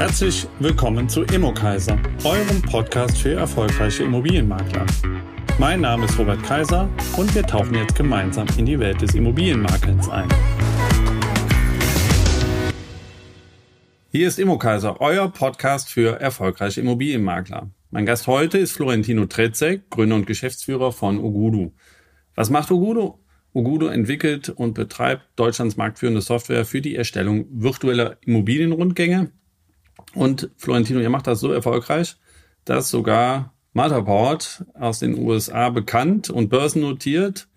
Herzlich 0.00 0.48
willkommen 0.60 1.10
zu 1.10 1.24
Immokaiser, 1.24 1.98
eurem 2.24 2.62
Podcast 2.62 3.18
für 3.18 3.34
erfolgreiche 3.34 4.04
Immobilienmakler. 4.04 4.86
Mein 5.58 5.82
Name 5.82 6.06
ist 6.06 6.18
Robert 6.18 6.42
Kaiser 6.42 6.88
und 7.18 7.34
wir 7.34 7.42
tauchen 7.42 7.74
jetzt 7.74 7.96
gemeinsam 7.96 8.46
in 8.56 8.64
die 8.64 8.78
Welt 8.78 9.02
des 9.02 9.14
Immobilienmakelns 9.14 10.08
ein. 10.08 10.26
Hier 14.10 14.26
ist 14.26 14.38
Immokaiser, 14.38 15.02
euer 15.02 15.28
Podcast 15.28 15.90
für 15.90 16.18
erfolgreiche 16.18 16.80
Immobilienmakler. 16.80 17.70
Mein 17.90 18.06
Gast 18.06 18.26
heute 18.26 18.56
ist 18.56 18.72
Florentino 18.72 19.26
Tretzek, 19.26 19.90
Gründer 19.90 20.16
und 20.16 20.26
Geschäftsführer 20.26 20.92
von 20.92 21.18
Ugudu. 21.18 21.74
Was 22.34 22.48
macht 22.48 22.70
Ugudu? 22.70 23.18
Ugudu 23.52 23.88
entwickelt 23.88 24.48
und 24.48 24.72
betreibt 24.72 25.24
Deutschlands 25.36 25.76
marktführende 25.76 26.22
Software 26.22 26.64
für 26.64 26.80
die 26.80 26.96
Erstellung 26.96 27.44
virtueller 27.50 28.16
Immobilienrundgänge. 28.22 29.32
Und 30.14 30.50
Florentino, 30.56 31.00
ihr 31.00 31.10
macht 31.10 31.26
das 31.26 31.40
so 31.40 31.52
erfolgreich, 31.52 32.16
dass 32.64 32.90
sogar 32.90 33.54
Matterport 33.72 34.64
aus 34.74 34.98
den 34.98 35.16
USA 35.18 35.70
bekannt 35.70 36.30
und 36.30 36.48
börsennotiert 36.48 37.48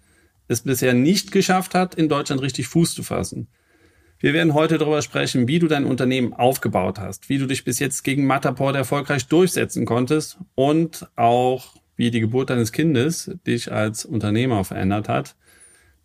es 0.48 0.62
bisher 0.62 0.94
nicht 0.94 1.32
geschafft 1.32 1.74
hat, 1.74 1.96
in 1.96 2.10
Deutschland 2.10 2.42
richtig 2.42 2.68
Fuß 2.68 2.94
zu 2.94 3.04
fassen. 3.04 3.48
Wir 4.20 4.34
werden 4.34 4.54
heute 4.54 4.78
darüber 4.78 5.02
sprechen, 5.02 5.48
wie 5.48 5.60
du 5.60 5.68
dein 5.68 5.86
Unternehmen 5.86 6.34
aufgebaut 6.34 7.00
hast, 7.00 7.28
wie 7.28 7.40
du 7.40 7.46
dich 7.46 7.66
bis 7.66 7.80
jetzt 7.80 8.04
gegen 8.04 8.26
Matterport 8.26 8.76
erfolgreich 8.76 9.28
durchsetzen 9.28 9.86
konntest 9.86 10.38
und 10.56 11.08
auch 11.16 11.76
wie 11.96 12.12
die 12.12 12.22
Geburt 12.22 12.50
deines 12.50 12.72
Kindes 12.72 13.32
dich 13.46 13.72
als 13.72 14.06
Unternehmer 14.06 14.64
verändert 14.64 15.10
hat. 15.10 15.36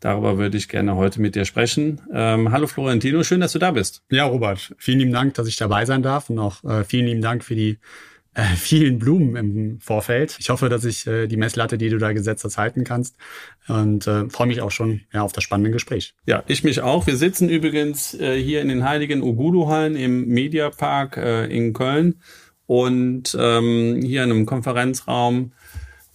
Darüber 0.01 0.39
würde 0.39 0.57
ich 0.57 0.69
gerne 0.69 0.97
heute 0.97 1.21
mit 1.21 1.35
dir 1.35 1.45
sprechen. 1.45 2.01
Ähm, 2.13 2.53
hallo 2.53 2.67
Florentino, 2.67 3.25
schön, 3.25 3.41
dass 3.41 3.53
du 3.53 3.59
da 3.59 3.73
bist. 3.73 4.03
Ja, 4.11 4.27
Robert, 4.27 4.75
vielen 4.79 5.01
lieben 5.01 5.13
Dank, 5.13 5.35
dass 5.35 5.49
ich 5.49 5.57
dabei 5.57 5.85
sein 5.87 6.03
darf 6.03 6.31
und 6.31 6.39
auch 6.39 6.63
äh, 6.65 6.85
vielen 6.85 7.07
lieben 7.07 7.23
Dank 7.23 7.45
für 7.45 7.57
die 7.57 7.79
äh, 8.35 8.43
vielen 8.57 9.01
Blumen 9.01 9.35
im 9.37 9.81
Vorfeld. 9.81 10.37
Ich 10.39 10.51
hoffe, 10.51 10.69
dass 10.69 10.85
ich 10.85 11.07
äh, 11.07 11.27
die 11.27 11.37
Messlatte, 11.37 11.79
die 11.79 11.89
du 11.89 11.99
da 11.99 12.13
gesetzt 12.13 12.45
hast, 12.45 12.59
halten 12.59 12.85
kannst 12.85 13.17
und 13.67 14.07
äh, 14.07 14.29
freue 14.31 14.47
mich 14.47 14.61
auch 14.61 14.71
schon 14.71 15.01
ja, 15.13 15.23
auf 15.23 15.33
das 15.33 15.43
spannende 15.43 15.73
Gespräch. 15.73 16.15
Ja, 16.27 16.45
ich 16.47 16.63
mich 16.63 16.81
auch. 16.81 17.09
Wir 17.09 17.17
sitzen 17.17 17.49
übrigens 17.49 18.15
äh, 18.15 18.41
hier 18.41 18.63
in 18.63 18.69
den 18.69 18.85
heiligen 18.85 19.23
Ogudu-Hallen 19.23 19.97
im 19.97 20.29
Mediapark 20.29 21.17
äh, 21.17 21.47
in 21.47 21.73
Köln 21.73 22.21
und 22.67 23.37
ähm, 23.39 24.01
hier 24.05 24.23
in 24.23 24.31
einem 24.31 24.47
Konferenzraum 24.47 25.53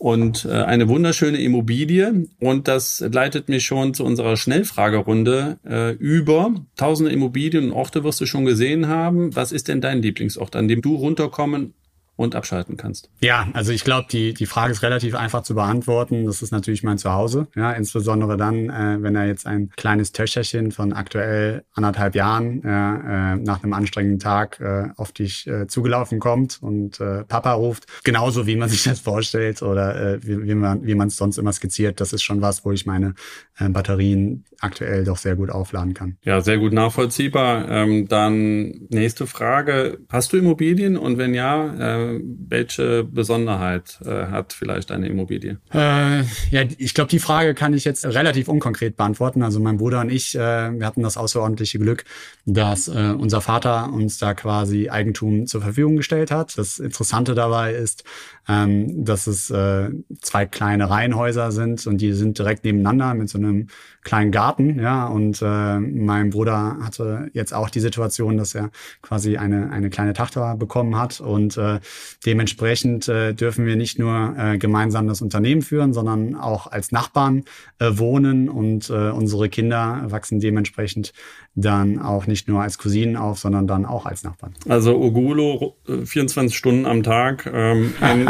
und 0.03 0.43
äh, 0.43 0.51
eine 0.51 0.89
wunderschöne 0.89 1.37
Immobilie. 1.37 2.25
Und 2.41 2.67
das 2.67 2.99
leitet 2.99 3.47
mich 3.47 3.63
schon 3.63 3.93
zu 3.93 4.03
unserer 4.03 4.35
Schnellfragerunde 4.35 5.59
äh, 5.65 5.93
über. 5.93 6.53
Tausende 6.75 7.09
Immobilien 7.13 7.67
und 7.67 7.71
Orte 7.71 8.03
wirst 8.03 8.19
du 8.19 8.25
schon 8.25 8.43
gesehen 8.43 8.89
haben. 8.89 9.33
Was 9.33 9.53
ist 9.53 9.69
denn 9.69 9.79
dein 9.79 10.01
Lieblingsort, 10.01 10.57
an 10.57 10.67
dem 10.67 10.81
du 10.81 10.95
runterkommen 10.95 11.73
und 12.15 12.35
abschalten 12.35 12.77
kannst? 12.77 13.09
Ja, 13.21 13.47
also 13.53 13.71
ich 13.71 13.83
glaube, 13.83 14.07
die, 14.11 14.33
die 14.33 14.45
Frage 14.45 14.71
ist 14.71 14.83
relativ 14.83 15.15
einfach 15.15 15.43
zu 15.43 15.55
beantworten. 15.55 16.25
Das 16.25 16.41
ist 16.41 16.51
natürlich 16.51 16.83
mein 16.83 16.97
Zuhause. 16.97 17.47
Ja, 17.55 17.71
insbesondere 17.71 18.37
dann, 18.37 18.69
äh, 18.69 19.01
wenn 19.01 19.15
er 19.15 19.25
jetzt 19.25 19.47
ein 19.47 19.71
kleines 19.75 20.11
Töchterchen 20.11 20.71
von 20.71 20.93
aktuell 20.93 21.63
anderthalb 21.73 22.15
Jahren 22.15 22.63
äh, 22.63 23.33
äh, 23.33 23.35
nach 23.37 23.63
einem 23.63 23.73
anstrengenden 23.73 24.19
Tag 24.19 24.59
äh, 24.59 24.89
auf 24.95 25.11
dich 25.11 25.47
äh, 25.47 25.67
zugelaufen 25.67 26.19
kommt 26.19 26.61
und 26.61 26.99
äh, 26.99 27.23
Papa 27.23 27.53
ruft. 27.53 27.87
Genauso 28.03 28.45
wie 28.45 28.55
man 28.55 28.69
sich 28.73 28.83
das 28.83 28.99
vorstellt 28.99 29.61
oder 29.63 30.13
äh, 30.13 30.19
wie, 30.23 30.43
wie 30.43 30.55
man 30.55 30.85
wie 30.85 30.95
man 30.95 31.07
es 31.07 31.17
sonst 31.17 31.37
immer 31.37 31.53
skizziert. 31.53 31.99
Das 31.99 32.13
ist 32.13 32.23
schon 32.23 32.41
was, 32.41 32.63
wo 32.63 32.71
ich 32.71 32.85
meine 32.85 33.15
äh, 33.57 33.69
Batterien 33.69 34.45
aktuell 34.59 35.03
doch 35.03 35.17
sehr 35.17 35.35
gut 35.35 35.49
aufladen 35.49 35.93
kann. 35.93 36.17
Ja, 36.23 36.41
sehr 36.41 36.57
gut 36.57 36.73
nachvollziehbar. 36.73 37.69
Ähm, 37.69 38.07
dann 38.07 38.87
nächste 38.89 39.27
Frage. 39.27 39.99
Hast 40.09 40.31
du 40.31 40.37
Immobilien? 40.37 40.97
Und 40.97 41.17
wenn 41.17 41.33
ja, 41.33 41.65
äh, 41.73 42.02
welche 42.21 43.03
Besonderheit 43.03 43.99
äh, 44.05 44.27
hat 44.27 44.53
vielleicht 44.53 44.91
eine 44.91 45.07
Immobilie? 45.07 45.57
Äh, 45.73 46.21
ja, 46.51 46.63
ich 46.77 46.93
glaube, 46.93 47.09
die 47.09 47.19
Frage 47.19 47.53
kann 47.53 47.73
ich 47.73 47.85
jetzt 47.85 48.05
relativ 48.05 48.47
unkonkret 48.47 48.97
beantworten. 48.97 49.43
Also 49.43 49.59
mein 49.59 49.77
Bruder 49.77 50.01
und 50.01 50.11
ich, 50.11 50.35
äh, 50.35 50.39
wir 50.39 50.85
hatten 50.85 51.03
das 51.03 51.17
außerordentliche 51.17 51.79
Glück, 51.79 52.05
dass 52.45 52.87
äh, 52.87 53.13
unser 53.17 53.41
Vater 53.41 53.91
uns 53.91 54.17
da 54.17 54.33
quasi 54.33 54.89
Eigentum 54.89 55.47
zur 55.47 55.61
Verfügung 55.61 55.97
gestellt 55.97 56.31
hat. 56.31 56.57
Das 56.57 56.79
Interessante 56.79 57.35
dabei 57.35 57.73
ist, 57.73 58.03
ähm, 58.47 59.05
dass 59.05 59.27
es 59.27 59.49
äh, 59.49 59.89
zwei 60.21 60.45
kleine 60.45 60.89
Reihenhäuser 60.89 61.51
sind 61.51 61.85
und 61.87 61.99
die 61.99 62.13
sind 62.13 62.37
direkt 62.37 62.65
nebeneinander 62.65 63.13
mit 63.13 63.29
so 63.29 63.37
einem 63.37 63.67
kleinen 64.03 64.31
Garten, 64.31 64.79
ja. 64.79 65.05
Und 65.07 65.41
äh, 65.41 65.79
mein 65.79 66.29
Bruder 66.29 66.77
hatte 66.81 67.29
jetzt 67.33 67.53
auch 67.53 67.69
die 67.69 67.79
Situation, 67.79 68.37
dass 68.37 68.53
er 68.53 68.69
quasi 69.01 69.37
eine 69.37 69.71
eine 69.71 69.89
kleine 69.89 70.13
Tochter 70.13 70.55
bekommen 70.57 70.97
hat 70.97 71.21
und 71.21 71.57
äh, 71.57 71.79
dementsprechend 72.25 73.07
äh, 73.07 73.33
dürfen 73.33 73.65
wir 73.65 73.75
nicht 73.75 73.97
nur 73.97 74.35
äh, 74.37 74.57
gemeinsam 74.57 75.07
das 75.07 75.21
Unternehmen 75.21 75.61
führen, 75.61 75.93
sondern 75.93 76.35
auch 76.35 76.67
als 76.67 76.91
Nachbarn 76.91 77.43
äh, 77.79 77.91
wohnen 77.93 78.49
und 78.49 78.89
äh, 78.89 79.09
unsere 79.09 79.49
Kinder 79.49 80.03
wachsen 80.07 80.39
dementsprechend 80.39 81.13
dann 81.55 81.99
auch 81.99 82.27
nicht 82.27 82.47
nur 82.47 82.61
als 82.61 82.77
Cousinen 82.77 83.15
auf, 83.15 83.39
sondern 83.39 83.67
dann 83.67 83.85
auch 83.85 84.05
als 84.05 84.23
Nachbarn. 84.23 84.53
Also 84.67 84.95
Ogulo 84.99 85.75
24 85.85 86.57
Stunden 86.57 86.85
am 86.85 87.03
Tag 87.03 87.49
ähm, 87.51 87.93
in, 88.01 88.29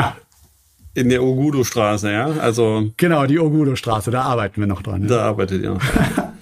in 0.93 1.09
der 1.09 1.23
Ogudo-Straße, 1.23 2.11
ja? 2.11 2.25
Also 2.25 2.91
genau, 2.97 3.25
die 3.25 3.39
Ogudo-Straße, 3.39 4.11
da 4.11 4.23
arbeiten 4.23 4.59
wir 4.59 4.67
noch 4.67 4.81
dran. 4.81 5.03
Ja. 5.03 5.07
Da 5.07 5.21
arbeitet 5.25 5.63
ihr 5.63 5.71
noch. 5.71 5.81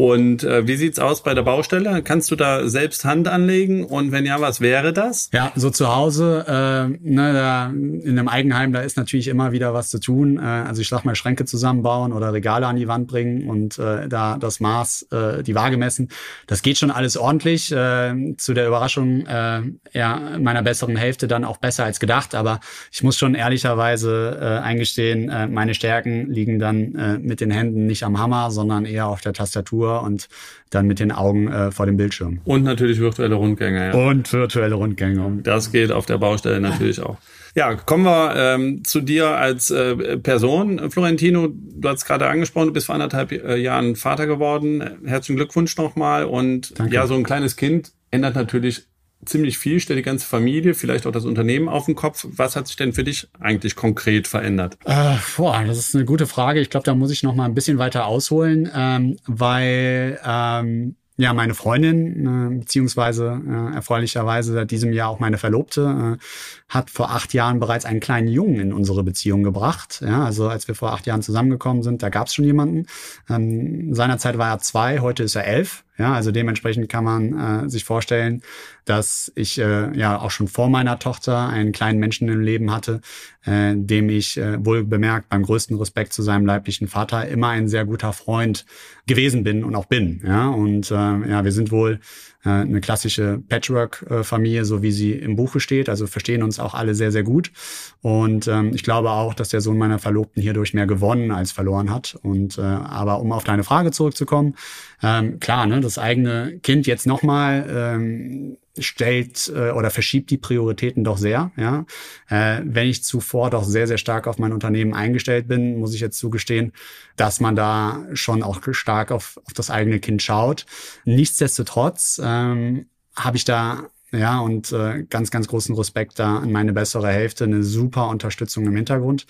Und 0.00 0.44
äh, 0.44 0.66
wie 0.66 0.76
sieht's 0.76 0.98
aus 0.98 1.22
bei 1.22 1.34
der 1.34 1.42
Baustelle? 1.42 2.02
Kannst 2.02 2.30
du 2.30 2.36
da 2.36 2.66
selbst 2.66 3.04
Hand 3.04 3.28
anlegen? 3.28 3.84
Und 3.84 4.12
wenn 4.12 4.24
ja, 4.24 4.40
was 4.40 4.62
wäre 4.62 4.94
das? 4.94 5.28
Ja, 5.30 5.52
so 5.56 5.68
zu 5.68 5.94
Hause, 5.94 6.46
äh, 6.48 6.98
ne, 7.06 7.34
da, 7.34 7.66
in 7.66 8.18
einem 8.18 8.28
Eigenheim, 8.28 8.72
da 8.72 8.80
ist 8.80 8.96
natürlich 8.96 9.28
immer 9.28 9.52
wieder 9.52 9.74
was 9.74 9.90
zu 9.90 10.00
tun. 10.00 10.38
Äh, 10.38 10.40
also 10.40 10.80
ich 10.80 10.88
sag 10.88 11.04
mal, 11.04 11.14
Schränke 11.14 11.44
zusammenbauen 11.44 12.14
oder 12.14 12.32
Regale 12.32 12.66
an 12.66 12.76
die 12.76 12.88
Wand 12.88 13.08
bringen 13.08 13.46
und 13.46 13.78
äh, 13.78 14.08
da 14.08 14.38
das 14.38 14.58
Maß, 14.58 15.08
äh, 15.12 15.42
die 15.42 15.54
Waage 15.54 15.76
messen. 15.76 16.08
Das 16.46 16.62
geht 16.62 16.78
schon 16.78 16.90
alles 16.90 17.18
ordentlich. 17.18 17.70
Äh, 17.70 18.36
zu 18.38 18.54
der 18.54 18.68
Überraschung 18.68 19.26
äh, 19.26 19.60
ja, 19.92 20.38
meiner 20.38 20.62
besseren 20.62 20.96
Hälfte 20.96 21.28
dann 21.28 21.44
auch 21.44 21.58
besser 21.58 21.84
als 21.84 22.00
gedacht. 22.00 22.34
Aber 22.34 22.60
ich 22.90 23.02
muss 23.02 23.18
schon 23.18 23.34
ehrlicherweise 23.34 24.38
äh, 24.40 24.64
eingestehen, 24.64 25.28
äh, 25.28 25.46
meine 25.46 25.74
Stärken 25.74 26.30
liegen 26.30 26.58
dann 26.58 26.94
äh, 26.94 27.18
mit 27.18 27.42
den 27.42 27.50
Händen 27.50 27.84
nicht 27.84 28.02
am 28.04 28.18
Hammer, 28.18 28.50
sondern 28.50 28.86
eher 28.86 29.06
auf 29.06 29.20
der 29.20 29.34
Tastatur 29.34 29.89
und 29.98 30.28
dann 30.70 30.86
mit 30.86 31.00
den 31.00 31.12
Augen 31.12 31.48
äh, 31.48 31.70
vor 31.70 31.86
dem 31.86 31.96
Bildschirm. 31.96 32.40
Und 32.44 32.62
natürlich 32.62 33.00
virtuelle 33.00 33.34
Rundgänge. 33.34 33.88
Ja. 33.88 33.94
Und 33.94 34.32
virtuelle 34.32 34.74
Rundgänge. 34.74 35.40
Das 35.42 35.72
geht 35.72 35.92
auf 35.92 36.06
der 36.06 36.18
Baustelle 36.18 36.60
natürlich 36.60 37.00
auch. 37.00 37.18
Ja, 37.54 37.74
kommen 37.74 38.04
wir 38.04 38.34
ähm, 38.36 38.84
zu 38.84 39.00
dir 39.00 39.30
als 39.30 39.70
äh, 39.70 40.18
Person. 40.18 40.90
Florentino, 40.90 41.48
du 41.52 41.88
hast 41.88 42.04
gerade 42.04 42.28
angesprochen, 42.28 42.68
du 42.68 42.72
bist 42.72 42.86
vor 42.86 42.94
anderthalb 42.94 43.32
äh, 43.32 43.56
Jahren 43.56 43.96
Vater 43.96 44.26
geworden. 44.26 44.98
Herzlichen 45.04 45.36
Glückwunsch 45.36 45.76
nochmal. 45.76 46.24
Und 46.24 46.78
Danke. 46.78 46.94
ja, 46.94 47.06
so 47.06 47.14
ein 47.14 47.24
kleines 47.24 47.56
Kind 47.56 47.92
ändert 48.12 48.36
natürlich 48.36 48.86
ziemlich 49.24 49.58
viel, 49.58 49.80
stellt 49.80 49.98
die 49.98 50.02
ganze 50.02 50.26
Familie, 50.26 50.74
vielleicht 50.74 51.06
auch 51.06 51.12
das 51.12 51.24
Unternehmen 51.24 51.68
auf 51.68 51.86
den 51.86 51.94
Kopf. 51.94 52.26
Was 52.30 52.56
hat 52.56 52.66
sich 52.66 52.76
denn 52.76 52.92
für 52.92 53.04
dich 53.04 53.28
eigentlich 53.38 53.76
konkret 53.76 54.26
verändert? 54.26 54.78
Äh, 54.84 55.16
boah, 55.36 55.62
das 55.66 55.78
ist 55.78 55.94
eine 55.94 56.04
gute 56.04 56.26
Frage. 56.26 56.60
Ich 56.60 56.70
glaube, 56.70 56.84
da 56.84 56.94
muss 56.94 57.10
ich 57.10 57.22
noch 57.22 57.34
mal 57.34 57.44
ein 57.44 57.54
bisschen 57.54 57.78
weiter 57.78 58.06
ausholen, 58.06 58.70
ähm, 58.74 59.16
weil 59.26 60.18
ähm, 60.24 60.96
ja, 61.20 61.34
meine 61.34 61.54
Freundin, 61.54 62.26
äh, 62.26 62.58
beziehungsweise 62.60 63.42
äh, 63.46 63.74
erfreulicherweise 63.74 64.54
seit 64.54 64.70
diesem 64.70 64.90
Jahr 64.94 65.10
auch 65.10 65.20
meine 65.20 65.36
Verlobte, 65.36 66.16
äh, 66.18 66.24
hat 66.70 66.88
vor 66.88 67.10
acht 67.10 67.34
Jahren 67.34 67.60
bereits 67.60 67.84
einen 67.84 68.00
kleinen 68.00 68.28
Jungen 68.28 68.58
in 68.58 68.72
unsere 68.72 69.04
Beziehung 69.04 69.42
gebracht. 69.42 70.02
Ja, 70.02 70.24
also 70.24 70.48
als 70.48 70.66
wir 70.66 70.74
vor 70.74 70.94
acht 70.94 71.06
Jahren 71.06 71.20
zusammengekommen 71.20 71.82
sind, 71.82 72.02
da 72.02 72.08
gab 72.08 72.28
es 72.28 72.34
schon 72.34 72.46
jemanden. 72.46 72.86
Ähm, 73.28 73.92
seinerzeit 73.92 74.38
war 74.38 74.48
er 74.48 74.60
zwei, 74.60 75.00
heute 75.00 75.22
ist 75.22 75.34
er 75.34 75.46
elf. 75.46 75.84
Ja, 76.00 76.14
also 76.14 76.32
dementsprechend 76.32 76.88
kann 76.88 77.04
man 77.04 77.64
äh, 77.66 77.68
sich 77.68 77.84
vorstellen, 77.84 78.40
dass 78.86 79.30
ich 79.34 79.58
äh, 79.58 79.94
ja 79.94 80.18
auch 80.18 80.30
schon 80.30 80.48
vor 80.48 80.70
meiner 80.70 80.98
Tochter 80.98 81.50
einen 81.50 81.72
kleinen 81.72 81.98
Menschen 81.98 82.26
im 82.30 82.40
Leben 82.40 82.72
hatte, 82.72 83.02
äh, 83.44 83.74
dem 83.76 84.08
ich 84.08 84.38
äh, 84.38 84.64
wohl 84.64 84.82
bemerkt 84.82 85.28
beim 85.28 85.42
größten 85.42 85.76
Respekt 85.76 86.14
zu 86.14 86.22
seinem 86.22 86.46
leiblichen 86.46 86.88
Vater 86.88 87.28
immer 87.28 87.48
ein 87.48 87.68
sehr 87.68 87.84
guter 87.84 88.14
Freund 88.14 88.64
gewesen 89.06 89.44
bin 89.44 89.62
und 89.62 89.74
auch 89.74 89.84
bin. 89.84 90.22
Ja, 90.24 90.48
und 90.48 90.90
äh, 90.90 90.94
ja, 90.94 91.44
wir 91.44 91.52
sind 91.52 91.70
wohl 91.70 92.00
äh, 92.44 92.48
eine 92.48 92.80
klassische 92.80 93.42
Patchwork-Familie, 93.48 94.64
so 94.64 94.82
wie 94.82 94.92
sie 94.92 95.12
im 95.12 95.36
Buche 95.36 95.60
steht. 95.60 95.90
Also 95.90 96.06
verstehen 96.06 96.42
uns 96.42 96.58
auch 96.58 96.72
alle 96.72 96.94
sehr, 96.94 97.12
sehr 97.12 97.24
gut. 97.24 97.52
Und 98.02 98.48
ähm, 98.48 98.72
ich 98.74 98.82
glaube 98.82 99.10
auch, 99.10 99.34
dass 99.34 99.50
der 99.50 99.60
Sohn 99.60 99.76
meiner 99.76 99.98
Verlobten 99.98 100.42
hierdurch 100.42 100.72
mehr 100.72 100.86
gewonnen 100.86 101.30
als 101.30 101.52
verloren 101.52 101.90
hat. 101.90 102.18
Und 102.22 102.56
äh, 102.56 102.62
aber 102.62 103.20
um 103.20 103.32
auf 103.32 103.44
deine 103.44 103.62
Frage 103.64 103.90
zurückzukommen, 103.90 104.54
ähm, 105.02 105.38
klar, 105.38 105.66
ne, 105.66 105.80
das 105.80 105.98
eigene 105.98 106.58
Kind 106.62 106.86
jetzt 106.86 107.06
nochmal 107.06 107.66
ähm, 107.68 108.56
stellt 108.78 109.52
äh, 109.54 109.70
oder 109.70 109.90
verschiebt 109.90 110.30
die 110.30 110.38
Prioritäten 110.38 111.04
doch 111.04 111.18
sehr. 111.18 111.52
Ja, 111.56 111.84
äh, 112.28 112.62
wenn 112.64 112.88
ich 112.88 113.04
zuvor 113.04 113.50
doch 113.50 113.64
sehr 113.64 113.86
sehr 113.86 113.98
stark 113.98 114.26
auf 114.26 114.38
mein 114.38 114.52
Unternehmen 114.52 114.94
eingestellt 114.94 115.46
bin, 115.48 115.78
muss 115.78 115.94
ich 115.94 116.00
jetzt 116.00 116.18
zugestehen, 116.18 116.72
dass 117.16 117.40
man 117.40 117.54
da 117.54 118.06
schon 118.14 118.42
auch 118.42 118.60
stark 118.70 119.12
auf, 119.12 119.38
auf 119.44 119.52
das 119.52 119.70
eigene 119.70 120.00
Kind 120.00 120.22
schaut. 120.22 120.64
Nichtsdestotrotz 121.04 122.20
ähm, 122.22 122.86
habe 123.14 123.36
ich 123.36 123.44
da 123.44 123.88
Ja, 124.12 124.40
und 124.40 124.72
äh, 124.72 125.04
ganz, 125.08 125.30
ganz 125.30 125.46
großen 125.46 125.74
Respekt 125.76 126.18
da 126.18 126.38
an 126.38 126.50
meine 126.50 126.72
bessere 126.72 127.08
Hälfte, 127.08 127.44
eine 127.44 127.62
super 127.62 128.08
Unterstützung 128.08 128.66
im 128.66 128.74
Hintergrund. 128.74 129.24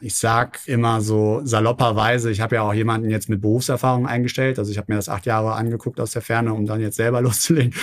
Ich 0.00 0.16
sag 0.16 0.58
immer 0.66 1.02
so 1.02 1.42
salopperweise, 1.44 2.30
ich 2.30 2.40
habe 2.40 2.56
ja 2.56 2.62
auch 2.62 2.72
jemanden 2.72 3.10
jetzt 3.10 3.28
mit 3.28 3.42
Berufserfahrung 3.42 4.06
eingestellt. 4.06 4.58
Also 4.58 4.72
ich 4.72 4.78
habe 4.78 4.90
mir 4.90 4.96
das 4.96 5.10
acht 5.10 5.26
Jahre 5.26 5.52
angeguckt 5.52 6.00
aus 6.00 6.12
der 6.12 6.22
Ferne, 6.22 6.54
um 6.54 6.64
dann 6.66 6.80
jetzt 6.80 6.96
selber 6.96 7.20
loszulegen. 7.22 7.74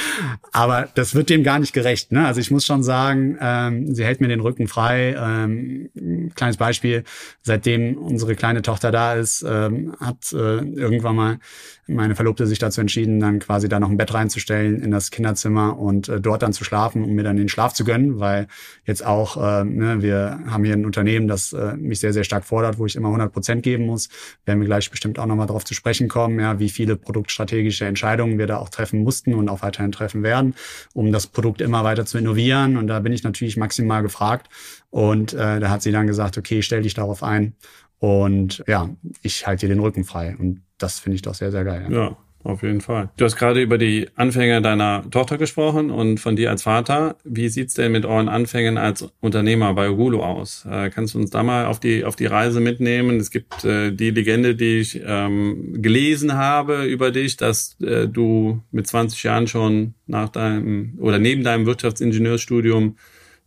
Aber 0.52 0.90
das 0.96 1.14
wird 1.14 1.30
dem 1.30 1.44
gar 1.44 1.60
nicht 1.60 1.72
gerecht. 1.72 2.12
Ne? 2.12 2.26
Also 2.26 2.42
ich 2.42 2.50
muss 2.50 2.66
schon 2.66 2.82
sagen, 2.82 3.38
ähm, 3.40 3.94
sie 3.94 4.04
hält 4.04 4.20
mir 4.20 4.28
den 4.28 4.42
Rücken 4.42 4.68
frei. 4.68 5.16
Ähm, 5.18 6.32
kleines 6.34 6.58
Beispiel, 6.58 7.04
seitdem 7.44 7.96
unsere 7.96 8.36
kleine 8.36 8.64
Tochter 8.64 8.92
da 8.92 9.14
ist, 9.14 9.46
ähm, 9.48 9.96
hat 10.00 10.34
äh, 10.34 10.58
irgendwann 10.58 11.16
mal 11.16 11.40
meine 11.90 12.16
Verlobte 12.16 12.46
sich 12.48 12.60
dazu 12.60 12.82
entschieden, 12.82 13.20
dann 13.20 13.40
quasi 13.40 13.68
da 13.68 13.80
noch 13.80 13.90
ein 13.90 13.98
Bett 13.98 14.14
reinzustellen 14.14 14.82
in 14.82 14.92
das 14.92 15.12
Kinderzimmer 15.12 15.78
und 15.78 16.08
äh, 16.08 16.22
dort 16.22 16.42
dann 16.42 16.54
zu 16.54 16.64
schlafen, 16.64 17.04
um 17.04 17.14
mir 17.14 17.24
dann 17.24 17.38
den 17.38 17.50
Schlaf 17.50 17.74
zu 17.74 17.84
gönnen, 17.84 18.20
weil 18.20 18.48
jetzt 18.86 19.06
auch, 19.06 19.38
äh, 19.38 19.64
ne, 19.64 20.02
wir 20.02 20.40
haben 20.48 20.64
hier 20.64 20.74
ein 20.74 20.86
Unternehmen, 20.86 21.28
das 21.28 21.54
äh, 21.54 21.76
mich 21.76 22.00
sehr, 22.00 22.14
sehr 22.14 22.24
stark 22.24 22.46
fordert, 22.46 22.78
wo 22.78 22.86
ich 22.86 22.96
immer 22.96 23.10
100 23.10 23.34
Prozent 23.34 23.64
geben 23.64 23.86
muss. 23.86 24.10
Werden 24.46 24.60
wir 24.60 24.68
gleich 24.68 24.90
bestimmt 24.90 25.20
auch 25.20 25.26
nochmal 25.26 25.48
darauf 25.48 25.66
zu 25.66 25.74
sprechen 25.74 26.08
kommen, 26.08 26.40
ja, 26.40 26.60
wie 26.60 26.70
viele 26.70 26.96
produktstrategische 26.96 27.86
Entscheidungen 27.86 28.38
wir 28.38 28.48
da 28.48 28.58
auch 28.58 28.70
treffen 28.70 29.04
mussten 29.04 29.34
und 29.34 29.50
auch 29.50 29.62
weiterhin 29.62 29.92
treffen 29.92 30.24
werden, 30.24 30.56
um 30.94 31.12
das 31.12 31.28
Produkt 31.28 31.62
immer 31.62 31.84
weiter 31.84 32.06
zu 32.06 32.18
innovieren. 32.18 32.78
Und 32.78 32.88
da 32.88 33.00
bin 33.00 33.14
ich 33.14 33.24
natürlich 33.24 33.58
maximal 33.58 34.02
gefragt. 34.02 34.50
Und 34.90 35.34
äh, 35.34 35.60
da 35.60 35.70
hat 35.70 35.82
sie 35.82 35.92
dann 35.92 36.08
gesagt, 36.08 36.38
okay, 36.38 36.62
stell 36.62 36.82
dich 36.82 36.94
darauf 36.94 37.24
ein. 37.24 37.56
Und 38.00 38.64
ja, 38.66 38.90
ich 39.22 39.46
halte 39.46 39.68
dir 39.68 39.76
den 39.76 39.82
Rücken 39.82 40.06
frei. 40.06 40.36
Und 40.38 40.62
das 40.80 41.00
finde 41.00 41.16
ich 41.18 41.22
doch 41.22 41.36
sehr, 41.36 41.52
sehr 41.52 41.64
geil. 41.64 41.88
Ja. 41.90 41.98
ja. 41.98 42.18
Auf 42.42 42.64
jeden 42.64 42.80
Fall. 42.80 43.10
Du 43.18 43.26
hast 43.26 43.36
gerade 43.36 43.62
über 43.62 43.78
die 43.78 44.08
Anfänge 44.16 44.62
deiner 44.62 45.04
Tochter 45.12 45.38
gesprochen 45.38 45.92
und 45.92 46.22
von 46.22 46.38
dir 46.38 46.50
als 46.50 46.64
Vater. 46.64 47.18
Wie 47.26 47.50
sieht's 47.50 47.74
denn 47.74 47.92
mit 47.92 48.06
euren 48.06 48.30
Anfängen 48.30 48.78
als 48.78 49.10
Unternehmer 49.20 49.74
bei 49.74 49.90
Ogulo 49.90 50.24
aus? 50.24 50.66
Äh, 50.70 50.90
kannst 50.90 51.16
du 51.16 51.20
uns 51.20 51.32
da 51.32 51.44
mal 51.44 51.66
auf 51.66 51.82
die, 51.82 52.06
auf 52.06 52.16
die 52.16 52.28
Reise 52.28 52.62
mitnehmen? 52.62 53.18
Es 53.18 53.30
gibt 53.30 53.66
äh, 53.66 53.92
die 53.92 54.12
Legende, 54.12 54.56
die 54.56 54.80
ich 54.80 55.02
ähm, 55.06 55.82
gelesen 55.82 56.36
habe 56.36 56.86
über 56.86 57.12
dich, 57.12 57.36
dass 57.36 57.76
äh, 57.82 58.08
du 58.08 58.64
mit 58.72 58.88
20 58.88 59.22
Jahren 59.22 59.48
schon 59.48 59.96
nach 60.08 60.30
deinem 60.30 60.98
oder 61.00 61.20
neben 61.20 61.44
deinem 61.44 61.66
Wirtschaftsingenieurstudium 61.66 62.96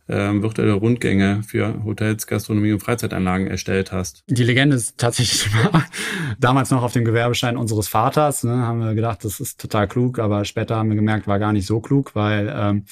ähm, 0.09 0.43
virtuelle 0.43 0.73
Rundgänge 0.73 1.43
für 1.43 1.83
Hotels, 1.85 2.27
Gastronomie 2.27 2.73
und 2.73 2.81
Freizeitanlagen 2.81 3.47
erstellt 3.47 3.91
hast. 3.91 4.23
Die 4.27 4.43
Legende 4.43 4.75
ist 4.75 4.97
tatsächlich 4.97 5.49
damals 6.39 6.71
noch 6.71 6.83
auf 6.83 6.93
dem 6.93 7.05
Gewerbeschein 7.05 7.57
unseres 7.57 7.87
Vaters. 7.87 8.43
Ne, 8.43 8.57
haben 8.57 8.79
wir 8.79 8.95
gedacht, 8.95 9.23
das 9.23 9.39
ist 9.39 9.59
total 9.59 9.87
klug, 9.87 10.19
aber 10.19 10.45
später 10.45 10.75
haben 10.75 10.89
wir 10.89 10.95
gemerkt, 10.95 11.27
war 11.27 11.39
gar 11.39 11.53
nicht 11.53 11.65
so 11.65 11.79
klug, 11.79 12.15
weil 12.15 12.53
ähm, 12.55 12.85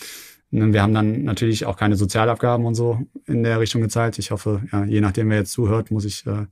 wir 0.52 0.82
haben 0.82 0.94
dann 0.94 1.24
natürlich 1.24 1.66
auch 1.66 1.78
keine 1.78 1.96
Sozialabgaben 1.96 2.66
und 2.66 2.76
so 2.76 3.00
in 3.26 3.44
der 3.44 3.60
Richtung 3.60 3.82
gezahlt. 3.82 4.20
Ich 4.20 4.32
hoffe, 4.32 4.62
ja, 4.72 4.84
je 4.84 5.00
nachdem, 5.00 5.30
wer 5.30 5.38
jetzt 5.38 5.54
zuhört, 5.54 5.92
muss 5.92 6.04
ich 6.04 6.28
äh, 6.28 6.46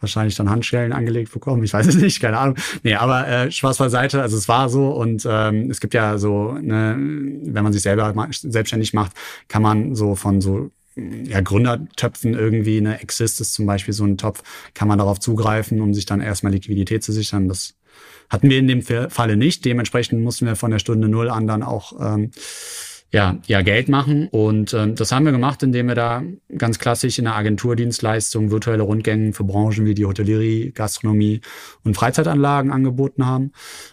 wahrscheinlich 0.00 0.34
dann 0.34 0.50
Handschellen 0.50 0.92
angelegt 0.92 1.32
bekommen. 1.32 1.62
Ich 1.62 1.72
weiß 1.72 1.86
es 1.86 1.94
nicht, 1.94 2.20
keine 2.20 2.38
Ahnung. 2.38 2.56
Nee, 2.82 2.96
aber 2.96 3.28
äh, 3.28 3.50
Spaß 3.52 3.78
beiseite. 3.78 4.20
Also 4.20 4.36
es 4.36 4.48
war 4.48 4.68
so 4.68 4.90
und 4.90 5.26
ähm, 5.30 5.70
es 5.70 5.80
gibt 5.80 5.94
ja 5.94 6.18
so, 6.18 6.52
ne, 6.60 6.96
wenn 6.98 7.62
man 7.62 7.72
sich 7.72 7.82
selber 7.82 8.12
selbstständig 8.32 8.92
macht, 8.92 9.12
kann 9.46 9.62
man 9.62 9.94
so 9.94 10.16
von 10.16 10.40
so 10.40 10.70
ja, 10.96 11.40
Gründertöpfen 11.40 12.34
irgendwie, 12.34 12.80
ne, 12.80 13.00
Exist 13.00 13.40
ist 13.40 13.54
zum 13.54 13.66
Beispiel 13.66 13.94
so 13.94 14.04
ein 14.04 14.18
Topf, 14.18 14.42
kann 14.74 14.88
man 14.88 14.98
darauf 14.98 15.20
zugreifen, 15.20 15.80
um 15.80 15.94
sich 15.94 16.06
dann 16.06 16.20
erstmal 16.20 16.52
Liquidität 16.52 17.04
zu 17.04 17.12
sichern. 17.12 17.48
Das 17.48 17.74
hatten 18.30 18.50
wir 18.50 18.58
in 18.58 18.68
dem 18.68 18.82
Falle 18.82 19.36
nicht. 19.36 19.64
Dementsprechend 19.64 20.22
mussten 20.22 20.46
wir 20.46 20.56
von 20.56 20.70
der 20.70 20.78
Stunde 20.78 21.08
Null 21.08 21.30
an 21.30 21.46
dann 21.46 21.62
auch 21.62 21.92
ähm, 22.00 22.30
ja, 23.14 23.38
ja 23.46 23.62
Geld 23.62 23.88
machen. 23.88 24.26
Und 24.28 24.72
äh, 24.72 24.92
das 24.92 25.12
haben 25.12 25.24
wir 25.24 25.30
gemacht, 25.30 25.62
indem 25.62 25.86
wir 25.86 25.94
da 25.94 26.22
ganz 26.58 26.80
klassisch 26.80 27.18
in 27.18 27.26
der 27.26 27.36
Agenturdienstleistung 27.36 28.50
virtuelle 28.50 28.82
Rundgänge 28.82 29.32
für 29.32 29.44
Branchen 29.44 29.86
wie 29.86 29.94
die 29.94 30.04
Hotellerie, 30.04 30.72
Gastronomie 30.72 31.40
und 31.84 31.94
Freizeitanlagen 31.94 32.72
angeboten 32.72 33.24
haben. 33.24 33.52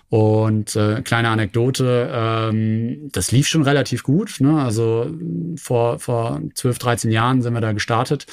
Und 0.10 0.76
äh, 0.76 1.04
kleine 1.04 1.30
Anekdote, 1.30 2.10
ähm, 2.12 3.10
das 3.12 3.32
lief 3.32 3.48
schon 3.48 3.62
relativ 3.62 4.02
gut. 4.02 4.38
Ne? 4.40 4.60
Also 4.60 5.12
vor, 5.56 6.00
vor 6.00 6.42
12, 6.56 6.80
13 6.80 7.12
Jahren 7.12 7.44
sind 7.44 7.54
wir 7.54 7.62
da 7.62 7.74
gestartet 7.74 8.26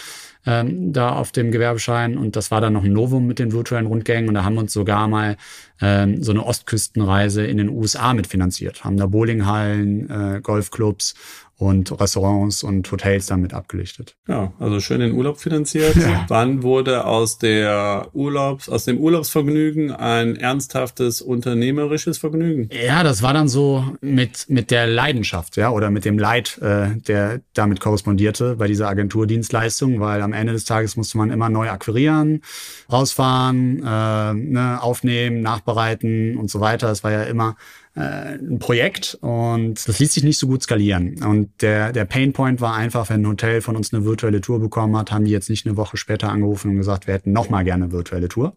ähm, 0.49 0.95
da 0.95 1.11
auf 1.11 1.31
dem 1.31 1.51
Gewerbeschein. 1.53 2.17
Und 2.17 2.35
das 2.35 2.51
war 2.51 2.63
dann 2.63 2.73
noch 2.73 2.83
ein 2.83 2.93
Novum 2.93 3.27
mit 3.27 3.39
den 3.39 3.53
virtuellen 3.53 3.87
Rundgängen 3.87 4.29
und 4.29 4.35
da 4.35 4.45
haben 4.45 4.55
wir 4.55 4.63
uns 4.63 4.73
sogar 4.73 5.07
mal 5.07 5.37
ähm, 5.81 6.23
so 6.23 6.33
eine 6.33 6.45
Ostküstenreise 6.45 7.45
in 7.45 7.59
den 7.59 7.69
USA 7.69 8.15
mitfinanziert, 8.15 8.83
haben 8.83 8.97
da 8.97 9.07
Bowlinghallen, 9.07 10.09
äh, 10.11 10.41
Golfclubs 10.41 11.15
und 11.59 12.01
Restaurants 12.01 12.63
und 12.63 12.91
Hotels 12.91 13.27
damit 13.27 13.53
abgelichtet. 13.53 14.17
Ja, 14.29 14.53
also 14.61 14.79
schön 14.79 15.01
den 15.01 15.13
Urlaub 15.13 15.41
finanziert. 15.41 15.97
Ja. 15.97 16.25
Wann 16.29 16.63
wurde 16.63 17.05
aus 17.05 17.39
der 17.39 18.09
Urlaubs, 18.13 18.69
aus 18.69 18.85
dem 18.85 18.99
Urlaubsvergnügen 18.99 19.91
ein 19.91 20.37
ernsthaftes 20.37 21.21
unternehmerisches 21.21 22.19
Vergnügen? 22.19 22.71
Ja, 22.73 23.03
das 23.03 23.23
war 23.23 23.35
dann 23.35 23.49
so 23.49 23.85
mit 24.01 24.47
mit 24.49 24.71
der 24.71 24.87
Leidenschaft, 24.87 25.57
ja, 25.57 25.71
oder 25.71 25.91
mit 25.91 26.05
dem 26.05 26.19
Leid, 26.19 26.59
äh, 26.59 26.97
der 26.97 27.41
damit 27.55 27.81
korrespondierte 27.81 28.55
bei 28.55 28.69
dieser 28.69 28.89
Agenturdienstleistung, 28.89 29.99
weil 29.99 30.23
am 30.23 30.33
Ende 30.33 30.53
des 30.53 30.65
Tages 30.65 30.97
musste 30.97 31.19
man 31.19 31.31
immer 31.31 31.49
neu 31.49 31.69
akquirieren, 31.69 32.43
rausfahren, 32.91 33.79
äh, 33.85 34.35
ne, 34.35 34.79
aufnehmen, 34.81 35.41
nachbereiten 35.41 36.37
und 36.37 36.51
so 36.51 36.61
weiter. 36.61 36.91
Es 36.93 37.03
war 37.03 37.11
ja 37.11 37.25
immer 37.25 37.57
ein 37.99 38.59
Projekt 38.59 39.19
und 39.21 39.89
das 39.89 39.99
ließ 39.99 40.13
sich 40.13 40.25
nicht 40.25 40.39
so 40.39 40.47
gut 40.47 40.63
skalieren. 40.63 41.23
Und 41.23 41.51
der, 41.61 41.93
der 41.93 42.05
Painpoint 42.05 42.61
war 42.61 42.75
einfach, 42.75 43.11
wenn 43.11 43.23
ein 43.23 43.29
Hotel 43.29 43.61
von 43.61 43.77
uns 43.77 43.93
eine 43.93 44.05
virtuelle 44.05 44.41
Tour 44.41 44.61
bekommen 44.61 44.97
hat, 44.97 45.11
haben 45.11 45.25
die 45.25 45.31
jetzt 45.31 45.51
nicht 45.51 45.67
eine 45.67 45.77
Woche 45.77 45.97
später 45.97 46.31
angerufen 46.31 46.71
und 46.71 46.77
gesagt, 46.77 47.07
wir 47.07 47.15
hätten 47.15 47.33
noch 47.33 47.51
mal 47.51 47.65
gerne 47.65 47.85
eine 47.85 47.93
virtuelle 47.93 48.29
Tour, 48.29 48.55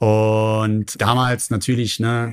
und 0.00 1.00
damals 1.02 1.50
natürlich, 1.50 1.98
ne, 1.98 2.32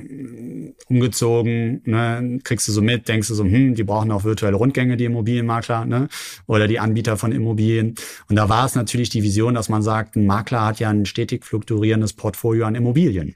umgezogen, 0.88 1.82
ne, 1.84 2.38
kriegst 2.44 2.68
du 2.68 2.72
so 2.72 2.80
mit, 2.80 3.08
denkst 3.08 3.26
du 3.26 3.34
so, 3.34 3.42
hm, 3.42 3.74
die 3.74 3.82
brauchen 3.82 4.12
auch 4.12 4.22
virtuelle 4.22 4.56
Rundgänge, 4.56 4.96
die 4.96 5.06
Immobilienmakler, 5.06 5.84
ne, 5.84 6.06
oder 6.46 6.68
die 6.68 6.78
Anbieter 6.78 7.16
von 7.16 7.32
Immobilien. 7.32 7.96
Und 8.28 8.36
da 8.36 8.48
war 8.48 8.66
es 8.66 8.76
natürlich 8.76 9.08
die 9.08 9.24
Vision, 9.24 9.54
dass 9.54 9.68
man 9.68 9.82
sagt, 9.82 10.14
ein 10.14 10.26
Makler 10.26 10.64
hat 10.64 10.78
ja 10.78 10.90
ein 10.90 11.06
stetig 11.06 11.44
fluktuierendes 11.44 12.12
Portfolio 12.12 12.66
an 12.66 12.76
Immobilien. 12.76 13.34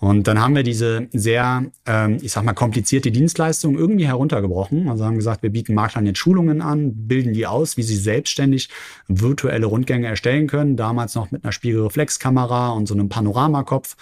Und 0.00 0.26
dann 0.26 0.40
haben 0.40 0.54
wir 0.54 0.62
diese 0.62 1.08
sehr, 1.12 1.64
ähm, 1.86 2.18
ich 2.22 2.32
sag 2.32 2.44
mal, 2.44 2.54
komplizierte 2.54 3.10
Dienstleistung 3.10 3.76
irgendwie 3.76 4.06
heruntergebrochen. 4.06 4.88
Also 4.88 5.04
haben 5.04 5.16
gesagt, 5.16 5.42
wir 5.42 5.50
bieten 5.50 5.74
Maklern 5.74 6.06
jetzt 6.06 6.18
Schulungen 6.18 6.62
an, 6.62 7.06
bilden 7.06 7.32
die 7.32 7.46
aus, 7.46 7.76
wie 7.76 7.82
sie 7.82 7.96
selbstständig 7.96 8.68
virtuelle 9.08 9.66
Rundgänge 9.66 10.06
erstellen 10.06 10.46
können. 10.46 10.76
Damals 10.76 11.14
noch 11.14 11.30
mit 11.30 11.44
einer 11.44 11.52
Spiegelreflexkamera 11.52 12.70
und 12.70 12.86
so 12.86 12.94
einem 12.94 13.08
Panorama 13.08 13.62
Kopf. 13.62 13.96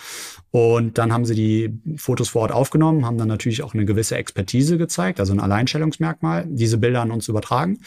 Und 0.51 0.97
dann 0.97 1.13
haben 1.13 1.25
sie 1.25 1.35
die 1.35 1.97
Fotos 1.97 2.31
vor 2.31 2.43
Ort 2.43 2.53
aufgenommen, 2.53 3.05
haben 3.05 3.19
dann 3.19 3.29
natürlich 3.29 3.63
auch 3.63 3.75
eine 3.75 3.85
gewisse 3.85 4.17
Expertise 4.17 4.79
gezeigt, 4.79 5.21
also 5.21 5.33
ein 5.33 5.41
Alleinstellungsmerkmal, 5.41 6.47
diese 6.49 6.79
Bilder 6.79 7.03
an 7.03 7.11
uns 7.11 7.29
übertragen. 7.29 7.81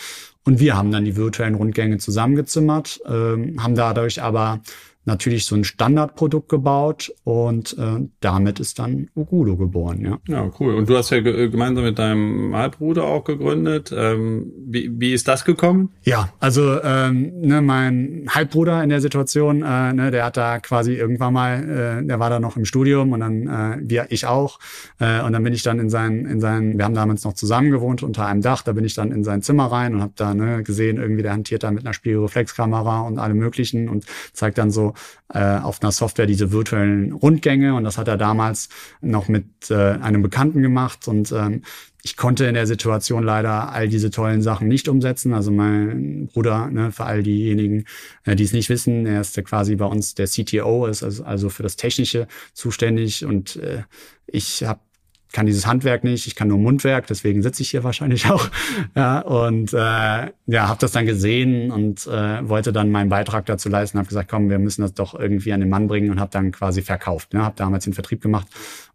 Und 0.43 0.59
wir 0.59 0.75
haben 0.75 0.91
dann 0.91 1.05
die 1.05 1.15
virtuellen 1.15 1.55
Rundgänge 1.55 1.97
zusammengezimmert, 1.97 2.99
äh, 3.05 3.09
haben 3.57 3.75
dadurch 3.75 4.21
aber 4.21 4.61
natürlich 5.05 5.45
so 5.45 5.55
ein 5.55 5.63
Standardprodukt 5.63 6.47
gebaut 6.49 7.11
und 7.23 7.75
äh, 7.77 8.07
damit 8.19 8.59
ist 8.59 8.77
dann 8.77 9.09
Ugudo 9.15 9.57
geboren, 9.57 10.01
ja. 10.01 10.19
Ja, 10.27 10.51
cool. 10.59 10.75
Und 10.75 10.89
du 10.89 10.97
hast 10.97 11.09
ja 11.09 11.21
ge 11.21 11.49
gemeinsam 11.49 11.83
mit 11.83 11.97
deinem 11.97 12.55
Halbbruder 12.55 13.05
auch 13.05 13.23
gegründet. 13.23 13.91
Ähm, 13.95 14.51
wie, 14.57 14.91
wie 14.99 15.13
ist 15.13 15.27
das 15.27 15.43
gekommen? 15.43 15.89
Ja, 16.03 16.31
also 16.39 16.81
ähm, 16.83 17.41
ne, 17.41 17.61
mein 17.61 18.27
Halbbruder 18.29 18.83
in 18.83 18.89
der 18.89 19.01
Situation, 19.01 19.63
äh, 19.63 19.93
ne, 19.93 20.11
der 20.11 20.25
hat 20.25 20.37
da 20.37 20.59
quasi 20.59 20.93
irgendwann 20.93 21.33
mal, 21.33 21.99
äh, 22.01 22.05
der 22.05 22.19
war 22.19 22.29
da 22.29 22.39
noch 22.39 22.55
im 22.55 22.65
Studium 22.65 23.11
und 23.11 23.21
dann 23.21 23.47
äh, 23.47 23.77
wir, 23.81 24.05
ich 24.09 24.27
auch. 24.27 24.59
Äh, 24.99 25.21
und 25.23 25.33
dann 25.33 25.43
bin 25.43 25.53
ich 25.53 25.63
dann 25.63 25.79
in 25.79 25.89
sein, 25.89 26.25
in 26.25 26.39
sein, 26.39 26.77
wir 26.77 26.85
haben 26.85 26.93
damals 26.93 27.23
noch 27.23 27.33
zusammen 27.33 27.71
gewohnt 27.71 28.03
unter 28.03 28.27
einem 28.27 28.41
Dach, 28.41 28.61
da 28.61 28.73
bin 28.73 28.85
ich 28.85 28.93
dann 28.93 29.11
in 29.11 29.23
sein 29.23 29.41
Zimmer 29.41 29.65
rein 29.65 29.95
und 29.95 30.01
habe 30.01 30.13
da 30.15 30.35
ne, 30.35 30.61
gesehen, 30.61 30.97
irgendwie 30.97 31.23
der 31.23 31.33
hantiert 31.33 31.63
da 31.63 31.71
mit 31.71 31.85
einer 31.85 31.93
Spiegelreflexkamera 31.93 33.01
und 33.01 33.17
allem 33.17 33.37
möglichen 33.37 33.89
und 33.89 34.05
zeigt 34.33 34.59
dann 34.59 34.69
so, 34.69 34.90
äh, 35.33 35.57
auf 35.57 35.81
einer 35.81 35.91
Software 35.91 36.25
diese 36.25 36.51
virtuellen 36.51 37.13
Rundgänge. 37.13 37.73
Und 37.75 37.83
das 37.83 37.97
hat 37.97 38.07
er 38.07 38.17
damals 38.17 38.69
noch 39.01 39.27
mit 39.27 39.45
äh, 39.69 39.75
einem 39.75 40.21
Bekannten 40.21 40.61
gemacht. 40.61 41.07
Und 41.07 41.31
ähm, 41.31 41.63
ich 42.03 42.17
konnte 42.17 42.45
in 42.45 42.55
der 42.55 42.67
Situation 42.67 43.23
leider 43.23 43.71
all 43.71 43.87
diese 43.87 44.09
tollen 44.09 44.41
Sachen 44.41 44.67
nicht 44.67 44.87
umsetzen. 44.87 45.33
Also 45.33 45.51
mein 45.51 46.27
Bruder, 46.27 46.67
ne, 46.67 46.91
für 46.91 47.05
all 47.05 47.23
diejenigen, 47.23 47.85
äh, 48.25 48.35
die 48.35 48.43
es 48.43 48.53
nicht 48.53 48.69
wissen, 48.69 49.05
er 49.05 49.21
ist 49.21 49.43
quasi 49.45 49.75
bei 49.75 49.85
uns 49.85 50.15
der 50.15 50.27
CTO, 50.27 50.87
ist 50.87 51.03
also, 51.03 51.23
also 51.23 51.49
für 51.49 51.63
das 51.63 51.75
Technische 51.75 52.27
zuständig. 52.53 53.25
Und 53.25 53.55
äh, 53.57 53.83
ich 54.25 54.63
habe 54.63 54.79
kann 55.31 55.45
dieses 55.45 55.67
Handwerk 55.67 56.03
nicht, 56.03 56.27
ich 56.27 56.35
kann 56.35 56.47
nur 56.47 56.57
Mundwerk, 56.57 57.07
deswegen 57.07 57.41
sitze 57.41 57.61
ich 57.63 57.69
hier 57.69 57.83
wahrscheinlich 57.83 58.25
auch. 58.29 58.49
Ja, 58.95 59.19
und 59.19 59.73
äh, 59.73 59.77
ja, 59.77 60.67
habe 60.67 60.79
das 60.79 60.91
dann 60.91 61.05
gesehen 61.05 61.71
und 61.71 62.05
äh, 62.07 62.47
wollte 62.47 62.73
dann 62.73 62.91
meinen 62.91 63.09
Beitrag 63.09 63.45
dazu 63.45 63.69
leisten, 63.69 63.97
habe 63.97 64.07
gesagt, 64.07 64.29
komm, 64.29 64.49
wir 64.49 64.59
müssen 64.59 64.81
das 64.81 64.93
doch 64.93 65.17
irgendwie 65.17 65.53
an 65.53 65.59
den 65.59 65.69
Mann 65.69 65.87
bringen 65.87 66.09
und 66.09 66.19
habe 66.19 66.31
dann 66.31 66.51
quasi 66.51 66.81
verkauft. 66.81 67.33
Ne? 67.33 67.43
Habe 67.43 67.55
damals 67.55 67.85
den 67.85 67.93
Vertrieb 67.93 68.21
gemacht 68.21 68.47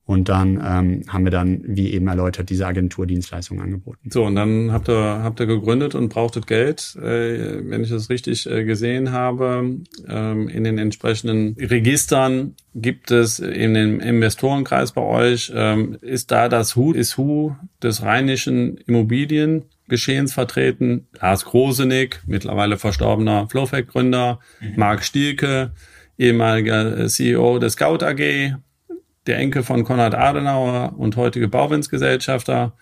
Und 0.06 0.28
dann 0.28 0.62
ähm, 0.64 1.02
haben 1.08 1.24
wir 1.24 1.32
dann, 1.32 1.62
wie 1.64 1.92
eben 1.92 2.06
erläutert, 2.06 2.48
diese 2.48 2.64
Agenturdienstleistungen 2.64 3.60
angeboten. 3.60 4.08
So, 4.12 4.24
und 4.24 4.36
dann 4.36 4.70
habt 4.70 4.88
ihr, 4.88 5.20
habt 5.24 5.40
ihr 5.40 5.46
gegründet 5.46 5.96
und 5.96 6.10
brauchtet 6.10 6.46
Geld, 6.46 6.94
äh, 7.02 7.68
wenn 7.68 7.82
ich 7.82 7.90
das 7.90 8.08
richtig 8.08 8.48
äh, 8.48 8.64
gesehen 8.64 9.10
habe. 9.10 9.80
Ähm, 10.08 10.48
in 10.48 10.62
den 10.62 10.78
entsprechenden 10.78 11.56
Registern 11.58 12.54
gibt 12.76 13.10
es 13.10 13.40
in 13.40 13.74
dem 13.74 13.98
Investorenkreis 13.98 14.92
bei 14.92 15.02
euch, 15.02 15.52
ähm, 15.52 15.98
ist 16.02 16.30
da 16.30 16.48
das 16.48 16.76
Hu, 16.76 16.92
ist 16.92 17.18
Hu 17.18 17.56
des 17.82 18.02
rheinischen 18.02 18.76
Immobiliengeschehens 18.76 20.32
vertreten. 20.32 21.08
Lars 21.20 21.44
Grosenick, 21.44 22.22
mittlerweile 22.26 22.78
verstorbener 22.78 23.48
Flowfact-Gründer, 23.48 24.38
mhm. 24.60 24.72
Marc 24.76 25.02
Stielke, 25.02 25.72
ehemaliger 26.16 27.08
CEO 27.08 27.58
der 27.58 27.70
Scout 27.70 28.04
AG, 28.04 28.54
der 29.26 29.38
Enkel 29.38 29.62
von 29.62 29.84
Konrad 29.84 30.14
Adenauer 30.14 30.94
und 30.96 31.16
heutige 31.16 31.48
Bauwindsgesellschafter 31.48 32.72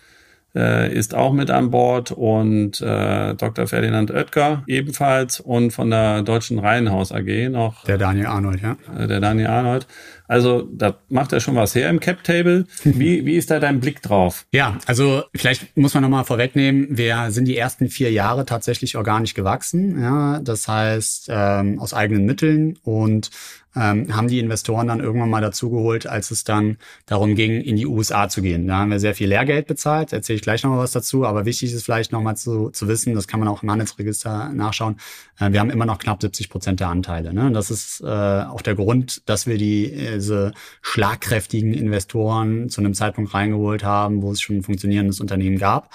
äh, 0.54 0.92
ist 0.94 1.14
auch 1.14 1.32
mit 1.32 1.50
an 1.50 1.70
Bord 1.70 2.12
und 2.12 2.80
äh, 2.80 3.34
Dr. 3.34 3.66
Ferdinand 3.66 4.10
Oetker 4.10 4.62
ebenfalls 4.66 5.40
und 5.40 5.72
von 5.72 5.90
der 5.90 6.22
Deutschen 6.22 6.58
Reihenhaus 6.58 7.12
AG 7.12 7.48
noch. 7.50 7.84
Der 7.84 7.98
Daniel 7.98 8.26
Arnold, 8.26 8.62
ja. 8.62 8.76
Äh, 8.96 9.08
der 9.08 9.20
Daniel 9.20 9.48
Arnold. 9.48 9.86
Also 10.26 10.62
da 10.72 10.96
macht 11.08 11.32
er 11.32 11.40
schon 11.40 11.56
was 11.56 11.74
her 11.74 11.90
im 11.90 12.00
Cap-Table. 12.00 12.66
Wie, 12.84 13.26
wie 13.26 13.34
ist 13.34 13.50
da 13.50 13.58
dein 13.58 13.80
Blick 13.80 14.00
drauf? 14.00 14.46
Ja, 14.52 14.78
also 14.86 15.24
vielleicht 15.34 15.76
muss 15.76 15.94
man 15.94 16.02
nochmal 16.02 16.24
vorwegnehmen, 16.24 16.96
wir 16.96 17.30
sind 17.30 17.46
die 17.46 17.58
ersten 17.58 17.88
vier 17.88 18.12
Jahre 18.12 18.46
tatsächlich 18.46 18.96
organisch 18.96 19.34
gewachsen. 19.34 20.00
Ja, 20.00 20.40
das 20.40 20.68
heißt 20.68 21.28
ähm, 21.30 21.80
aus 21.80 21.94
eigenen 21.94 22.24
Mitteln 22.24 22.78
und 22.84 23.30
ähm, 23.76 24.14
haben 24.14 24.28
die 24.28 24.38
Investoren 24.38 24.88
dann 24.88 25.00
irgendwann 25.00 25.30
mal 25.30 25.40
dazugeholt, 25.40 26.06
als 26.06 26.30
es 26.30 26.44
dann 26.44 26.78
darum 27.06 27.34
ging, 27.34 27.60
in 27.60 27.76
die 27.76 27.86
USA 27.86 28.28
zu 28.28 28.42
gehen. 28.42 28.66
Da 28.66 28.78
haben 28.78 28.90
wir 28.90 29.00
sehr 29.00 29.14
viel 29.14 29.28
Lehrgeld 29.28 29.66
bezahlt, 29.66 30.12
erzähle 30.12 30.36
ich 30.36 30.42
gleich 30.42 30.62
noch 30.62 30.70
mal 30.70 30.78
was 30.78 30.92
dazu, 30.92 31.24
aber 31.24 31.44
wichtig 31.44 31.72
ist 31.72 31.84
vielleicht 31.84 32.12
noch 32.12 32.22
mal 32.22 32.36
zu, 32.36 32.70
zu 32.70 32.88
wissen, 32.88 33.14
das 33.14 33.28
kann 33.28 33.40
man 33.40 33.48
auch 33.48 33.62
im 33.62 33.70
Handelsregister 33.70 34.50
nachschauen, 34.50 34.96
äh, 35.38 35.52
wir 35.52 35.60
haben 35.60 35.70
immer 35.70 35.86
noch 35.86 35.98
knapp 35.98 36.20
70 36.20 36.50
Prozent 36.50 36.80
der 36.80 36.88
Anteile. 36.88 37.34
Ne? 37.34 37.50
Das 37.52 37.70
ist 37.70 38.00
äh, 38.00 38.06
auch 38.06 38.62
der 38.62 38.74
Grund, 38.74 39.28
dass 39.28 39.46
wir 39.46 39.58
die, 39.58 39.92
diese 40.14 40.52
schlagkräftigen 40.82 41.74
Investoren 41.74 42.68
zu 42.68 42.80
einem 42.80 42.94
Zeitpunkt 42.94 43.34
reingeholt 43.34 43.84
haben, 43.84 44.22
wo 44.22 44.32
es 44.32 44.40
schon 44.40 44.56
ein 44.56 44.62
funktionierendes 44.62 45.20
Unternehmen 45.20 45.58
gab. 45.58 45.90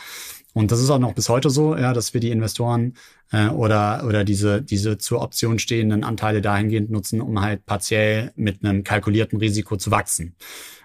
Und 0.60 0.72
das 0.72 0.82
ist 0.82 0.90
auch 0.90 1.00
noch 1.00 1.14
bis 1.14 1.30
heute 1.30 1.50
so, 1.50 1.78
ja, 1.78 1.94
dass 1.94 2.14
wir 2.14 2.20
die 2.20 2.32
Investoren 2.32 2.96
äh, 3.32 3.48
oder, 3.48 4.04
oder 4.06 4.26
diese, 4.26 4.62
diese 4.62 4.98
zur 4.98 5.22
Option 5.22 5.58
stehenden 5.58 6.04
Anteile 6.04 6.42
dahingehend 6.42 6.92
nutzen, 6.92 7.22
um 7.22 7.40
halt 7.40 7.66
partiell 7.66 8.34
mit 8.36 8.62
einem 8.62 8.84
kalkulierten 8.84 9.40
Risiko 9.40 9.78
zu 9.78 9.90
wachsen. 9.90 10.36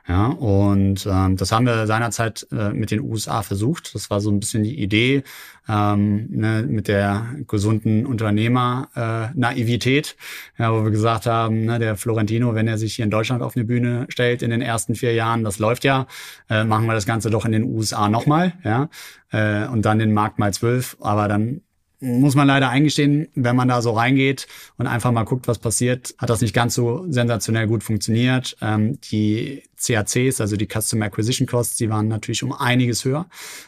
Ja, 0.07 0.27
und 0.27 1.09
ähm, 1.11 1.37
das 1.37 1.51
haben 1.51 1.65
wir 1.65 1.87
seinerzeit 1.87 2.47
äh, 2.53 2.75
mit 2.75 2.91
den 2.91 3.01
USA 3.01 3.43
versucht. 3.43 3.95
Das 3.95 4.11
war 4.11 4.21
so 4.21 4.31
ein 4.31 4.39
bisschen 4.39 4.63
die 4.63 4.79
Idee 4.79 5.23
ähm, 5.67 6.27
ne, 6.29 6.63
mit 6.69 6.89
der 6.89 7.27
gesunden 7.47 8.05
Unternehmer-Naivität, 8.05 10.17
äh, 10.59 10.63
ja, 10.63 10.75
wo 10.75 10.85
wir 10.85 10.91
gesagt 10.91 11.25
haben, 11.25 11.65
ne, 11.65 11.79
der 11.79 11.97
Florentino, 11.97 12.55
wenn 12.55 12.69
er 12.69 12.77
sich 12.77 12.97
hier 12.97 13.07
in 13.07 13.11
Deutschland 13.11 13.43
auf 13.43 13.57
eine 13.57 13.65
Bühne 13.65 14.05
stellt 14.11 14.43
in 14.43 14.51
den 14.51 14.61
ersten 14.61 14.95
vier 14.95 15.15
Jahren, 15.15 15.43
das 15.43 15.59
läuft 15.59 15.85
ja, 15.85 16.07
äh, 16.51 16.65
machen 16.65 16.85
wir 16.85 16.93
das 16.93 17.07
Ganze 17.07 17.31
doch 17.31 17.47
in 17.47 17.53
den 17.53 17.65
USA 17.65 18.11
nochmal, 18.11 18.53
ja, 18.63 18.91
äh, 19.33 19.67
und 19.69 19.87
dann 19.87 19.99
den 19.99 20.13
Markt 20.13 20.39
mal 20.39 20.53
zwölf, 20.53 20.99
aber 21.01 21.29
dann 21.29 21.63
muss 22.05 22.35
man 22.35 22.47
leider 22.47 22.69
eingestehen, 22.69 23.29
wenn 23.35 23.57
man 23.57 23.69
da 23.69 23.81
so 23.81 23.93
reingeht 23.93 24.47
und 24.77 24.87
einfach 24.87 25.11
mal 25.11 25.25
guckt, 25.25 25.49
was 25.49 25.59
passiert, 25.59 26.15
hat 26.19 26.29
das 26.29 26.43
nicht 26.43 26.55
ganz 26.55 26.75
so 26.75 27.07
sensationell 27.09 27.67
gut 27.67 27.83
funktioniert. 27.83 28.57
Ähm, 28.61 28.99
die 29.11 29.63
CACs, 29.83 30.41
also 30.41 30.57
die 30.57 30.69
Customer 30.69 31.07
Acquisition 31.07 31.49
Costs, 31.49 31.77
die 31.77 31.89
waren 31.89 32.09
natürlich 32.09 32.43
um 32.43 32.53
einiges 32.53 33.05
höher, 33.05 33.27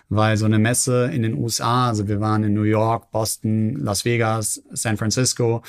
weil 0.08 0.36
so 0.36 0.44
eine 0.44 0.58
Messe 0.58 1.10
in 1.12 1.22
den 1.22 1.34
USA, 1.34 1.88
also 1.88 2.08
wir 2.08 2.20
waren 2.20 2.44
in 2.44 2.52
New 2.52 2.62
York, 2.62 3.10
Boston, 3.10 3.76
Las 3.76 4.04
Vegas, 4.04 4.62
San 4.72 4.96
Francisco, 4.96 5.62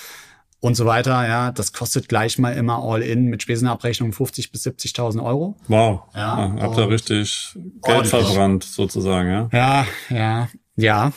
und 0.60 0.76
so 0.76 0.88
weiter, 0.88 1.28
ja, 1.28 1.52
das 1.52 1.72
kostet 1.72 2.10
gleich 2.10 2.40
mal 2.40 2.52
immer 2.54 2.84
all 2.84 3.04
in 3.04 3.26
mit 3.26 3.44
Spesenabrechnung 3.44 4.12
50 4.12 4.52
bis 4.52 4.66
70.000 4.66 5.24
Euro. 5.24 5.56
Wow, 5.68 6.02
ja, 6.16 6.56
ja 6.56 6.62
habt 6.62 6.78
ihr 6.78 6.90
richtig 6.90 7.56
Geld 7.84 8.08
verbrannt 8.08 8.64
sozusagen, 8.64 9.30
ja? 9.30 9.50
Ja, 9.52 9.88
ja. 10.10 10.50
Ja. 10.78 11.12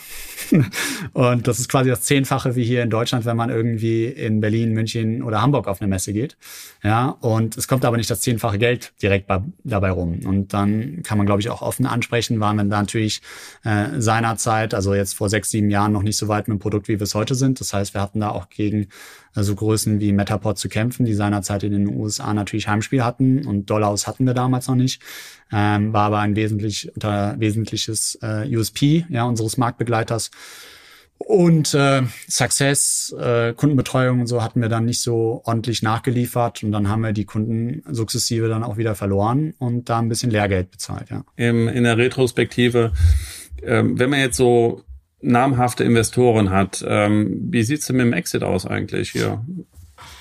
Und 1.12 1.46
das 1.46 1.58
ist 1.60 1.68
quasi 1.68 1.90
das 1.90 2.00
Zehnfache 2.00 2.56
wie 2.56 2.64
hier 2.64 2.82
in 2.82 2.88
Deutschland, 2.88 3.26
wenn 3.26 3.36
man 3.36 3.50
irgendwie 3.50 4.06
in 4.06 4.40
Berlin, 4.40 4.72
München 4.72 5.22
oder 5.22 5.42
Hamburg 5.42 5.68
auf 5.68 5.80
eine 5.80 5.88
Messe 5.88 6.14
geht. 6.14 6.38
Ja. 6.82 7.10
Und 7.20 7.58
es 7.58 7.68
kommt 7.68 7.84
aber 7.84 7.98
nicht 7.98 8.10
das 8.10 8.22
zehnfache 8.22 8.58
Geld 8.58 8.92
direkt 9.02 9.26
bei, 9.26 9.42
dabei 9.62 9.90
rum. 9.90 10.20
Und 10.24 10.54
dann 10.54 11.02
kann 11.02 11.18
man, 11.18 11.26
glaube 11.26 11.42
ich, 11.42 11.50
auch 11.50 11.60
offen 11.60 11.86
ansprechen, 11.86 12.40
waren 12.40 12.56
wir 12.56 12.64
da 12.64 12.80
natürlich 12.80 13.20
äh, 13.62 14.00
seinerzeit, 14.00 14.72
also 14.72 14.94
jetzt 14.94 15.14
vor 15.14 15.28
sechs, 15.28 15.50
sieben 15.50 15.70
Jahren 15.70 15.92
noch 15.92 16.02
nicht 16.02 16.16
so 16.16 16.26
weit 16.28 16.48
mit 16.48 16.58
dem 16.58 16.60
Produkt, 16.60 16.88
wie 16.88 16.98
wir 16.98 17.04
es 17.04 17.14
heute 17.14 17.34
sind. 17.34 17.60
Das 17.60 17.74
heißt, 17.74 17.92
wir 17.92 18.00
hatten 18.00 18.20
da 18.20 18.30
auch 18.30 18.48
gegen 18.48 18.88
also 19.34 19.54
Größen 19.54 20.00
wie 20.00 20.12
Metapod 20.12 20.58
zu 20.58 20.68
kämpfen, 20.68 21.04
die 21.04 21.14
seinerzeit 21.14 21.62
in 21.62 21.72
den 21.72 21.88
USA 21.88 22.34
natürlich 22.34 22.66
Heimspiel 22.66 23.04
hatten 23.04 23.46
und 23.46 23.70
Dollars 23.70 24.06
hatten 24.06 24.26
wir 24.26 24.34
damals 24.34 24.66
noch 24.66 24.74
nicht. 24.74 25.02
Ähm, 25.52 25.92
war 25.92 26.06
aber 26.06 26.20
ein 26.20 26.36
wesentlich 26.36 26.90
unter 26.94 27.34
wesentliches 27.38 28.18
äh, 28.22 28.48
USP 28.56 29.04
ja 29.08 29.24
unseres 29.24 29.56
Marktbegleiters. 29.56 30.30
Und 31.18 31.74
äh, 31.74 32.02
Success, 32.28 33.14
äh, 33.18 33.52
Kundenbetreuung 33.52 34.20
und 34.20 34.26
so 34.26 34.42
hatten 34.42 34.62
wir 34.62 34.70
dann 34.70 34.86
nicht 34.86 35.02
so 35.02 35.42
ordentlich 35.44 35.82
nachgeliefert 35.82 36.62
und 36.62 36.72
dann 36.72 36.88
haben 36.88 37.02
wir 37.02 37.12
die 37.12 37.26
Kunden 37.26 37.82
sukzessive 37.92 38.48
dann 38.48 38.64
auch 38.64 38.78
wieder 38.78 38.94
verloren 38.94 39.52
und 39.58 39.90
da 39.90 39.98
ein 39.98 40.08
bisschen 40.08 40.30
Lehrgeld 40.30 40.70
bezahlt, 40.70 41.10
ja. 41.10 41.24
Im, 41.36 41.68
in 41.68 41.84
der 41.84 41.98
Retrospektive, 41.98 42.92
ähm, 43.62 43.98
wenn 43.98 44.08
man 44.08 44.20
jetzt 44.20 44.38
so 44.38 44.82
namhafte 45.20 45.84
Investoren 45.84 46.50
hat. 46.50 46.84
Ähm, 46.86 47.48
wie 47.50 47.62
sieht's 47.62 47.86
denn 47.86 47.96
mit 47.96 48.06
dem 48.06 48.12
Exit 48.12 48.42
aus 48.42 48.66
eigentlich 48.66 49.10
hier? 49.10 49.44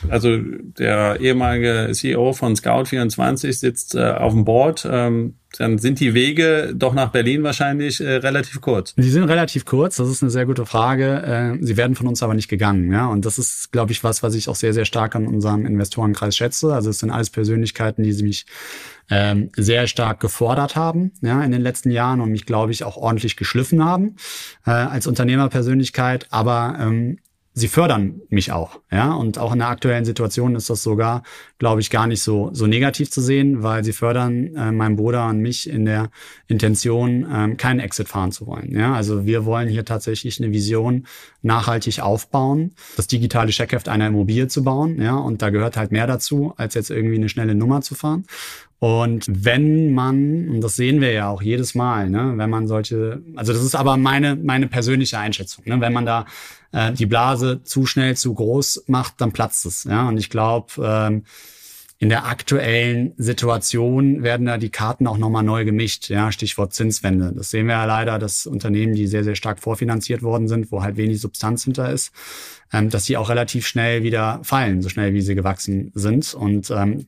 Also 0.07 0.37
der 0.37 1.19
ehemalige 1.19 1.91
CEO 1.93 2.33
von 2.33 2.55
Scout24 2.55 3.53
sitzt 3.53 3.95
äh, 3.95 4.11
auf 4.11 4.33
dem 4.33 4.45
Board. 4.45 4.87
Ähm, 4.89 5.35
dann 5.57 5.79
sind 5.79 5.99
die 5.99 6.13
Wege 6.13 6.73
doch 6.75 6.93
nach 6.93 7.09
Berlin 7.09 7.41
wahrscheinlich 7.41 7.99
äh, 7.99 8.17
relativ 8.17 8.61
kurz. 8.61 8.93
Die 8.95 9.09
sind 9.09 9.23
relativ 9.23 9.65
kurz, 9.65 9.95
das 9.95 10.07
ist 10.07 10.21
eine 10.21 10.29
sehr 10.29 10.45
gute 10.45 10.65
Frage. 10.65 11.57
Äh, 11.59 11.65
sie 11.65 11.75
werden 11.75 11.95
von 11.95 12.07
uns 12.07 12.21
aber 12.21 12.35
nicht 12.35 12.49
gegangen. 12.49 12.91
Ja? 12.91 13.07
Und 13.07 13.25
das 13.25 13.39
ist, 13.39 13.71
glaube 13.71 13.91
ich, 13.91 14.03
was, 14.03 14.21
was 14.21 14.35
ich 14.35 14.47
auch 14.47 14.55
sehr, 14.55 14.73
sehr 14.73 14.85
stark 14.85 15.15
an 15.15 15.25
unserem 15.25 15.65
Investorenkreis 15.65 16.37
schätze. 16.37 16.73
Also 16.73 16.91
es 16.91 16.99
sind 16.99 17.09
alles 17.09 17.31
Persönlichkeiten, 17.31 18.03
die 18.03 18.13
sie 18.13 18.23
mich 18.23 18.45
ähm, 19.09 19.49
sehr 19.55 19.87
stark 19.87 20.19
gefordert 20.19 20.75
haben 20.75 21.13
ja, 21.21 21.43
in 21.43 21.51
den 21.51 21.61
letzten 21.61 21.89
Jahren 21.89 22.21
und 22.21 22.29
mich, 22.29 22.45
glaube 22.45 22.71
ich, 22.71 22.83
auch 22.83 22.95
ordentlich 22.95 23.35
geschliffen 23.35 23.83
haben 23.83 24.17
äh, 24.67 24.71
als 24.71 25.07
Unternehmerpersönlichkeit. 25.07 26.27
Aber 26.29 26.77
ähm, 26.79 27.17
sie 27.53 27.67
fördern 27.67 28.21
mich 28.29 28.51
auch. 28.51 28.79
Ja, 28.91 29.13
und 29.13 29.37
auch 29.37 29.53
in 29.53 29.59
der 29.59 29.69
aktuellen 29.69 30.05
Situation 30.05 30.55
ist 30.55 30.69
das 30.69 30.83
sogar, 30.83 31.23
glaube 31.57 31.81
ich, 31.81 31.89
gar 31.89 32.07
nicht 32.07 32.21
so, 32.21 32.49
so 32.53 32.67
negativ 32.67 33.11
zu 33.11 33.21
sehen, 33.21 33.63
weil 33.63 33.83
sie 33.83 33.93
fördern 33.93 34.55
äh, 34.55 34.71
meinen 34.71 34.95
Bruder 34.95 35.27
und 35.27 35.39
mich 35.39 35.69
in 35.69 35.85
der 35.85 36.09
Intention, 36.47 37.27
ähm, 37.31 37.57
keinen 37.57 37.79
Exit 37.79 38.07
fahren 38.07 38.31
zu 38.31 38.47
wollen. 38.47 38.71
Ja, 38.71 38.93
also 38.93 39.25
wir 39.25 39.45
wollen 39.45 39.67
hier 39.67 39.85
tatsächlich 39.85 40.41
eine 40.41 40.51
Vision 40.51 41.05
nachhaltig 41.41 42.01
aufbauen, 42.01 42.71
das 42.97 43.07
digitale 43.07 43.51
Checkheft 43.51 43.89
einer 43.89 44.07
Immobilie 44.07 44.47
zu 44.47 44.63
bauen. 44.63 45.01
Ja, 45.01 45.15
und 45.15 45.41
da 45.41 45.49
gehört 45.49 45.77
halt 45.77 45.91
mehr 45.91 46.07
dazu, 46.07 46.53
als 46.57 46.75
jetzt 46.75 46.91
irgendwie 46.91 47.15
eine 47.15 47.29
schnelle 47.29 47.55
Nummer 47.55 47.81
zu 47.81 47.95
fahren. 47.95 48.25
Und 48.79 49.25
wenn 49.27 49.91
man, 49.91 50.47
und 50.47 50.61
das 50.61 50.77
sehen 50.77 51.01
wir 51.01 51.11
ja 51.11 51.27
auch 51.27 51.41
jedes 51.41 51.75
Mal, 51.75 52.09
ne, 52.09 52.33
wenn 52.37 52.49
man 52.49 52.65
solche, 52.65 53.21
also 53.35 53.51
das 53.51 53.61
ist 53.61 53.75
aber 53.75 53.97
meine, 53.97 54.37
meine 54.37 54.67
persönliche 54.67 55.19
Einschätzung, 55.19 55.65
ne, 55.67 55.81
wenn 55.81 55.91
man 55.91 56.05
da 56.05 56.25
äh, 56.71 56.93
die 56.93 57.05
Blase 57.05 57.61
zu 57.63 57.85
schnell 57.85 58.15
zu 58.15 58.33
groß 58.33 58.85
macht, 58.87 59.21
dann 59.21 59.31
platzt 59.31 59.65
es. 59.65 59.83
Ja? 59.83 60.07
Und 60.07 60.17
ich 60.17 60.29
glaube, 60.29 60.73
ähm, 60.83 61.23
in 62.01 62.07
der 62.07 62.25
aktuellen 62.25 63.13
Situation 63.17 64.23
werden 64.23 64.45
da 64.45 64.57
die 64.57 64.69
Karten 64.69 65.05
auch 65.05 65.17
nochmal 65.17 65.43
neu 65.43 65.65
gemischt. 65.65 66.09
Ja, 66.09 66.31
Stichwort 66.31 66.73
Zinswende. 66.73 67.33
Das 67.35 67.49
sehen 67.49 67.67
wir 67.67 67.73
ja 67.73 67.83
leider, 67.85 68.17
dass 68.19 68.47
Unternehmen, 68.47 68.95
die 68.95 69.05
sehr, 69.05 69.25
sehr 69.25 69.35
stark 69.35 69.59
vorfinanziert 69.59 70.23
worden 70.23 70.47
sind, 70.47 70.71
wo 70.71 70.81
halt 70.81 70.95
wenig 70.95 71.19
Substanz 71.19 71.65
hinter 71.65 71.91
ist, 71.91 72.13
ähm, 72.71 72.89
dass 72.89 73.05
sie 73.05 73.17
auch 73.17 73.29
relativ 73.29 73.67
schnell 73.67 74.03
wieder 74.03 74.39
fallen, 74.43 74.81
so 74.81 74.87
schnell 74.87 75.13
wie 75.13 75.21
sie 75.21 75.35
gewachsen 75.35 75.91
sind. 75.93 76.33
Und 76.33 76.71
ähm, 76.71 77.07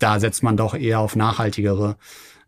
da 0.00 0.18
setzt 0.18 0.42
man 0.42 0.56
doch 0.56 0.74
eher 0.74 0.98
auf 0.98 1.14
nachhaltigere 1.14 1.96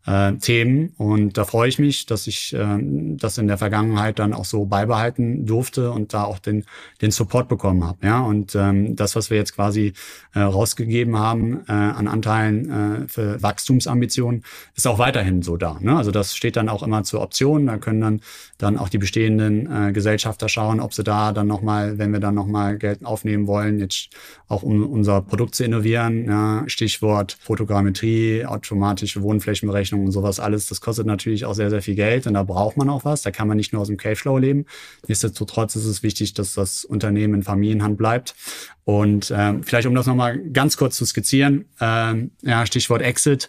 äh, 0.06 0.32
Themen. 0.34 0.92
Und 0.96 1.36
da 1.36 1.44
freue 1.44 1.68
ich 1.68 1.78
mich, 1.78 2.06
dass 2.06 2.26
ich 2.26 2.54
äh, 2.54 2.78
das 3.16 3.38
in 3.38 3.48
der 3.48 3.58
Vergangenheit 3.58 4.18
dann 4.18 4.32
auch 4.32 4.44
so 4.44 4.64
beibehalten 4.64 5.46
durfte 5.46 5.90
und 5.90 6.14
da 6.14 6.24
auch 6.24 6.38
den, 6.38 6.64
den 7.02 7.10
Support 7.10 7.48
bekommen 7.48 7.84
habe. 7.84 8.06
Ja? 8.06 8.20
Und 8.20 8.54
ähm, 8.54 8.96
das, 8.96 9.16
was 9.16 9.30
wir 9.30 9.36
jetzt 9.36 9.54
quasi 9.54 9.92
äh, 10.34 10.40
rausgegeben 10.40 11.18
haben 11.18 11.64
äh, 11.68 11.72
an 11.72 12.08
Anteilen 12.08 12.70
äh, 12.70 13.08
für 13.08 13.42
Wachstumsambitionen, 13.42 14.44
ist 14.74 14.86
auch 14.86 14.98
weiterhin 14.98 15.42
so 15.42 15.56
da. 15.56 15.78
Ne? 15.80 15.96
Also 15.96 16.10
das 16.10 16.36
steht 16.36 16.56
dann 16.56 16.68
auch 16.68 16.82
immer 16.82 17.02
zur 17.02 17.20
Option. 17.20 17.66
Da 17.66 17.78
können 17.78 18.00
dann, 18.00 18.20
dann 18.58 18.78
auch 18.78 18.88
die 18.88 18.98
bestehenden 18.98 19.70
äh, 19.70 19.92
Gesellschafter 19.92 20.48
schauen, 20.48 20.80
ob 20.80 20.94
sie 20.94 21.04
da 21.04 21.32
dann 21.32 21.46
nochmal, 21.46 21.98
wenn 21.98 22.12
wir 22.12 22.20
dann 22.20 22.34
nochmal 22.34 22.78
Geld 22.78 23.04
aufnehmen 23.04 23.46
wollen, 23.46 23.78
jetzt 23.78 24.10
auch 24.48 24.62
um 24.62 24.86
unser 24.86 25.20
Produkt 25.22 25.54
zu 25.54 25.64
innovieren, 25.64 26.26
ja? 26.26 26.64
Stichwort 26.66 27.36
Fotogrammetrie, 27.40 28.44
automatische 28.44 29.22
Wohnflächenberechnung, 29.22 29.95
Rechnung 29.96 30.06
und 30.06 30.12
sowas 30.12 30.40
alles, 30.40 30.66
das 30.66 30.80
kostet 30.80 31.06
natürlich 31.06 31.44
auch 31.44 31.54
sehr, 31.54 31.70
sehr 31.70 31.82
viel 31.82 31.94
Geld 31.94 32.26
und 32.26 32.34
da 32.34 32.42
braucht 32.42 32.76
man 32.76 32.88
auch 32.88 33.04
was. 33.04 33.22
Da 33.22 33.30
kann 33.30 33.48
man 33.48 33.56
nicht 33.56 33.72
nur 33.72 33.82
aus 33.82 33.88
dem 33.88 33.96
Cashflow 33.96 34.38
leben. 34.38 34.66
Nichtsdestotrotz 35.08 35.76
ist 35.76 35.86
es 35.86 36.02
wichtig, 36.02 36.34
dass 36.34 36.54
das 36.54 36.84
Unternehmen 36.84 37.34
in 37.34 37.42
Familienhand 37.42 37.96
bleibt. 37.96 38.34
Und 38.84 39.32
ähm, 39.34 39.62
vielleicht, 39.62 39.86
um 39.86 39.94
das 39.94 40.06
nochmal 40.06 40.38
ganz 40.50 40.76
kurz 40.76 40.96
zu 40.96 41.04
skizzieren, 41.04 41.66
ähm, 41.80 42.30
ja, 42.42 42.66
Stichwort 42.66 43.02
Exit, 43.02 43.48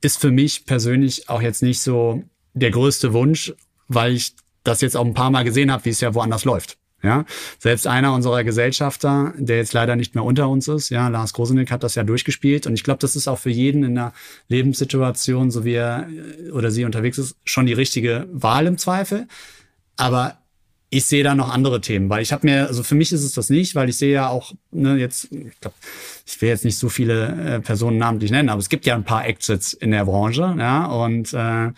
ist 0.00 0.20
für 0.20 0.30
mich 0.30 0.66
persönlich 0.66 1.28
auch 1.28 1.40
jetzt 1.40 1.62
nicht 1.62 1.80
so 1.80 2.22
der 2.52 2.70
größte 2.70 3.12
Wunsch, 3.12 3.54
weil 3.88 4.12
ich 4.12 4.34
das 4.62 4.80
jetzt 4.80 4.96
auch 4.96 5.04
ein 5.04 5.14
paar 5.14 5.30
Mal 5.30 5.44
gesehen 5.44 5.70
habe, 5.70 5.84
wie 5.84 5.90
es 5.90 6.00
ja 6.00 6.14
woanders 6.14 6.44
läuft. 6.44 6.78
Ja, 7.04 7.26
selbst 7.58 7.86
einer 7.86 8.14
unserer 8.14 8.44
Gesellschafter, 8.44 9.34
der 9.36 9.58
jetzt 9.58 9.74
leider 9.74 9.94
nicht 9.94 10.14
mehr 10.14 10.24
unter 10.24 10.48
uns 10.48 10.68
ist, 10.68 10.88
ja, 10.88 11.08
Lars 11.08 11.34
Grosenick 11.34 11.70
hat 11.70 11.82
das 11.82 11.96
ja 11.96 12.02
durchgespielt 12.02 12.66
und 12.66 12.72
ich 12.72 12.82
glaube, 12.82 13.00
das 13.00 13.14
ist 13.14 13.28
auch 13.28 13.38
für 13.38 13.50
jeden 13.50 13.84
in 13.84 13.94
der 13.94 14.14
Lebenssituation, 14.48 15.50
so 15.50 15.66
wie 15.66 15.74
er 15.74 16.08
äh, 16.08 16.50
oder 16.50 16.70
sie 16.70 16.86
unterwegs 16.86 17.18
ist, 17.18 17.36
schon 17.44 17.66
die 17.66 17.74
richtige 17.74 18.26
Wahl 18.32 18.66
im 18.66 18.78
Zweifel. 18.78 19.28
Aber 19.98 20.38
ich 20.88 21.04
sehe 21.04 21.24
da 21.24 21.34
noch 21.34 21.50
andere 21.50 21.80
Themen, 21.82 22.08
weil 22.08 22.22
ich 22.22 22.32
habe 22.32 22.46
mir, 22.46 22.68
also 22.68 22.82
für 22.82 22.94
mich 22.94 23.12
ist 23.12 23.22
es 23.22 23.32
das 23.32 23.50
nicht, 23.50 23.74
weil 23.74 23.88
ich 23.88 23.96
sehe 23.96 24.12
ja 24.14 24.28
auch, 24.28 24.52
ne, 24.70 24.96
jetzt, 24.96 25.24
ich 25.24 25.60
glaube, 25.60 25.76
ich 26.24 26.40
will 26.40 26.48
jetzt 26.48 26.64
nicht 26.64 26.78
so 26.78 26.88
viele 26.88 27.56
äh, 27.56 27.60
Personen 27.60 27.98
namentlich 27.98 28.30
nennen, 28.30 28.48
aber 28.48 28.60
es 28.60 28.68
gibt 28.68 28.86
ja 28.86 28.94
ein 28.94 29.04
paar 29.04 29.26
Exits 29.26 29.74
in 29.74 29.90
der 29.90 30.06
Branche, 30.06 30.54
ja, 30.58 30.86
und 30.86 31.34
äh, 31.34 31.70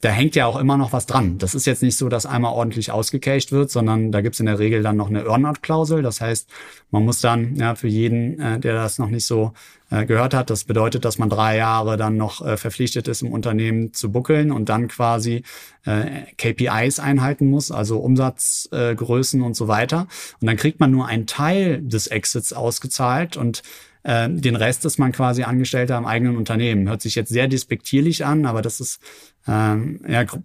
da 0.00 0.08
hängt 0.08 0.34
ja 0.34 0.46
auch 0.46 0.58
immer 0.58 0.78
noch 0.78 0.92
was 0.92 1.04
dran. 1.04 1.36
Das 1.36 1.54
ist 1.54 1.66
jetzt 1.66 1.82
nicht 1.82 1.96
so, 1.96 2.08
dass 2.08 2.24
einmal 2.24 2.54
ordentlich 2.54 2.90
ausgecashed 2.90 3.52
wird, 3.52 3.70
sondern 3.70 4.12
da 4.12 4.22
gibt's 4.22 4.40
in 4.40 4.46
der 4.46 4.58
Regel 4.58 4.82
dann 4.82 4.96
noch 4.96 5.10
eine 5.10 5.24
Earnout-Klausel. 5.24 6.02
Das 6.02 6.22
heißt, 6.22 6.48
man 6.90 7.04
muss 7.04 7.20
dann 7.20 7.56
ja, 7.56 7.74
für 7.74 7.88
jeden, 7.88 8.40
äh, 8.40 8.58
der 8.58 8.74
das 8.74 8.98
noch 8.98 9.10
nicht 9.10 9.26
so 9.26 9.52
äh, 9.90 10.06
gehört 10.06 10.32
hat, 10.32 10.48
das 10.48 10.64
bedeutet, 10.64 11.04
dass 11.04 11.18
man 11.18 11.28
drei 11.28 11.58
Jahre 11.58 11.98
dann 11.98 12.16
noch 12.16 12.44
äh, 12.44 12.56
verpflichtet 12.56 13.08
ist, 13.08 13.20
im 13.20 13.30
Unternehmen 13.30 13.92
zu 13.92 14.10
buckeln 14.10 14.52
und 14.52 14.70
dann 14.70 14.88
quasi 14.88 15.42
äh, 15.84 16.22
KPIs 16.38 16.98
einhalten 16.98 17.50
muss, 17.50 17.70
also 17.70 17.98
Umsatzgrößen 17.98 19.40
äh, 19.40 19.44
und 19.44 19.54
so 19.54 19.68
weiter. 19.68 20.06
Und 20.40 20.46
dann 20.46 20.56
kriegt 20.56 20.80
man 20.80 20.90
nur 20.90 21.06
einen 21.08 21.26
Teil 21.26 21.82
des 21.82 22.06
Exits 22.06 22.54
ausgezahlt 22.54 23.36
und 23.36 23.62
äh, 24.02 24.28
den 24.28 24.56
Rest 24.56 24.84
ist 24.84 24.98
man 24.98 25.12
quasi 25.12 25.42
Angestellter 25.42 25.98
im 25.98 26.06
eigenen 26.06 26.36
Unternehmen. 26.36 26.88
Hört 26.88 27.02
sich 27.02 27.14
jetzt 27.14 27.30
sehr 27.30 27.48
despektierlich 27.48 28.24
an, 28.24 28.46
aber 28.46 28.62
das 28.62 28.80
ist 28.80 29.00
ähm, 29.46 30.00
ja 30.08 30.24
gr 30.24 30.40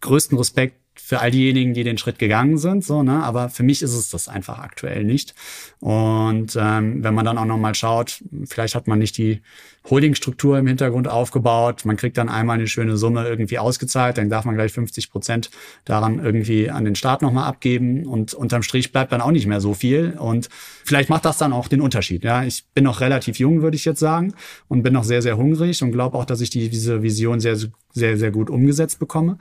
größten 0.00 0.38
Respekt 0.38 0.76
für 1.00 1.20
all 1.20 1.30
diejenigen, 1.30 1.74
die 1.74 1.84
den 1.84 1.98
Schritt 1.98 2.18
gegangen 2.18 2.58
sind, 2.58 2.84
so, 2.84 3.02
ne? 3.02 3.22
Aber 3.22 3.48
für 3.48 3.62
mich 3.62 3.82
ist 3.82 3.94
es 3.94 4.10
das 4.10 4.28
einfach 4.28 4.58
aktuell 4.58 5.04
nicht. 5.04 5.34
Und 5.80 6.56
ähm, 6.60 7.02
wenn 7.02 7.14
man 7.14 7.24
dann 7.24 7.38
auch 7.38 7.44
nochmal 7.44 7.74
schaut, 7.74 8.22
vielleicht 8.44 8.74
hat 8.74 8.88
man 8.88 8.98
nicht 8.98 9.16
die 9.16 9.40
Holdingstruktur 9.90 10.58
im 10.58 10.66
Hintergrund 10.66 11.08
aufgebaut, 11.08 11.84
man 11.84 11.96
kriegt 11.96 12.18
dann 12.18 12.28
einmal 12.28 12.58
eine 12.58 12.66
schöne 12.66 12.96
Summe 12.96 13.26
irgendwie 13.26 13.58
ausgezahlt, 13.58 14.18
dann 14.18 14.28
darf 14.28 14.44
man 14.44 14.54
gleich 14.54 14.72
50 14.72 15.10
Prozent 15.10 15.50
daran 15.84 16.22
irgendwie 16.22 16.70
an 16.70 16.84
den 16.84 16.94
Staat 16.94 17.22
nochmal 17.22 17.48
abgeben 17.48 18.06
und 18.06 18.34
unterm 18.34 18.62
Strich 18.62 18.92
bleibt 18.92 19.12
dann 19.12 19.20
auch 19.20 19.30
nicht 19.30 19.46
mehr 19.46 19.60
so 19.60 19.74
viel. 19.74 20.16
Und 20.18 20.48
vielleicht 20.84 21.08
macht 21.08 21.24
das 21.24 21.38
dann 21.38 21.52
auch 21.52 21.68
den 21.68 21.80
Unterschied. 21.80 22.24
Ja, 22.24 22.44
ich 22.44 22.64
bin 22.74 22.84
noch 22.84 23.00
relativ 23.00 23.38
jung, 23.38 23.62
würde 23.62 23.76
ich 23.76 23.84
jetzt 23.84 24.00
sagen, 24.00 24.34
und 24.68 24.82
bin 24.82 24.92
noch 24.92 25.04
sehr, 25.04 25.22
sehr 25.22 25.36
hungrig 25.36 25.82
und 25.82 25.92
glaube 25.92 26.18
auch, 26.18 26.24
dass 26.24 26.40
ich 26.40 26.50
die, 26.50 26.68
diese 26.68 27.02
Vision 27.02 27.40
sehr, 27.40 27.56
sehr, 27.92 28.16
sehr 28.16 28.30
gut 28.30 28.50
umgesetzt 28.50 28.98
bekomme. 28.98 29.38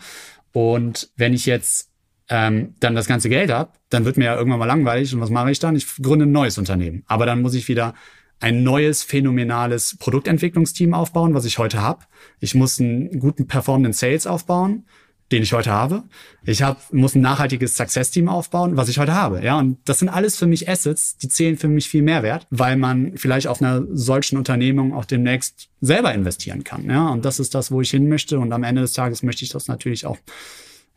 Und 0.53 1.09
wenn 1.15 1.33
ich 1.33 1.45
jetzt 1.45 1.89
ähm, 2.29 2.73
dann 2.79 2.95
das 2.95 3.07
ganze 3.07 3.29
Geld 3.29 3.51
habe, 3.51 3.71
dann 3.89 4.05
wird 4.05 4.17
mir 4.17 4.25
ja 4.25 4.35
irgendwann 4.35 4.59
mal 4.59 4.65
langweilig. 4.65 5.13
Und 5.13 5.21
was 5.21 5.29
mache 5.29 5.51
ich 5.51 5.59
dann? 5.59 5.75
Ich 5.75 5.87
gründe 6.01 6.25
ein 6.25 6.31
neues 6.31 6.57
Unternehmen. 6.57 7.03
Aber 7.07 7.25
dann 7.25 7.41
muss 7.41 7.53
ich 7.53 7.67
wieder 7.67 7.93
ein 8.39 8.63
neues, 8.63 9.03
phänomenales 9.03 9.97
Produktentwicklungsteam 9.97 10.93
aufbauen, 10.93 11.33
was 11.33 11.45
ich 11.45 11.57
heute 11.57 11.81
habe. 11.81 12.05
Ich 12.39 12.55
muss 12.55 12.79
einen 12.79 13.19
guten 13.19 13.47
performenden 13.47 13.93
Sales 13.93 14.27
aufbauen 14.27 14.85
den 15.31 15.43
ich 15.43 15.53
heute 15.53 15.71
habe. 15.71 16.03
Ich 16.45 16.61
hab, 16.61 16.93
muss 16.93 17.15
ein 17.15 17.21
nachhaltiges 17.21 17.75
Success-Team 17.75 18.29
aufbauen, 18.29 18.77
was 18.77 18.87
ich 18.87 18.97
heute 18.97 19.13
habe. 19.13 19.43
Ja, 19.43 19.59
und 19.59 19.77
das 19.85 19.99
sind 19.99 20.09
alles 20.09 20.37
für 20.37 20.47
mich 20.47 20.69
Assets, 20.69 21.17
die 21.17 21.27
zählen 21.27 21.57
für 21.57 21.67
mich 21.67 21.89
viel 21.89 22.01
Mehrwert, 22.01 22.47
weil 22.49 22.77
man 22.77 23.17
vielleicht 23.17 23.47
auf 23.47 23.61
einer 23.61 23.83
solchen 23.91 24.37
Unternehmung 24.37 24.93
auch 24.93 25.05
demnächst 25.05 25.69
selber 25.81 26.13
investieren 26.13 26.63
kann. 26.63 26.89
Ja, 26.89 27.09
und 27.09 27.25
das 27.25 27.39
ist 27.39 27.55
das, 27.55 27.71
wo 27.71 27.81
ich 27.81 27.89
hin 27.89 28.07
möchte. 28.07 28.39
Und 28.39 28.53
am 28.53 28.63
Ende 28.63 28.81
des 28.81 28.93
Tages 28.93 29.21
möchte 29.21 29.43
ich 29.43 29.49
das 29.49 29.67
natürlich 29.67 30.05
auch 30.05 30.17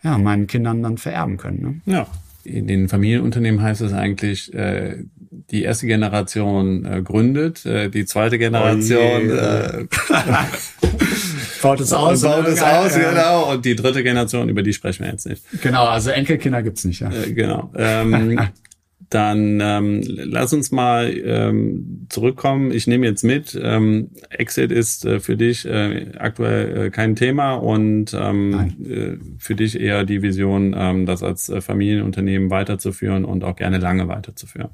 ja, 0.02 0.16
meinen 0.16 0.46
Kindern 0.46 0.82
dann 0.82 0.96
vererben 0.96 1.36
können. 1.36 1.82
Ne? 1.84 1.92
Ja. 1.92 2.06
In 2.50 2.66
den 2.66 2.88
Familienunternehmen 2.88 3.62
heißt 3.62 3.80
es 3.80 3.92
eigentlich, 3.92 4.52
äh, 4.54 5.04
die 5.50 5.62
erste 5.62 5.86
Generation 5.86 6.84
äh, 6.84 7.02
gründet, 7.02 7.64
äh, 7.66 7.88
die 7.88 8.04
zweite 8.04 8.38
Generation 8.38 9.30
oh 9.30 9.34
äh, 9.34 9.86
baut 11.62 11.80
es 11.80 11.92
aus. 11.92 12.22
Baut 12.22 12.46
es 12.46 12.62
aus, 12.62 12.96
ja. 12.96 13.10
genau. 13.10 13.52
Und 13.52 13.64
die 13.64 13.76
dritte 13.76 14.02
Generation, 14.02 14.48
über 14.48 14.62
die 14.62 14.72
sprechen 14.72 15.04
wir 15.04 15.12
jetzt 15.12 15.26
nicht. 15.26 15.42
Genau, 15.62 15.86
also 15.86 16.10
Enkelkinder 16.10 16.62
gibt's 16.62 16.84
nicht. 16.84 17.00
Ja. 17.00 17.10
Äh, 17.10 17.32
genau. 17.32 17.72
Ähm, 17.76 18.40
dann 19.10 19.60
ähm, 19.60 20.02
lass 20.06 20.52
uns 20.52 20.70
mal 20.70 21.12
ähm, 21.12 22.06
zurückkommen. 22.08 22.70
Ich 22.70 22.86
nehme 22.86 23.06
jetzt 23.06 23.24
mit, 23.24 23.58
ähm, 23.60 24.10
Exit 24.30 24.70
ist 24.70 25.04
äh, 25.04 25.18
für 25.18 25.36
dich 25.36 25.66
äh, 25.66 26.12
aktuell 26.16 26.86
äh, 26.86 26.90
kein 26.90 27.16
Thema 27.16 27.54
und 27.54 28.14
ähm, 28.14 28.76
äh, 28.84 29.16
für 29.38 29.56
dich 29.56 29.80
eher 29.80 30.04
die 30.04 30.22
Vision, 30.22 30.76
ähm, 30.78 31.06
das 31.06 31.24
als 31.24 31.48
äh, 31.48 31.60
Familienunternehmen 31.60 32.50
weiterzuführen 32.50 33.24
und 33.24 33.42
auch 33.42 33.56
gerne 33.56 33.78
lange 33.78 34.06
weiterzuführen. 34.06 34.70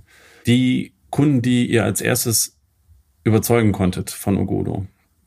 Die 0.47 0.93
Kunden, 1.09 1.41
die 1.41 1.71
ihr 1.71 1.85
als 1.85 2.03
erstes 2.03 2.59
überzeugen 3.25 3.73
konntet 3.73 4.11
von 4.11 4.37
Ogodo, 4.37 4.87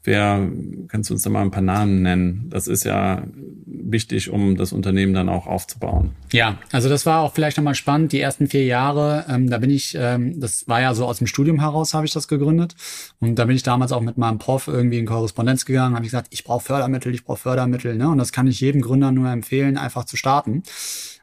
Wer, 0.09 0.49
kannst 0.87 1.11
du 1.11 1.13
uns 1.13 1.21
da 1.21 1.29
mal 1.29 1.43
ein 1.43 1.51
paar 1.51 1.61
Namen 1.61 2.01
nennen? 2.01 2.47
Das 2.49 2.67
ist 2.67 2.83
ja 2.83 3.27
wichtig, 3.67 4.31
um 4.31 4.57
das 4.57 4.73
Unternehmen 4.73 5.13
dann 5.13 5.29
auch 5.29 5.45
aufzubauen. 5.45 6.15
Ja, 6.31 6.57
also 6.71 6.89
das 6.89 7.05
war 7.05 7.21
auch 7.21 7.31
vielleicht 7.31 7.57
nochmal 7.57 7.75
spannend. 7.75 8.11
Die 8.11 8.19
ersten 8.19 8.47
vier 8.47 8.65
Jahre, 8.65 9.25
ähm, 9.29 9.51
da 9.51 9.59
bin 9.59 9.69
ich, 9.69 9.95
ähm, 9.95 10.39
das 10.39 10.67
war 10.67 10.81
ja 10.81 10.95
so 10.95 11.05
aus 11.05 11.19
dem 11.19 11.27
Studium 11.27 11.59
heraus, 11.59 11.93
habe 11.93 12.07
ich 12.07 12.11
das 12.11 12.27
gegründet. 12.27 12.73
Und 13.19 13.35
da 13.35 13.45
bin 13.45 13.55
ich 13.55 13.61
damals 13.61 13.91
auch 13.91 14.01
mit 14.01 14.17
meinem 14.17 14.39
Prof 14.39 14.67
irgendwie 14.67 14.97
in 14.97 15.05
Korrespondenz 15.05 15.65
gegangen, 15.65 15.93
habe 15.93 16.05
ich 16.05 16.11
gesagt, 16.11 16.29
ich 16.31 16.43
brauche 16.43 16.65
Fördermittel, 16.65 17.13
ich 17.13 17.23
brauche 17.23 17.37
Fördermittel. 17.37 17.95
Ne? 17.95 18.09
Und 18.09 18.17
das 18.17 18.31
kann 18.31 18.47
ich 18.47 18.59
jedem 18.61 18.81
Gründer 18.81 19.11
nur 19.11 19.29
empfehlen, 19.29 19.77
einfach 19.77 20.05
zu 20.05 20.17
starten 20.17 20.63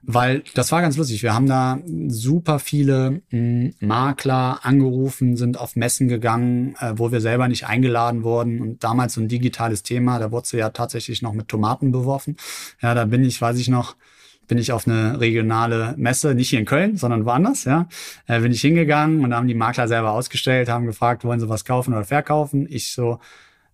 weil 0.08 0.44
das 0.54 0.70
war 0.70 0.82
ganz 0.82 0.96
lustig. 0.96 1.24
Wir 1.24 1.34
haben 1.34 1.48
da 1.48 1.80
super 2.06 2.60
viele 2.60 3.22
hm, 3.30 3.74
Makler 3.80 4.60
angerufen, 4.62 5.36
sind 5.36 5.58
auf 5.58 5.74
Messen 5.74 6.06
gegangen, 6.06 6.76
äh, 6.78 6.92
wo 6.94 7.10
wir 7.10 7.20
selber 7.20 7.48
nicht 7.48 7.66
eingeladen 7.66 8.22
wurden. 8.22 8.60
Und 8.60 8.84
damals 8.84 9.14
so 9.14 9.20
ein 9.20 9.26
digitales 9.26 9.82
Thema, 9.82 10.20
da 10.20 10.30
wurde 10.30 10.46
sie 10.46 10.58
ja 10.58 10.70
tatsächlich 10.70 11.22
noch 11.22 11.32
mit 11.32 11.48
Tomaten 11.48 11.90
beworfen. 11.90 12.36
Ja, 12.80 12.94
da 12.94 13.04
bin 13.04 13.24
ich, 13.24 13.40
weiß 13.40 13.58
ich 13.58 13.68
noch, 13.68 13.96
bin 14.46 14.58
ich 14.58 14.70
auf 14.70 14.86
eine 14.86 15.18
regionale 15.18 15.94
Messe, 15.96 16.36
nicht 16.36 16.50
hier 16.50 16.60
in 16.60 16.66
Köln, 16.66 16.96
sondern 16.96 17.24
woanders, 17.24 17.64
ja, 17.64 17.88
äh, 18.28 18.40
bin 18.40 18.52
ich 18.52 18.60
hingegangen 18.60 19.24
und 19.24 19.34
haben 19.34 19.48
die 19.48 19.54
Makler 19.54 19.88
selber 19.88 20.12
ausgestellt, 20.12 20.68
haben 20.68 20.86
gefragt, 20.86 21.24
wollen 21.24 21.40
sie 21.40 21.48
was 21.48 21.64
kaufen 21.64 21.92
oder 21.92 22.04
verkaufen. 22.04 22.68
Ich 22.70 22.92
so, 22.92 23.18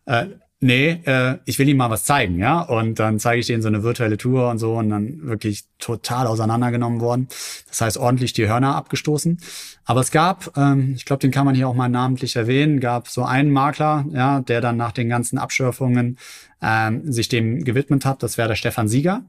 äh, 0.07 0.29
nee, 0.63 1.01
äh, 1.05 1.39
ich 1.45 1.59
will 1.59 1.69
ihm 1.69 1.77
mal 1.77 1.91
was 1.91 2.05
zeigen, 2.05 2.39
ja. 2.39 2.61
Und 2.61 2.99
dann 2.99 3.19
zeige 3.19 3.41
ich 3.41 3.47
denen 3.47 3.63
so 3.63 3.69
eine 3.69 3.83
virtuelle 3.83 4.17
Tour 4.17 4.49
und 4.49 4.59
so 4.59 4.75
und 4.75 4.89
dann 4.91 5.27
wirklich 5.27 5.65
total 5.79 6.27
auseinandergenommen 6.27 7.01
worden. 7.01 7.29
Das 7.69 7.81
heißt, 7.81 7.99
ordentlich 7.99 8.33
die 8.33 8.49
Hörner 8.49 8.75
abgestoßen. 8.77 9.39
Aber 9.85 10.01
es 10.01 10.11
gab, 10.11 10.57
ähm, 10.57 10.95
ich 10.97 11.05
glaube, 11.05 11.21
den 11.21 11.33
kann 11.33 11.45
man 11.45 11.55
hier 11.55 11.69
auch 11.69 11.75
mal 11.75 11.89
namentlich 11.89 12.37
erwähnen, 12.37 12.81
gab 12.81 13.09
so 13.09 13.25
einen 13.25 13.51
Makler, 13.51 14.07
ja, 14.13 14.41
der 14.41 14.61
dann 14.61 14.77
nach 14.77 14.93
den 14.93 15.09
ganzen 15.09 15.39
Abschürfungen 15.39 16.19
ähm, 16.63 17.13
sich 17.13 17.29
dem 17.29 17.65
gewidmet 17.65 18.05
hat. 18.05 18.23
Das 18.23 18.39
wäre 18.39 18.49
der 18.49 18.57
Stefan 18.57 18.89
Sieger. 18.89 19.25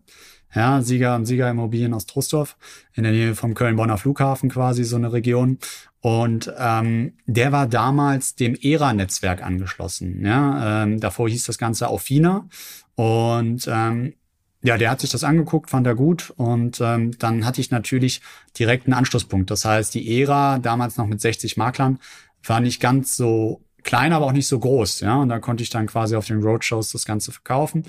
Ja, 0.55 0.83
Sieger 0.83 1.15
und 1.15 1.25
Sieger 1.25 1.49
Immobilien 1.49 1.95
aus 1.95 2.05
Trostorf, 2.05 2.57
in 2.93 3.03
der 3.03 3.11
Nähe 3.11 3.33
vom 3.33 3.55
Köln-Bonner 3.55 3.97
Flughafen 3.97 4.49
quasi, 4.49 4.83
so 4.83 4.97
eine 4.97 5.11
Region. 5.11 5.57
Und 6.03 6.51
ähm, 6.57 7.13
der 7.27 7.53
war 7.53 7.65
damals 7.65 8.35
dem 8.35 8.55
ERA-Netzwerk 8.55 9.41
angeschlossen. 9.41 10.25
Ja, 10.25 10.83
ähm, 10.83 10.99
davor 10.99 11.29
hieß 11.29 11.45
das 11.45 11.57
Ganze 11.57 11.87
Aufina. 11.87 12.49
Und 12.95 13.69
ähm, 13.71 14.13
ja, 14.61 14.77
der 14.77 14.91
hat 14.91 14.99
sich 14.99 15.11
das 15.11 15.23
angeguckt, 15.23 15.69
fand 15.69 15.87
er 15.87 15.95
gut. 15.95 16.33
Und 16.35 16.81
ähm, 16.81 17.17
dann 17.19 17.45
hatte 17.45 17.61
ich 17.61 17.71
natürlich 17.71 18.19
direkt 18.59 18.85
einen 18.85 18.95
Anschlusspunkt. 18.95 19.49
Das 19.49 19.63
heißt, 19.63 19.93
die 19.93 20.19
ERA, 20.19 20.59
damals 20.59 20.97
noch 20.97 21.07
mit 21.07 21.21
60 21.21 21.55
Maklern, 21.55 21.99
war 22.43 22.59
nicht 22.59 22.81
ganz 22.81 23.15
so 23.15 23.61
klein, 23.83 24.11
aber 24.11 24.25
auch 24.25 24.33
nicht 24.33 24.47
so 24.47 24.59
groß, 24.59 24.99
ja. 24.99 25.15
Und 25.15 25.29
da 25.29 25.39
konnte 25.39 25.63
ich 25.63 25.69
dann 25.69 25.87
quasi 25.87 26.17
auf 26.17 26.27
den 26.27 26.43
Roadshows 26.43 26.91
das 26.91 27.05
Ganze 27.05 27.31
verkaufen. 27.31 27.85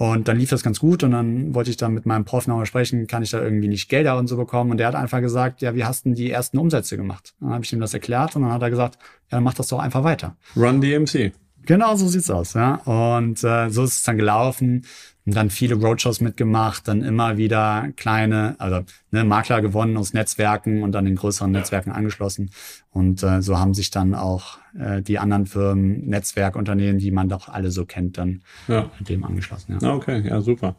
Und 0.00 0.28
dann 0.28 0.38
lief 0.38 0.48
das 0.48 0.62
ganz 0.62 0.80
gut 0.80 1.02
und 1.02 1.10
dann 1.10 1.54
wollte 1.54 1.68
ich 1.68 1.76
dann 1.76 1.92
mit 1.92 2.06
meinem 2.06 2.24
Prof 2.24 2.46
nochmal 2.46 2.64
sprechen, 2.64 3.06
kann 3.06 3.22
ich 3.22 3.32
da 3.32 3.42
irgendwie 3.42 3.68
nicht 3.68 3.90
Gelder 3.90 4.16
und 4.16 4.28
so 4.28 4.38
bekommen? 4.38 4.70
Und 4.70 4.78
der 4.78 4.86
hat 4.86 4.94
einfach 4.94 5.20
gesagt, 5.20 5.60
ja, 5.60 5.74
wie 5.74 5.84
hast 5.84 6.06
denn 6.06 6.14
die 6.14 6.30
ersten 6.30 6.56
Umsätze 6.56 6.96
gemacht? 6.96 7.34
Dann 7.38 7.50
habe 7.50 7.64
ich 7.66 7.72
ihm 7.74 7.80
das 7.80 7.92
erklärt 7.92 8.34
und 8.34 8.40
dann 8.40 8.50
hat 8.50 8.62
er 8.62 8.70
gesagt, 8.70 8.96
ja, 8.96 9.36
dann 9.36 9.44
mach 9.44 9.52
das 9.52 9.68
doch 9.68 9.78
einfach 9.78 10.02
weiter. 10.02 10.36
Run 10.56 10.80
DMC. 10.80 11.32
Genau, 11.66 11.96
so 11.96 12.08
sieht's 12.08 12.30
aus, 12.30 12.54
ja. 12.54 12.76
Und 12.86 13.44
äh, 13.44 13.68
so 13.68 13.84
ist 13.84 13.98
es 13.98 14.02
dann 14.02 14.16
gelaufen 14.16 14.86
dann 15.30 15.50
viele 15.50 15.74
Roadshows 15.74 16.20
mitgemacht, 16.20 16.88
dann 16.88 17.02
immer 17.02 17.36
wieder 17.36 17.88
kleine, 17.96 18.56
also 18.58 18.82
ne, 19.10 19.24
Makler 19.24 19.60
gewonnen 19.60 19.96
aus 19.96 20.12
Netzwerken 20.12 20.82
und 20.82 20.92
dann 20.92 21.06
in 21.06 21.16
größeren 21.16 21.50
Netzwerken 21.50 21.90
angeschlossen. 21.90 22.50
Und 22.90 23.22
äh, 23.22 23.42
so 23.42 23.58
haben 23.58 23.74
sich 23.74 23.90
dann 23.90 24.14
auch 24.14 24.58
äh, 24.78 25.02
die 25.02 25.18
anderen 25.18 25.46
Firmen, 25.46 26.06
Netzwerkunternehmen, 26.06 26.98
die 26.98 27.10
man 27.10 27.28
doch 27.28 27.48
alle 27.48 27.70
so 27.70 27.84
kennt, 27.84 28.18
dann 28.18 28.42
ja. 28.68 28.90
dem 29.00 29.24
angeschlossen. 29.24 29.78
Ja. 29.80 29.94
Okay, 29.94 30.26
ja, 30.26 30.40
super. 30.40 30.76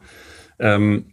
Ähm, 0.58 1.06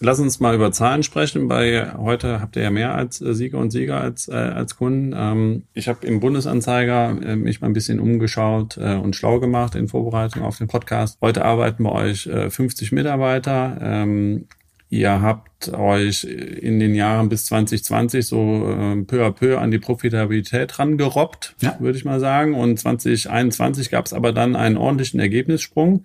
Lass 0.00 0.18
uns 0.20 0.40
mal 0.40 0.54
über 0.54 0.72
Zahlen 0.72 1.02
sprechen. 1.02 1.48
Bei 1.48 1.94
heute 1.96 2.40
habt 2.40 2.56
ihr 2.56 2.62
ja 2.62 2.70
mehr 2.70 2.94
als 2.94 3.20
äh, 3.20 3.34
Sieger 3.34 3.58
und 3.58 3.70
Sieger 3.70 4.00
als, 4.00 4.28
äh, 4.28 4.34
als 4.34 4.76
Kunden. 4.76 5.14
Ähm, 5.16 5.62
ich 5.72 5.88
habe 5.88 6.06
im 6.06 6.20
Bundesanzeiger 6.20 7.16
äh, 7.22 7.36
mich 7.36 7.60
mal 7.60 7.68
ein 7.68 7.72
bisschen 7.72 7.98
umgeschaut 7.98 8.76
äh, 8.76 8.94
und 8.94 9.16
schlau 9.16 9.40
gemacht 9.40 9.74
in 9.74 9.88
Vorbereitung 9.88 10.42
auf 10.42 10.58
den 10.58 10.68
Podcast. 10.68 11.18
Heute 11.22 11.44
arbeiten 11.44 11.84
bei 11.84 11.92
euch 11.92 12.26
äh, 12.26 12.50
50 12.50 12.92
Mitarbeiter. 12.92 13.78
Ähm, 13.80 14.46
ihr 14.90 15.22
habt 15.22 15.72
euch 15.72 16.24
in 16.24 16.78
den 16.78 16.94
Jahren 16.94 17.28
bis 17.28 17.46
2020 17.46 18.26
so 18.26 18.68
äh, 18.68 19.02
peu 19.02 19.24
à 19.24 19.30
peu 19.30 19.58
an 19.58 19.70
die 19.70 19.78
Profitabilität 19.78 20.78
rangerobbt, 20.78 21.56
ja. 21.60 21.76
würde 21.80 21.96
ich 21.96 22.04
mal 22.04 22.20
sagen. 22.20 22.54
Und 22.54 22.78
2021 22.78 23.90
gab 23.90 24.04
es 24.04 24.12
aber 24.12 24.32
dann 24.32 24.56
einen 24.56 24.76
ordentlichen 24.76 25.20
Ergebnissprung. 25.20 26.04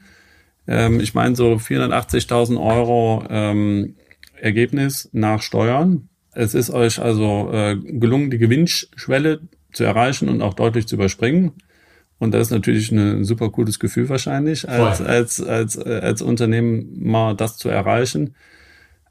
Ähm, 0.67 0.99
ich 0.99 1.13
meine 1.13 1.35
so 1.35 1.53
480.000 1.53 2.61
Euro 2.61 3.23
ähm, 3.29 3.95
Ergebnis 4.39 5.09
nach 5.13 5.41
Steuern. 5.41 6.09
Es 6.33 6.53
ist 6.53 6.69
euch 6.69 6.99
also 6.99 7.49
äh, 7.51 7.75
gelungen, 7.75 8.31
die 8.31 8.37
Gewinnschwelle 8.37 9.41
zu 9.73 9.83
erreichen 9.83 10.29
und 10.29 10.41
auch 10.41 10.53
deutlich 10.53 10.87
zu 10.87 10.95
überspringen. 10.95 11.51
Und 12.19 12.33
das 12.33 12.47
ist 12.47 12.51
natürlich 12.51 12.91
ein 12.91 13.23
super 13.23 13.49
cooles 13.49 13.79
Gefühl 13.79 14.07
wahrscheinlich, 14.07 14.69
als, 14.69 15.01
als, 15.01 15.41
als, 15.41 15.75
äh, 15.75 16.01
als 16.03 16.21
Unternehmer 16.21 17.33
das 17.33 17.57
zu 17.57 17.67
erreichen. 17.67 18.35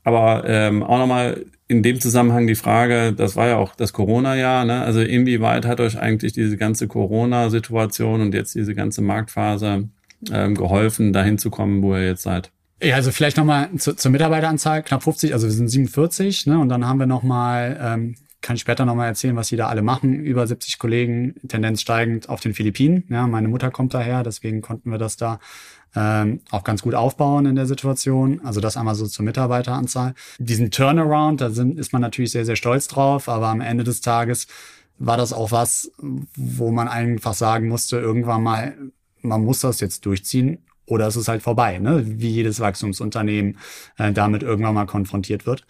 Aber 0.05 0.45
ähm, 0.47 0.83
auch 0.83 0.99
nochmal 0.99 1.45
in 1.69 1.83
dem 1.83 2.01
Zusammenhang 2.01 2.47
die 2.47 2.55
Frage, 2.55 3.13
das 3.13 3.37
war 3.37 3.49
ja 3.49 3.57
auch 3.57 3.75
das 3.75 3.93
Corona-Jahr, 3.93 4.65
ne? 4.65 4.83
also 4.83 5.01
inwieweit 5.01 5.67
hat 5.67 5.81
euch 5.81 5.99
eigentlich 5.99 6.33
diese 6.33 6.57
ganze 6.57 6.89
Corona-Situation 6.89 8.21
und 8.21 8.35
jetzt 8.35 8.55
diese 8.55 8.75
ganze 8.75 9.03
Marktphase 9.03 9.89
ähm, 10.31 10.55
geholfen, 10.55 11.13
dahin 11.13 11.39
zu 11.39 11.51
kommen, 11.51 11.83
wo 11.83 11.95
ihr 11.95 12.07
jetzt 12.07 12.23
seid? 12.23 12.51
Ja, 12.83 12.95
also 12.97 13.11
vielleicht 13.11 13.37
nochmal 13.37 13.71
zu, 13.77 13.95
zur 13.95 14.11
Mitarbeiteranzahl, 14.11 14.83
knapp 14.83 15.03
50, 15.03 15.33
also 15.35 15.47
wir 15.47 15.53
sind 15.53 15.69
47, 15.69 16.47
ne? 16.47 16.59
Und 16.59 16.71
dann 16.71 16.87
haben 16.87 16.99
wir 16.99 17.07
nochmal, 17.07 17.79
ähm, 17.81 18.15
kann 18.41 18.57
ich 18.57 18.63
später 18.63 18.87
nochmal 18.87 19.09
erzählen, 19.09 19.37
was 19.37 19.49
die 19.49 19.57
da 19.57 19.69
alle 19.69 19.83
machen, 19.83 20.15
über 20.15 20.47
70 20.47 20.79
Kollegen, 20.79 21.35
Tendenz 21.47 21.83
steigend 21.83 22.31
auf 22.31 22.41
den 22.41 22.55
Philippinen. 22.55 23.05
Ja, 23.11 23.27
meine 23.27 23.49
Mutter 23.49 23.71
kommt 23.71 23.93
daher, 23.93 24.23
deswegen 24.23 24.63
konnten 24.63 24.91
wir 24.91 24.99
das 24.99 25.19
da 25.19 25.41
ähm, 25.95 26.41
auch 26.51 26.65
ganz 26.65 26.81
gut 26.81 26.95
aufbauen 26.95 27.45
in 27.45 27.57
der 27.57 27.67
Situation. 27.67 28.41
Also 28.45 28.61
das 28.61 28.79
einmal 28.79 28.95
so 28.95 29.07
zur 29.07 29.27
Mitarbeiteranzahl. 29.27 30.15
Diesen 30.39 30.71
Turnaround, 30.71 31.43
da 31.43 31.51
sind, 31.51 31.79
ist 31.79 31.93
man 31.93 32.01
natürlich 32.01 32.31
sehr, 32.31 32.47
sehr 32.47 32.57
stolz 32.57 32.89
drauf, 32.89 33.29
aber 33.29 33.49
am 33.49 33.61
Ende 33.61 33.85
des 33.85 34.01
Tages 34.01 34.47
war 34.99 35.19
das 35.19 35.33
auch 35.33 35.51
was, 35.51 35.91
wo 35.99 36.71
man 36.71 36.89
einfach 36.89 37.35
sagen 37.35 37.69
musste, 37.69 37.99
irgendwann 37.99 38.43
mal 38.43 38.75
man 39.23 39.45
muss 39.45 39.61
das 39.61 39.81
jetzt 39.81 40.07
durchziehen 40.07 40.59
oder 40.87 41.07
es 41.07 41.17
ist 41.17 41.29
halt 41.29 41.43
vorbei, 41.43 41.79
ne? 41.79 42.03
wie 42.05 42.31
jedes 42.31 42.61
Wachstumsunternehmen 42.61 43.59
äh, 43.97 44.13
damit 44.13 44.43
irgendwann 44.43 44.75
mal 44.75 44.87
konfrontiert 44.87 45.47
wird. 45.47 45.65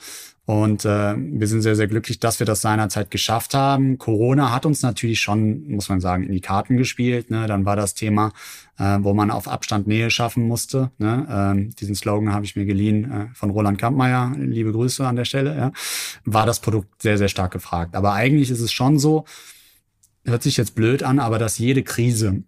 Und 0.46 0.84
äh, 0.84 1.14
wir 1.16 1.46
sind 1.46 1.62
sehr, 1.62 1.76
sehr 1.76 1.86
glücklich, 1.86 2.18
dass 2.18 2.40
wir 2.40 2.46
das 2.46 2.60
seinerzeit 2.60 3.12
geschafft 3.12 3.54
haben. 3.54 3.98
Corona 3.98 4.50
hat 4.50 4.66
uns 4.66 4.82
natürlich 4.82 5.20
schon, 5.20 5.68
muss 5.68 5.88
man 5.88 6.00
sagen, 6.00 6.24
in 6.24 6.32
die 6.32 6.40
Karten 6.40 6.76
gespielt. 6.76 7.30
Ne? 7.30 7.46
Dann 7.46 7.64
war 7.64 7.76
das 7.76 7.94
Thema, 7.94 8.32
äh, 8.76 8.98
wo 9.00 9.14
man 9.14 9.30
auf 9.30 9.46
Abstand 9.46 9.86
Nähe 9.86 10.10
schaffen 10.10 10.48
musste. 10.48 10.90
Ne? 10.98 11.24
Ähm, 11.30 11.70
diesen 11.76 11.94
Slogan 11.94 12.32
habe 12.32 12.44
ich 12.46 12.56
mir 12.56 12.64
geliehen 12.64 13.12
äh, 13.12 13.26
von 13.32 13.50
Roland 13.50 13.78
Kampmeier. 13.78 14.32
Liebe 14.36 14.72
Grüße 14.72 15.06
an 15.06 15.14
der 15.14 15.24
Stelle. 15.24 15.56
Ja? 15.56 15.72
War 16.24 16.46
das 16.46 16.58
Produkt 16.58 17.00
sehr, 17.00 17.16
sehr 17.16 17.28
stark 17.28 17.52
gefragt. 17.52 17.94
Aber 17.94 18.14
eigentlich 18.14 18.50
ist 18.50 18.60
es 18.60 18.72
schon 18.72 18.98
so, 18.98 19.26
hört 20.24 20.42
sich 20.42 20.56
jetzt 20.56 20.74
blöd 20.74 21.04
an, 21.04 21.20
aber 21.20 21.38
dass 21.38 21.58
jede 21.58 21.84
Krise 21.84 22.42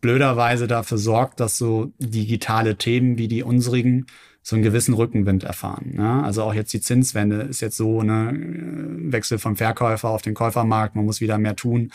blöderweise 0.00 0.66
dafür 0.66 0.98
sorgt, 0.98 1.40
dass 1.40 1.56
so 1.56 1.92
digitale 1.98 2.76
Themen 2.76 3.18
wie 3.18 3.28
die 3.28 3.42
unsrigen 3.42 4.06
so 4.46 4.54
einen 4.54 4.62
gewissen 4.62 4.94
Rückenwind 4.94 5.42
erfahren. 5.42 5.94
Ne? 5.94 6.22
Also 6.22 6.44
auch 6.44 6.54
jetzt 6.54 6.72
die 6.72 6.80
Zinswende 6.80 7.38
ist 7.38 7.60
jetzt 7.62 7.76
so 7.76 7.98
eine 7.98 8.30
äh, 8.30 9.12
Wechsel 9.12 9.40
vom 9.40 9.56
Verkäufer 9.56 10.08
auf 10.08 10.22
den 10.22 10.34
Käufermarkt. 10.34 10.94
Man 10.94 11.04
muss 11.04 11.20
wieder 11.20 11.36
mehr 11.36 11.56
tun 11.56 11.90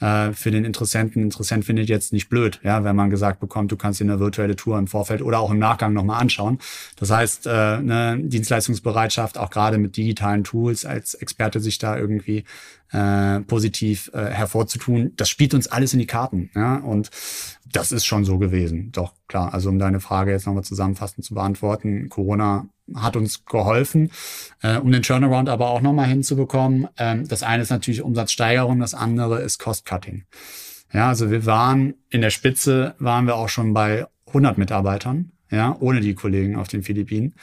äh, 0.00 0.32
für 0.32 0.50
den 0.50 0.64
Interessenten. 0.64 1.22
Interessent 1.22 1.64
findet 1.64 1.88
jetzt 1.88 2.12
nicht 2.12 2.28
blöd, 2.28 2.58
ja, 2.64 2.82
wenn 2.82 2.96
man 2.96 3.08
gesagt 3.08 3.38
bekommt, 3.38 3.70
du 3.70 3.76
kannst 3.76 4.00
dir 4.00 4.04
eine 4.04 4.18
virtuelle 4.18 4.56
Tour 4.56 4.80
im 4.80 4.88
Vorfeld 4.88 5.22
oder 5.22 5.38
auch 5.38 5.52
im 5.52 5.60
Nachgang 5.60 5.92
nochmal 5.92 6.20
anschauen. 6.20 6.58
Das 6.96 7.12
heißt, 7.12 7.46
äh, 7.46 7.50
eine 7.50 8.18
Dienstleistungsbereitschaft, 8.18 9.38
auch 9.38 9.50
gerade 9.50 9.78
mit 9.78 9.96
digitalen 9.96 10.42
Tools 10.42 10.84
als 10.84 11.14
Experte 11.14 11.60
sich 11.60 11.78
da 11.78 11.96
irgendwie 11.96 12.42
äh, 12.90 13.40
positiv 13.42 14.10
äh, 14.12 14.26
hervorzutun, 14.26 15.12
das 15.16 15.28
spielt 15.28 15.54
uns 15.54 15.68
alles 15.68 15.92
in 15.92 16.00
die 16.00 16.06
Karten. 16.06 16.50
Ja? 16.56 16.78
Und 16.78 17.10
das 17.70 17.92
ist 17.92 18.04
schon 18.04 18.24
so 18.24 18.38
gewesen. 18.38 18.90
Doch, 18.92 19.12
klar. 19.32 19.54
Also 19.54 19.70
um 19.70 19.78
deine 19.78 19.98
Frage 19.98 20.30
jetzt 20.30 20.46
nochmal 20.46 20.62
zusammenfassend 20.62 21.24
zu 21.24 21.34
beantworten, 21.34 22.10
Corona 22.10 22.66
hat 22.94 23.16
uns 23.16 23.46
geholfen, 23.46 24.10
äh, 24.60 24.76
um 24.76 24.92
den 24.92 25.02
Turnaround 25.02 25.48
aber 25.48 25.70
auch 25.70 25.80
nochmal 25.80 26.06
hinzubekommen. 26.06 26.88
Ähm, 26.98 27.26
das 27.26 27.42
eine 27.42 27.62
ist 27.62 27.70
natürlich 27.70 28.02
Umsatzsteigerung, 28.02 28.78
das 28.78 28.92
andere 28.92 29.40
ist 29.40 29.58
Cost-Cutting. 29.58 30.24
Ja, 30.92 31.08
also 31.08 31.30
wir 31.30 31.46
waren 31.46 31.94
in 32.10 32.20
der 32.20 32.28
Spitze, 32.28 32.94
waren 32.98 33.26
wir 33.26 33.36
auch 33.36 33.48
schon 33.48 33.72
bei 33.72 34.06
100 34.26 34.58
Mitarbeitern, 34.58 35.32
ja, 35.50 35.74
ohne 35.80 36.00
die 36.00 36.14
Kollegen 36.14 36.56
auf 36.56 36.68
den 36.68 36.82
Philippinen. 36.82 37.34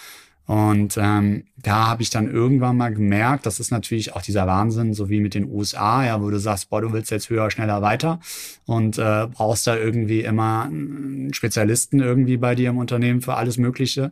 Und 0.49 0.97
ähm, 0.97 1.43
da 1.57 1.85
habe 1.85 2.01
ich 2.01 2.09
dann 2.09 2.27
irgendwann 2.27 2.75
mal 2.75 2.91
gemerkt, 2.91 3.45
das 3.45 3.59
ist 3.59 3.69
natürlich 3.69 4.15
auch 4.15 4.23
dieser 4.23 4.47
Wahnsinn, 4.47 4.95
so 4.95 5.07
wie 5.07 5.19
mit 5.19 5.35
den 5.35 5.47
USA, 5.47 6.03
ja, 6.03 6.23
wo 6.23 6.31
du 6.31 6.39
sagst, 6.39 6.71
boah, 6.71 6.81
du 6.81 6.91
willst 6.91 7.11
jetzt 7.11 7.29
höher, 7.29 7.51
schneller, 7.51 7.83
weiter 7.83 8.19
und 8.65 8.97
äh, 8.97 9.27
brauchst 9.27 9.67
da 9.67 9.75
irgendwie 9.75 10.21
immer 10.21 10.63
einen 10.63 11.35
Spezialisten 11.35 11.99
irgendwie 11.99 12.37
bei 12.37 12.55
dir 12.55 12.69
im 12.69 12.79
Unternehmen 12.79 13.21
für 13.21 13.35
alles 13.35 13.57
Mögliche. 13.57 14.09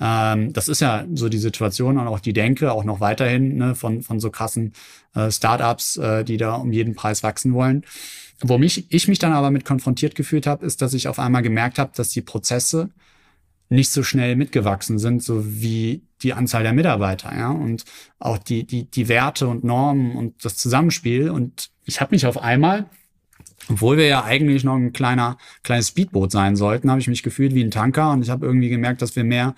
Ähm, 0.00 0.54
das 0.54 0.68
ist 0.68 0.80
ja 0.80 1.04
so 1.12 1.28
die 1.28 1.36
Situation 1.36 1.98
und 1.98 2.06
auch 2.06 2.20
die 2.20 2.32
Denke, 2.32 2.72
auch 2.72 2.84
noch 2.84 3.00
weiterhin 3.00 3.58
ne, 3.58 3.74
von, 3.74 4.00
von 4.00 4.20
so 4.20 4.30
krassen 4.30 4.72
äh, 5.14 5.30
Startups, 5.30 5.98
äh, 5.98 6.24
die 6.24 6.38
da 6.38 6.54
um 6.54 6.72
jeden 6.72 6.94
Preis 6.94 7.22
wachsen 7.22 7.52
wollen. 7.52 7.84
Wo 8.40 8.56
mich, 8.56 8.86
ich 8.88 9.06
mich 9.06 9.18
dann 9.18 9.34
aber 9.34 9.50
mit 9.50 9.66
konfrontiert 9.66 10.14
gefühlt 10.14 10.46
habe, 10.46 10.64
ist, 10.64 10.80
dass 10.80 10.94
ich 10.94 11.08
auf 11.08 11.18
einmal 11.18 11.42
gemerkt 11.42 11.78
habe, 11.78 11.92
dass 11.94 12.08
die 12.08 12.22
Prozesse 12.22 12.88
nicht 13.74 13.90
so 13.90 14.02
schnell 14.02 14.36
mitgewachsen 14.36 14.98
sind, 14.98 15.22
so 15.22 15.44
wie 15.44 16.02
die 16.22 16.32
Anzahl 16.32 16.62
der 16.62 16.72
Mitarbeiter, 16.72 17.36
ja, 17.36 17.50
und 17.50 17.84
auch 18.18 18.38
die, 18.38 18.64
die, 18.64 18.84
die 18.84 19.08
Werte 19.08 19.46
und 19.48 19.64
Normen 19.64 20.16
und 20.16 20.44
das 20.44 20.56
Zusammenspiel. 20.56 21.30
Und 21.30 21.70
ich 21.84 22.00
habe 22.00 22.14
mich 22.14 22.26
auf 22.26 22.42
einmal, 22.42 22.86
obwohl 23.68 23.96
wir 23.96 24.06
ja 24.06 24.24
eigentlich 24.24 24.64
noch 24.64 24.76
ein 24.76 24.92
kleiner, 24.92 25.36
kleines 25.62 25.88
Speedboot 25.88 26.32
sein 26.32 26.56
sollten, 26.56 26.90
habe 26.90 27.00
ich 27.00 27.08
mich 27.08 27.22
gefühlt 27.22 27.54
wie 27.54 27.62
ein 27.62 27.70
Tanker 27.70 28.12
und 28.12 28.22
ich 28.22 28.30
habe 28.30 28.46
irgendwie 28.46 28.68
gemerkt, 28.70 29.02
dass 29.02 29.16
wir 29.16 29.24
mehr 29.24 29.54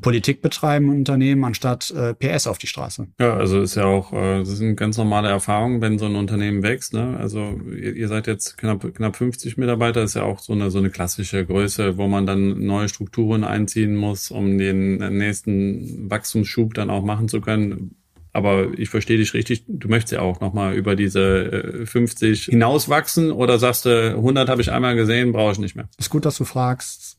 Politik 0.00 0.42
betreiben 0.42 0.90
Unternehmen 0.90 1.44
anstatt 1.44 1.92
äh, 1.92 2.12
PS 2.14 2.48
auf 2.48 2.58
die 2.58 2.66
Straße. 2.66 3.06
Ja, 3.20 3.34
also 3.34 3.60
ist 3.60 3.76
ja 3.76 3.84
auch, 3.84 4.12
äh, 4.12 4.40
das 4.40 4.48
sind 4.48 4.74
ganz 4.74 4.98
normale 4.98 5.28
Erfahrungen, 5.28 5.80
wenn 5.80 5.98
so 5.98 6.06
ein 6.06 6.16
Unternehmen 6.16 6.64
wächst. 6.64 6.92
Ne? 6.92 7.16
Also 7.18 7.60
ihr, 7.70 7.94
ihr 7.94 8.08
seid 8.08 8.26
jetzt 8.26 8.58
knapp 8.58 8.94
knapp 8.94 9.14
50 9.14 9.56
Mitarbeiter, 9.56 10.02
ist 10.02 10.14
ja 10.14 10.24
auch 10.24 10.40
so 10.40 10.54
eine 10.54 10.72
so 10.72 10.78
eine 10.78 10.90
klassische 10.90 11.46
Größe, 11.46 11.96
wo 11.98 12.08
man 12.08 12.26
dann 12.26 12.66
neue 12.66 12.88
Strukturen 12.88 13.44
einziehen 13.44 13.94
muss, 13.94 14.32
um 14.32 14.58
den 14.58 14.96
nächsten 15.16 16.10
Wachstumsschub 16.10 16.74
dann 16.74 16.90
auch 16.90 17.04
machen 17.04 17.28
zu 17.28 17.40
können. 17.40 17.94
Aber 18.32 18.76
ich 18.76 18.90
verstehe 18.90 19.16
dich 19.16 19.32
richtig, 19.34 19.64
du 19.66 19.88
möchtest 19.88 20.12
ja 20.12 20.20
auch 20.20 20.40
nochmal 20.40 20.74
über 20.74 20.94
diese 20.96 21.84
50 21.86 22.48
äh, 22.48 22.50
hinauswachsen 22.50 23.30
oder 23.30 23.58
sagst 23.58 23.86
du, 23.86 24.16
100 24.16 24.48
habe 24.48 24.60
ich 24.60 24.72
einmal 24.72 24.96
gesehen, 24.96 25.32
brauche 25.32 25.52
ich 25.52 25.58
nicht 25.58 25.76
mehr? 25.76 25.88
Ist 25.96 26.10
gut, 26.10 26.26
dass 26.26 26.36
du 26.36 26.44
fragst 26.44 27.18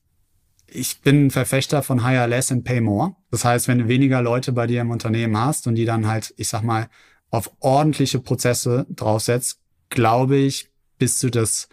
ich 0.70 1.02
bin 1.02 1.28
ein 1.28 1.32
Verfechter 1.32 1.82
von 1.82 2.06
hire 2.06 2.28
less 2.28 2.52
and 2.52 2.64
pay 2.64 2.82
more. 2.82 3.16
Das 3.32 3.46
heißt, 3.46 3.68
wenn 3.68 3.80
du 3.80 3.88
weniger 3.88 4.22
Leute 4.22 4.52
bei 4.52 4.68
dir 4.68 4.82
im 4.82 4.92
Unternehmen 4.92 5.38
hast 5.38 5.68
und 5.68 5.76
die 5.76 5.86
dann 5.86 6.08
halt, 6.08 6.34
ich 6.38 6.50
sag 6.50 6.64
mal, 6.64 6.90
auf 7.30 7.52
ordentliche 7.60 8.20
Prozesse 8.20 8.86
draufsetzt, 8.90 9.60
glaube 9.90 10.38
ich, 10.38 10.70
bist 10.98 11.24
du 11.24 11.30
das 11.30 11.70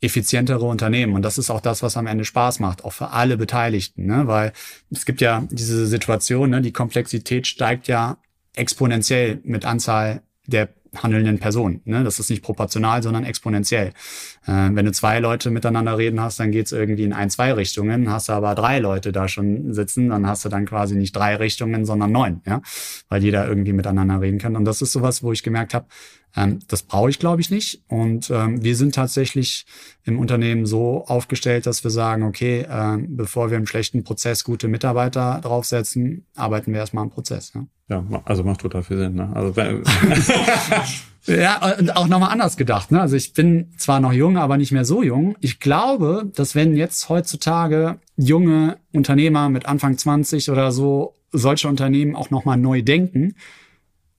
effizientere 0.00 0.64
Unternehmen. 0.64 1.14
Und 1.14 1.22
das 1.22 1.38
ist 1.38 1.50
auch 1.50 1.60
das, 1.60 1.82
was 1.82 1.96
am 1.96 2.06
Ende 2.06 2.24
Spaß 2.24 2.58
macht, 2.58 2.84
auch 2.84 2.92
für 2.92 3.10
alle 3.10 3.36
Beteiligten. 3.36 4.06
Ne? 4.06 4.26
Weil 4.26 4.52
es 4.90 5.06
gibt 5.06 5.20
ja 5.20 5.46
diese 5.50 5.86
Situation, 5.86 6.50
ne? 6.50 6.60
die 6.60 6.72
Komplexität 6.72 7.46
steigt 7.46 7.86
ja 7.86 8.18
exponentiell 8.54 9.40
mit 9.44 9.64
Anzahl 9.64 10.22
der 10.46 10.68
handelnden 10.96 11.38
Personen. 11.38 11.80
Ne? 11.84 12.04
Das 12.04 12.18
ist 12.18 12.28
nicht 12.30 12.42
proportional, 12.42 13.02
sondern 13.02 13.24
exponentiell. 13.24 13.88
Äh, 14.46 14.70
wenn 14.72 14.84
du 14.84 14.92
zwei 14.92 15.20
Leute 15.20 15.50
miteinander 15.50 15.96
reden 15.96 16.20
hast, 16.20 16.38
dann 16.38 16.50
geht's 16.50 16.72
irgendwie 16.72 17.04
in 17.04 17.12
ein, 17.12 17.30
zwei 17.30 17.52
Richtungen. 17.52 18.10
Hast 18.10 18.28
du 18.28 18.32
aber 18.32 18.54
drei 18.54 18.78
Leute 18.78 19.12
da 19.12 19.28
schon 19.28 19.72
sitzen, 19.72 20.10
dann 20.10 20.26
hast 20.26 20.44
du 20.44 20.48
dann 20.48 20.66
quasi 20.66 20.94
nicht 20.94 21.16
drei 21.16 21.36
Richtungen, 21.36 21.84
sondern 21.86 22.12
neun, 22.12 22.42
ja, 22.46 22.60
weil 23.08 23.22
jeder 23.22 23.46
irgendwie 23.48 23.72
miteinander 23.72 24.20
reden 24.20 24.38
kann. 24.38 24.56
Und 24.56 24.64
das 24.64 24.82
ist 24.82 24.92
sowas, 24.92 25.22
wo 25.22 25.32
ich 25.32 25.42
gemerkt 25.42 25.74
habe, 25.74 25.86
ähm, 26.36 26.60
das 26.68 26.82
brauche 26.82 27.10
ich, 27.10 27.18
glaube 27.18 27.40
ich, 27.40 27.50
nicht. 27.50 27.82
Und 27.88 28.30
ähm, 28.30 28.62
wir 28.62 28.76
sind 28.76 28.94
tatsächlich 28.94 29.66
im 30.04 30.18
Unternehmen 30.18 30.66
so 30.66 31.04
aufgestellt, 31.06 31.66
dass 31.66 31.84
wir 31.84 31.90
sagen, 31.90 32.22
okay, 32.22 32.60
äh, 32.68 32.98
bevor 33.06 33.50
wir 33.50 33.58
im 33.58 33.66
schlechten 33.66 34.02
Prozess 34.04 34.44
gute 34.44 34.68
Mitarbeiter 34.68 35.40
draufsetzen, 35.42 36.26
arbeiten 36.34 36.72
wir 36.72 36.80
erstmal 36.80 37.04
am 37.04 37.10
Prozess. 37.10 37.52
Ja, 37.54 37.66
ja 37.88 38.22
also 38.24 38.44
macht 38.44 38.60
total 38.60 38.82
viel 38.82 38.96
Sinn. 38.96 39.14
Ne? 39.14 39.30
Also 39.34 39.60
ja, 41.26 41.76
und 41.78 41.96
auch 41.96 42.08
nochmal 42.08 42.30
anders 42.30 42.56
gedacht. 42.56 42.90
Ne? 42.90 43.00
Also 43.00 43.16
ich 43.16 43.34
bin 43.34 43.72
zwar 43.76 44.00
noch 44.00 44.12
jung, 44.12 44.38
aber 44.38 44.56
nicht 44.56 44.72
mehr 44.72 44.86
so 44.86 45.02
jung. 45.02 45.36
Ich 45.40 45.60
glaube, 45.60 46.30
dass 46.34 46.54
wenn 46.54 46.74
jetzt 46.76 47.08
heutzutage 47.10 47.98
junge 48.16 48.78
Unternehmer 48.92 49.50
mit 49.50 49.66
Anfang 49.66 49.98
20 49.98 50.50
oder 50.50 50.72
so 50.72 51.14
solche 51.30 51.68
Unternehmen 51.68 52.14
auch 52.14 52.30
nochmal 52.30 52.58
neu 52.58 52.82
denken, 52.82 53.36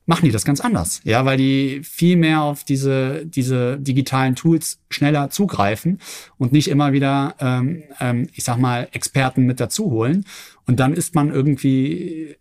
machen 0.06 0.26
die 0.26 0.32
das 0.32 0.46
ganz 0.46 0.60
anders. 0.62 1.02
Ja, 1.04 1.26
weil 1.26 1.38
die 1.38 1.82
viel 1.84 2.18
mehr 2.18 2.42
auf 2.42 2.64
diese, 2.64 3.26
diese 3.26 3.78
digitalen 3.80 4.36
Tools 4.36 4.80
schneller 4.90 5.30
zugreifen 5.30 6.00
und 6.38 6.52
nicht 6.52 6.68
immer 6.68 6.92
wieder, 6.94 7.36
ähm, 7.40 7.84
ähm, 8.00 8.28
ich 8.34 8.44
sag 8.44 8.58
mal, 8.58 8.88
Experten 8.92 9.46
mit 9.46 9.60
dazu 9.60 9.92
holen. 9.92 10.26
Und 10.66 10.80
dann 10.80 10.94
ist 10.94 11.16
man 11.16 11.32
irgendwie 11.32 12.36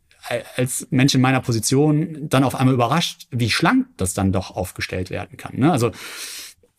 als 0.56 0.86
Mensch 0.90 1.14
in 1.14 1.20
meiner 1.20 1.40
Position 1.40 2.28
dann 2.28 2.44
auf 2.44 2.54
einmal 2.54 2.74
überrascht, 2.74 3.26
wie 3.30 3.50
schlank 3.50 3.86
das 3.96 4.14
dann 4.14 4.32
doch 4.32 4.52
aufgestellt 4.52 5.10
werden 5.10 5.36
kann. 5.36 5.58
Ne? 5.58 5.72
Also 5.72 5.90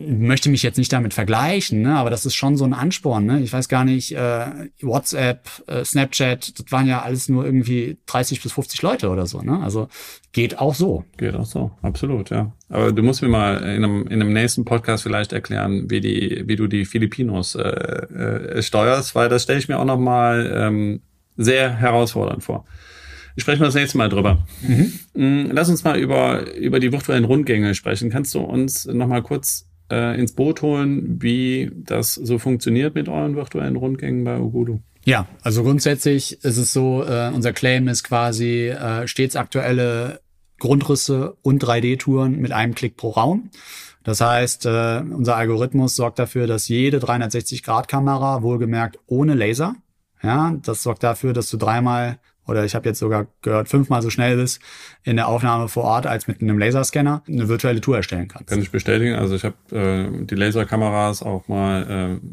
möchte 0.07 0.49
mich 0.49 0.63
jetzt 0.63 0.77
nicht 0.77 0.91
damit 0.91 1.13
vergleichen, 1.13 1.81
ne? 1.81 1.95
aber 1.95 2.09
das 2.09 2.25
ist 2.25 2.35
schon 2.35 2.57
so 2.57 2.65
ein 2.65 2.73
Ansporn. 2.73 3.25
Ne? 3.25 3.41
Ich 3.41 3.53
weiß 3.53 3.69
gar 3.69 3.85
nicht, 3.85 4.11
äh, 4.13 4.69
WhatsApp, 4.81 5.47
äh, 5.67 5.83
Snapchat, 5.83 6.59
das 6.59 6.71
waren 6.71 6.87
ja 6.87 7.01
alles 7.01 7.29
nur 7.29 7.45
irgendwie 7.45 7.97
30 8.05 8.41
bis 8.41 8.51
50 8.53 8.81
Leute 8.81 9.09
oder 9.09 9.25
so. 9.25 9.41
Ne? 9.41 9.59
Also 9.61 9.87
geht 10.31 10.59
auch 10.59 10.75
so. 10.75 11.05
Geht 11.17 11.35
auch 11.35 11.45
so, 11.45 11.71
absolut, 11.81 12.29
ja. 12.29 12.53
Aber 12.69 12.91
du 12.91 13.03
musst 13.03 13.21
mir 13.21 13.29
mal 13.29 13.57
in 13.57 13.83
einem, 13.83 14.07
in 14.07 14.21
einem 14.21 14.33
nächsten 14.33 14.65
Podcast 14.65 15.03
vielleicht 15.03 15.33
erklären, 15.33 15.89
wie 15.89 16.01
die, 16.01 16.43
wie 16.45 16.55
du 16.55 16.67
die 16.67 16.85
Filipinos 16.85 17.55
äh, 17.55 17.61
äh, 17.61 18.61
steuerst, 18.61 19.15
weil 19.15 19.29
das 19.29 19.43
stelle 19.43 19.59
ich 19.59 19.67
mir 19.67 19.79
auch 19.79 19.85
noch 19.85 19.99
mal 19.99 20.51
ähm, 20.55 21.01
sehr 21.37 21.75
herausfordernd 21.75 22.43
vor. 22.43 22.65
Sprechen 23.37 23.61
wir 23.61 23.65
das 23.65 23.75
nächste 23.75 23.97
Mal 23.97 24.09
drüber. 24.09 24.45
Mhm. 24.61 24.93
Mm, 25.15 25.51
lass 25.51 25.69
uns 25.69 25.83
mal 25.83 25.97
über, 25.97 26.53
über 26.55 26.79
die 26.79 26.91
virtuellen 26.91 27.25
Rundgänge 27.25 27.73
sprechen. 27.73 28.11
Kannst 28.11 28.35
du 28.35 28.41
uns 28.41 28.85
noch 28.85 29.07
mal 29.07 29.23
kurz 29.23 29.67
äh, 29.93 30.19
ins 30.19 30.33
Boot 30.33 30.61
holen, 30.61 31.21
wie 31.21 31.71
das 31.75 32.15
so 32.15 32.39
funktioniert 32.39 32.95
mit 32.95 33.07
euren 33.09 33.35
virtuellen 33.35 33.75
Rundgängen 33.75 34.23
bei 34.23 34.39
Ugudu? 34.39 34.79
Ja, 35.05 35.27
also 35.41 35.63
grundsätzlich 35.63 36.43
ist 36.43 36.57
es 36.57 36.73
so, 36.73 37.03
äh, 37.03 37.31
unser 37.33 37.53
Claim 37.53 37.87
ist 37.87 38.03
quasi 38.03 38.69
äh, 38.69 39.07
stets 39.07 39.35
aktuelle 39.35 40.21
Grundrisse 40.59 41.35
und 41.41 41.63
3D-Touren 41.63 42.39
mit 42.39 42.51
einem 42.51 42.73
Klick 42.73 42.95
pro 42.95 43.09
Raum. 43.09 43.49
Das 44.03 44.21
heißt, 44.21 44.65
äh, 44.65 45.03
unser 45.09 45.35
Algorithmus 45.35 45.95
sorgt 45.95 46.19
dafür, 46.19 46.47
dass 46.47 46.67
jede 46.67 46.99
360-Grad-Kamera, 46.99 48.41
wohlgemerkt 48.41 48.97
ohne 49.07 49.33
Laser, 49.33 49.75
ja, 50.21 50.55
das 50.63 50.83
sorgt 50.83 51.03
dafür, 51.03 51.33
dass 51.33 51.49
du 51.49 51.57
dreimal 51.57 52.17
oder 52.47 52.65
ich 52.65 52.75
habe 52.75 52.87
jetzt 52.89 52.99
sogar 52.99 53.27
gehört, 53.41 53.69
fünfmal 53.69 54.01
so 54.01 54.09
schnell 54.09 54.37
bist 54.37 54.61
in 55.03 55.15
der 55.15 55.27
Aufnahme 55.27 55.67
vor 55.67 55.83
Ort 55.83 56.07
als 56.07 56.27
mit 56.27 56.41
einem 56.41 56.59
Laserscanner 56.59 57.23
eine 57.27 57.47
virtuelle 57.47 57.81
Tour 57.81 57.97
erstellen 57.97 58.27
kannst. 58.27 58.49
Kann 58.49 58.61
ich 58.61 58.71
bestätigen. 58.71 59.15
Also 59.15 59.35
ich 59.35 59.45
habe 59.45 59.55
äh, 59.71 60.25
die 60.25 60.35
Laserkameras 60.35 61.23
auch 61.23 61.47
mal 61.47 62.19
äh, 62.21 62.27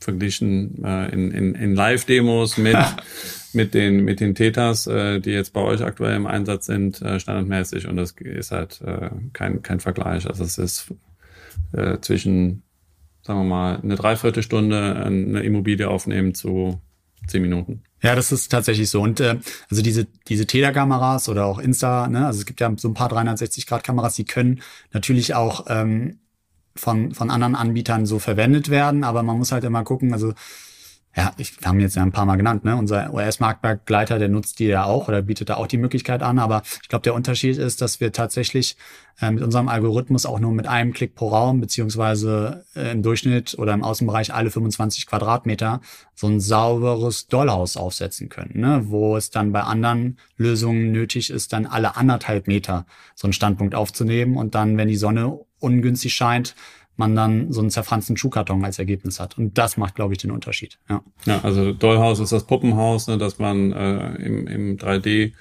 verglichen 0.00 0.82
äh, 0.84 1.12
in, 1.12 1.30
in, 1.30 1.54
in 1.54 1.74
Live-Demos 1.74 2.58
mit 2.58 2.76
mit 3.52 3.74
den 3.74 4.04
mit 4.04 4.20
den 4.20 4.34
Täters, 4.34 4.86
äh, 4.86 5.20
die 5.20 5.30
jetzt 5.30 5.52
bei 5.52 5.60
euch 5.60 5.82
aktuell 5.82 6.16
im 6.16 6.26
Einsatz 6.26 6.66
sind, 6.66 7.02
äh, 7.02 7.20
standardmäßig 7.20 7.86
und 7.86 7.96
das 7.96 8.12
ist 8.12 8.52
halt 8.52 8.80
äh, 8.80 9.10
kein 9.32 9.62
kein 9.62 9.80
Vergleich. 9.80 10.26
Also 10.26 10.44
es 10.44 10.58
ist 10.58 10.94
äh, 11.72 11.98
zwischen 12.00 12.62
sagen 13.22 13.40
wir 13.40 13.44
mal 13.44 13.80
eine 13.80 13.96
Dreiviertelstunde 13.96 14.96
eine 14.96 15.40
Immobilie 15.42 15.88
aufnehmen 15.88 16.34
zu 16.34 16.80
zehn 17.26 17.42
Minuten. 17.42 17.82
Ja, 18.02 18.14
das 18.14 18.32
ist 18.32 18.48
tatsächlich 18.50 18.88
so. 18.88 19.02
Und 19.02 19.20
äh, 19.20 19.38
also 19.70 19.82
diese, 19.82 20.06
diese 20.28 20.46
TEDA-Kameras 20.46 21.28
oder 21.28 21.44
auch 21.44 21.58
Insta, 21.58 22.08
ne, 22.08 22.26
also 22.26 22.40
es 22.40 22.46
gibt 22.46 22.60
ja 22.60 22.72
so 22.76 22.88
ein 22.88 22.94
paar 22.94 23.12
360-Grad-Kameras, 23.12 24.14
die 24.14 24.24
können 24.24 24.62
natürlich 24.92 25.34
auch 25.34 25.66
ähm, 25.68 26.18
von, 26.74 27.14
von 27.14 27.30
anderen 27.30 27.54
Anbietern 27.54 28.06
so 28.06 28.18
verwendet 28.18 28.70
werden, 28.70 29.04
aber 29.04 29.22
man 29.22 29.36
muss 29.36 29.52
halt 29.52 29.64
immer 29.64 29.84
gucken, 29.84 30.12
also 30.14 30.32
ja, 31.16 31.32
ich, 31.38 31.60
wir 31.60 31.68
haben 31.68 31.80
jetzt 31.80 31.96
ja 31.96 32.02
ein 32.02 32.12
paar 32.12 32.24
Mal 32.24 32.36
genannt, 32.36 32.64
ne? 32.64 32.76
Unser 32.76 33.12
OS-Marktbegleiter, 33.12 34.20
der 34.20 34.28
nutzt 34.28 34.60
die 34.60 34.66
ja 34.66 34.84
auch 34.84 35.08
oder 35.08 35.22
bietet 35.22 35.48
da 35.48 35.56
auch 35.56 35.66
die 35.66 35.76
Möglichkeit 35.76 36.22
an. 36.22 36.38
Aber 36.38 36.62
ich 36.82 36.88
glaube, 36.88 37.02
der 37.02 37.14
Unterschied 37.14 37.58
ist, 37.58 37.82
dass 37.82 38.00
wir 38.00 38.12
tatsächlich 38.12 38.76
äh, 39.20 39.32
mit 39.32 39.42
unserem 39.42 39.68
Algorithmus 39.68 40.24
auch 40.24 40.38
nur 40.38 40.52
mit 40.52 40.68
einem 40.68 40.92
Klick 40.92 41.16
pro 41.16 41.28
Raum, 41.28 41.60
beziehungsweise 41.60 42.64
äh, 42.76 42.92
im 42.92 43.02
Durchschnitt 43.02 43.56
oder 43.58 43.74
im 43.74 43.82
Außenbereich 43.82 44.32
alle 44.32 44.52
25 44.52 45.06
Quadratmeter 45.06 45.80
so 46.14 46.28
ein 46.28 46.38
sauberes 46.38 47.26
Dollhaus 47.26 47.76
aufsetzen 47.76 48.28
können, 48.28 48.60
ne? 48.60 48.82
wo 48.84 49.16
es 49.16 49.30
dann 49.30 49.50
bei 49.50 49.62
anderen 49.62 50.18
Lösungen 50.36 50.92
nötig 50.92 51.30
ist, 51.30 51.52
dann 51.52 51.66
alle 51.66 51.96
anderthalb 51.96 52.46
Meter 52.46 52.86
so 53.16 53.26
einen 53.26 53.32
Standpunkt 53.32 53.74
aufzunehmen 53.74 54.36
und 54.36 54.54
dann, 54.54 54.76
wenn 54.76 54.88
die 54.88 54.96
Sonne 54.96 55.40
ungünstig 55.58 56.14
scheint, 56.14 56.54
man 57.00 57.16
dann 57.16 57.52
so 57.52 57.60
einen 57.60 57.70
zerfransten 57.70 58.16
Schuhkarton 58.16 58.64
als 58.64 58.78
Ergebnis 58.78 59.18
hat. 59.18 59.36
Und 59.36 59.58
das 59.58 59.76
macht, 59.76 59.96
glaube 59.96 60.14
ich, 60.14 60.18
den 60.18 60.30
Unterschied. 60.30 60.78
Ja, 60.88 61.02
ja 61.24 61.40
also 61.42 61.72
Dollhaus 61.72 62.20
ist 62.20 62.30
das 62.30 62.46
Puppenhaus, 62.46 63.08
ne, 63.08 63.18
dass 63.18 63.38
man 63.38 63.72
äh, 63.72 64.14
im, 64.16 64.46
im 64.46 64.76
3D 64.76 65.32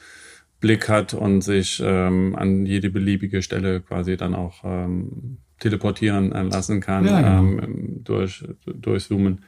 Blick 0.60 0.90
hat 0.90 1.14
und 1.14 1.42
sich 1.42 1.82
ähm, 1.86 2.36
an 2.36 2.66
jede 2.66 2.90
beliebige 2.90 3.42
Stelle 3.42 3.82
quasi 3.82 4.18
dann 4.18 4.34
auch 4.34 4.64
ähm, 4.64 5.38
teleportieren 5.60 6.32
lassen 6.50 6.80
kann 6.80 7.06
ja, 7.06 7.22
genau. 7.22 7.64
ähm, 7.64 8.02
durch 8.04 8.46
durchzoomen. 8.66 9.44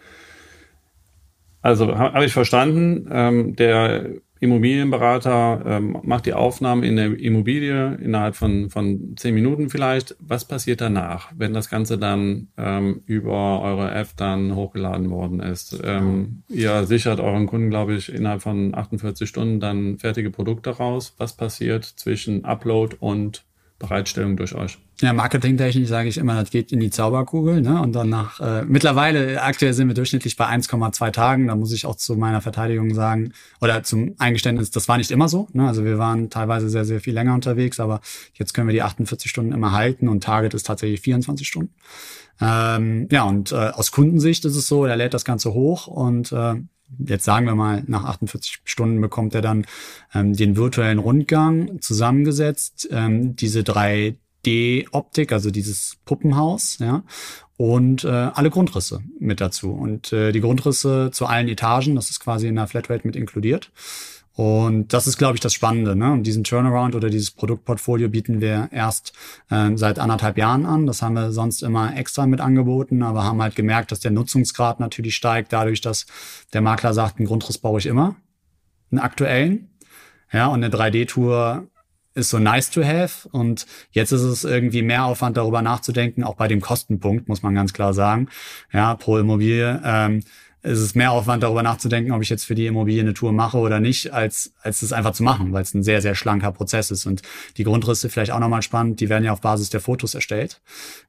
Also 1.61 1.97
habe 1.97 2.13
hab 2.13 2.23
ich 2.23 2.33
verstanden. 2.33 3.07
Ähm, 3.11 3.55
der 3.55 4.09
Immobilienberater 4.41 5.61
ähm, 5.67 5.97
macht 6.01 6.25
die 6.25 6.33
Aufnahme 6.33 6.87
in 6.87 6.95
der 6.95 7.17
Immobilie 7.17 7.93
innerhalb 8.01 8.35
von, 8.35 8.71
von 8.71 9.13
zehn 9.15 9.35
Minuten 9.35 9.69
vielleicht. 9.69 10.15
Was 10.19 10.45
passiert 10.45 10.81
danach, 10.81 11.31
wenn 11.37 11.53
das 11.53 11.69
Ganze 11.69 11.99
dann 11.99 12.47
ähm, 12.57 13.03
über 13.05 13.61
eure 13.61 13.91
App 13.91 14.09
dann 14.17 14.55
hochgeladen 14.55 15.11
worden 15.11 15.41
ist? 15.41 15.79
Ähm, 15.83 16.41
ihr 16.49 16.85
sichert 16.85 17.19
euren 17.19 17.45
Kunden, 17.45 17.69
glaube 17.69 17.93
ich, 17.93 18.11
innerhalb 18.11 18.41
von 18.41 18.73
48 18.73 19.29
Stunden 19.29 19.59
dann 19.59 19.99
fertige 19.99 20.31
Produkte 20.31 20.71
raus. 20.71 21.13
Was 21.19 21.37
passiert 21.37 21.85
zwischen 21.85 22.43
Upload 22.43 22.95
und 22.99 23.45
Bereitstellung 23.81 24.37
durch 24.37 24.53
euch? 24.55 24.77
Ja, 25.01 25.13
marketingtechnisch 25.13 25.89
sage 25.89 26.09
ich 26.09 26.17
immer, 26.17 26.39
das 26.39 26.51
geht 26.51 26.71
in 26.71 26.79
die 26.79 26.91
Zauberkugel. 26.91 27.61
Ne? 27.61 27.81
Und 27.81 27.93
dann 27.93 28.09
nach, 28.09 28.39
äh, 28.39 28.63
mittlerweile, 28.63 29.41
aktuell 29.41 29.73
sind 29.73 29.87
wir 29.87 29.95
durchschnittlich 29.95 30.37
bei 30.37 30.45
1,2 30.45 31.11
Tagen. 31.11 31.47
Da 31.47 31.55
muss 31.55 31.73
ich 31.73 31.85
auch 31.85 31.95
zu 31.95 32.15
meiner 32.15 32.39
Verteidigung 32.39 32.93
sagen, 32.93 33.33
oder 33.59 33.81
zum 33.83 34.13
Eingeständnis, 34.19 34.69
das 34.69 34.87
war 34.87 34.97
nicht 34.97 35.09
immer 35.09 35.27
so. 35.27 35.47
Ne? 35.53 35.67
Also 35.67 35.83
wir 35.83 35.97
waren 35.97 36.29
teilweise 36.29 36.69
sehr, 36.69 36.85
sehr 36.85 37.01
viel 37.01 37.15
länger 37.15 37.33
unterwegs, 37.33 37.79
aber 37.79 37.99
jetzt 38.35 38.53
können 38.53 38.67
wir 38.67 38.73
die 38.73 38.83
48 38.83 39.29
Stunden 39.29 39.51
immer 39.51 39.71
halten 39.71 40.07
und 40.07 40.23
Target 40.23 40.53
ist 40.53 40.67
tatsächlich 40.67 41.01
24 41.01 41.47
Stunden. 41.47 41.73
Ähm, 42.39 43.07
ja, 43.11 43.23
und 43.23 43.51
äh, 43.51 43.55
aus 43.55 43.91
Kundensicht 43.91 44.45
ist 44.45 44.55
es 44.55 44.67
so, 44.67 44.85
der 44.85 44.95
lädt 44.95 45.13
das 45.13 45.25
Ganze 45.25 45.53
hoch 45.53 45.87
und 45.87 46.31
äh, 46.31 46.55
jetzt 46.99 47.25
sagen 47.25 47.45
wir 47.45 47.55
mal, 47.55 47.83
nach 47.87 48.05
48 48.05 48.61
Stunden 48.63 49.01
bekommt 49.01 49.35
er 49.35 49.41
dann 49.41 49.65
ähm, 50.13 50.33
den 50.33 50.55
virtuellen 50.55 50.99
Rundgang 50.99 51.81
zusammengesetzt, 51.81 52.89
ähm, 52.91 53.35
diese 53.35 53.63
3D-Optik, 54.45 55.31
also 55.31 55.51
dieses 55.51 55.97
Puppenhaus, 56.05 56.79
ja, 56.79 57.03
und 57.57 58.03
äh, 58.03 58.09
alle 58.09 58.49
Grundrisse 58.49 59.01
mit 59.19 59.39
dazu. 59.39 59.71
Und 59.71 60.11
äh, 60.13 60.31
die 60.31 60.41
Grundrisse 60.41 61.11
zu 61.11 61.27
allen 61.27 61.47
Etagen, 61.47 61.95
das 61.95 62.09
ist 62.09 62.19
quasi 62.19 62.47
in 62.47 62.55
der 62.55 62.67
Flatrate 62.67 63.05
mit 63.05 63.15
inkludiert. 63.15 63.71
Und 64.33 64.93
das 64.93 65.07
ist, 65.07 65.17
glaube 65.17 65.35
ich, 65.35 65.41
das 65.41 65.53
Spannende. 65.53 65.95
Ne? 65.95 66.11
Und 66.11 66.23
diesen 66.23 66.43
Turnaround 66.43 66.95
oder 66.95 67.09
dieses 67.09 67.31
Produktportfolio 67.31 68.09
bieten 68.09 68.41
wir 68.41 68.69
erst 68.71 69.13
äh, 69.49 69.69
seit 69.75 69.99
anderthalb 69.99 70.37
Jahren 70.37 70.65
an. 70.65 70.87
Das 70.87 71.01
haben 71.01 71.13
wir 71.13 71.31
sonst 71.31 71.61
immer 71.61 71.95
extra 71.95 72.25
mit 72.25 72.39
angeboten, 72.39 73.03
aber 73.03 73.25
haben 73.25 73.41
halt 73.41 73.55
gemerkt, 73.55 73.91
dass 73.91 73.99
der 73.99 74.11
Nutzungsgrad 74.11 74.79
natürlich 74.79 75.15
steigt, 75.15 75.53
dadurch, 75.53 75.81
dass 75.81 76.07
der 76.53 76.61
Makler 76.61 76.93
sagt, 76.93 77.19
einen 77.19 77.27
Grundriss 77.27 77.57
brauche 77.57 77.79
ich 77.79 77.85
immer, 77.85 78.15
einen 78.89 78.99
aktuellen. 78.99 79.69
Ja, 80.33 80.47
und 80.47 80.63
eine 80.63 80.73
3D-Tour 80.73 81.67
ist 82.13 82.29
so 82.29 82.39
nice 82.39 82.69
to 82.69 82.83
have. 82.83 83.27
Und 83.29 83.65
jetzt 83.91 84.11
ist 84.11 84.21
es 84.21 84.43
irgendwie 84.43 84.81
mehr 84.81 85.05
Aufwand, 85.05 85.37
darüber 85.37 85.61
nachzudenken, 85.61 86.23
auch 86.23 86.35
bei 86.35 86.47
dem 86.47 86.61
Kostenpunkt, 86.61 87.27
muss 87.27 87.43
man 87.43 87.55
ganz 87.55 87.73
klar 87.73 87.93
sagen. 87.93 88.27
Ja, 88.71 88.95
pro 88.95 89.17
Immobilie. 89.17 89.81
Ähm, 89.83 90.23
ist 90.63 90.79
es 90.79 90.95
mehr 90.95 91.11
Aufwand, 91.11 91.43
darüber 91.43 91.63
nachzudenken, 91.63 92.11
ob 92.11 92.21
ich 92.21 92.29
jetzt 92.29 92.45
für 92.45 92.55
die 92.55 92.67
Immobilie 92.67 93.01
eine 93.01 93.13
Tour 93.13 93.31
mache 93.31 93.57
oder 93.57 93.79
nicht, 93.79 94.13
als, 94.13 94.53
als 94.61 94.81
es 94.81 94.93
einfach 94.93 95.13
zu 95.13 95.23
machen, 95.23 95.53
weil 95.53 95.63
es 95.63 95.73
ein 95.73 95.83
sehr, 95.83 96.01
sehr 96.01 96.13
schlanker 96.13 96.51
Prozess 96.51 96.91
ist. 96.91 97.05
Und 97.05 97.23
die 97.57 97.63
Grundrisse 97.63 98.09
vielleicht 98.09 98.31
auch 98.31 98.39
nochmal 98.39 98.61
spannend, 98.61 98.99
die 98.99 99.09
werden 99.09 99.23
ja 99.23 99.31
auf 99.31 99.41
Basis 99.41 99.69
der 99.71 99.81
Fotos 99.81 100.13
erstellt. 100.13 100.61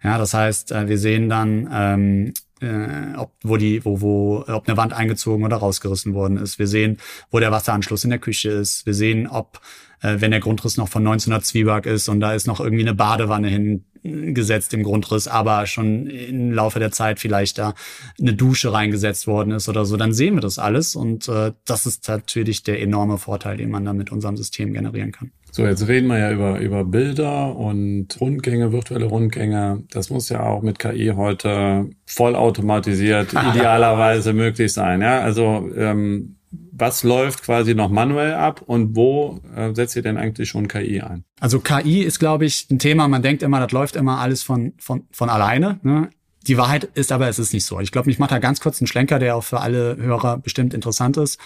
Ja, 0.03 0.17
das 0.17 0.33
heißt, 0.33 0.73
äh, 0.73 0.89
wir 0.89 0.99
sehen 0.99 1.29
dann, 1.29 1.69
ähm, 1.73 2.33
äh, 2.63 3.17
ob, 3.17 3.33
wo 3.43 3.57
die, 3.57 3.85
wo, 3.85 4.01
wo, 4.01 4.45
ob 4.47 4.69
eine 4.69 4.77
Wand 4.77 4.95
eingezogen 4.95 5.45
oder 5.45 5.57
rausgerissen 5.57 6.15
worden 6.15 6.39
ist. 6.39 6.59
Wir 6.59 6.67
sehen, 6.67 6.99
wo 7.31 7.39
der 7.39 7.51
Wasseranschluss 7.51 8.05
in 8.05 8.11
der 8.11 8.21
Küche 8.21 8.51
ist. 8.51 8.87
Wir 8.87 8.95
sehen, 8.95 9.27
ob, 9.27 9.61
äh, 10.01 10.17
wenn 10.21 10.31
der 10.31 10.41
Grundriss 10.41 10.79
noch 10.79 10.89
von 10.89 11.03
1900 11.03 11.45
Zwieback 11.45 11.87
ist 11.87 12.09
und 12.09 12.21
da 12.21 12.33
ist 12.33 12.47
noch 12.47 12.61
irgendwie 12.61 12.85
eine 12.85 12.95
Badewanne 12.95 13.81
hingesetzt 14.03 14.75
im 14.75 14.83
Grundriss, 14.83 15.29
aber 15.29 15.67
schon 15.67 16.07
im 16.07 16.53
Laufe 16.53 16.79
der 16.79 16.91
Zeit 16.91 17.21
vielleicht 17.21 17.59
da 17.59 17.75
eine 18.21 18.35
Dusche 18.35 18.73
reingesetzt 18.73 19.27
worden 19.27 19.53
ist 19.53 19.69
oder 19.69 19.85
so, 19.85 19.97
dann 19.97 20.13
sehen 20.13 20.35
wir 20.35 20.41
das 20.41 20.59
alles 20.59 20.97
und 20.97 21.29
äh, 21.29 21.53
das 21.65 21.87
ist 21.87 22.09
natürlich 22.09 22.63
der 22.63 22.81
enorme 22.81 23.19
Vorteil, 23.19 23.57
den 23.57 23.71
man 23.71 23.85
da 23.85 23.93
mit 23.93 24.11
unserem 24.13 24.37
System 24.37 24.73
generieren 24.73 25.13
kann. 25.13 25.31
So, 25.55 25.67
jetzt 25.67 25.87
reden 25.87 26.07
wir 26.07 26.19
ja 26.19 26.33
über, 26.33 26.61
über 26.61 26.83
Bilder 26.83 27.55
und 27.55 28.19
Rundgänge, 28.19 28.73
virtuelle 28.73 29.05
Rundgänge. 29.05 29.85
Das 29.91 30.09
muss 30.09 30.31
ja 30.31 30.43
auch 30.43 30.63
mit 30.63 30.79
KI 30.79 31.13
heute 31.15 31.91
vollautomatisiert 32.07 33.33
idealerweise 33.55 34.33
möglich 34.33 34.73
sein. 34.73 35.03
Ja, 35.03 35.21
also 35.21 35.69
ähm, 35.77 36.37
was 36.53 37.03
läuft 37.03 37.43
quasi 37.43 37.75
noch 37.75 37.91
manuell 37.91 38.35
ab 38.35 38.63
und 38.63 38.95
wo 38.95 39.41
äh, 39.57 39.75
setzt 39.75 39.97
ihr 39.97 40.03
denn 40.03 40.17
eigentlich 40.17 40.49
schon 40.49 40.69
KI 40.69 41.01
ein? 41.01 41.25
Also 41.41 41.61
KI 41.61 42.03
ist, 42.03 42.19
glaube 42.19 42.45
ich, 42.45 42.69
ein 42.71 42.79
Thema. 42.79 43.09
Man 43.09 43.23
denkt 43.23 43.43
immer, 43.43 43.61
das 43.61 43.73
läuft 43.73 43.97
immer 43.97 44.19
alles 44.19 44.43
von 44.43 44.75
von 44.79 45.05
von 45.11 45.31
alleine. 45.31 45.81
Ne? 45.83 46.11
Die 46.47 46.59
Wahrheit 46.59 46.85
ist 46.95 47.13
aber, 47.13 47.29
es 47.29 47.39
ist 47.39 47.53
nicht 47.53 47.65
so. 47.65 47.79
Ich 47.81 47.93
glaube, 47.93 48.11
ich 48.11 48.19
mache 48.19 48.31
da 48.31 48.39
ganz 48.39 48.61
kurz 48.61 48.81
einen 48.81 48.89
Schlenker, 48.89 49.19
der 49.19 49.37
auch 49.37 49.45
für 49.45 49.61
alle 49.61 49.97
Hörer 49.97 50.39
bestimmt 50.39 50.75
interessant 50.75 51.17
ist. 51.17 51.39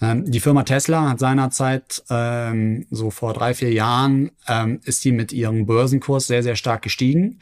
Ähm, 0.00 0.30
die 0.30 0.40
Firma 0.40 0.62
Tesla 0.64 1.08
hat 1.08 1.18
seinerzeit, 1.18 2.02
ähm, 2.10 2.86
so 2.90 3.10
vor 3.10 3.32
drei, 3.32 3.54
vier 3.54 3.72
Jahren, 3.72 4.30
ähm, 4.48 4.80
ist 4.84 5.04
die 5.04 5.12
mit 5.12 5.32
ihrem 5.32 5.64
Börsenkurs 5.64 6.26
sehr, 6.26 6.42
sehr 6.42 6.56
stark 6.56 6.82
gestiegen. 6.82 7.38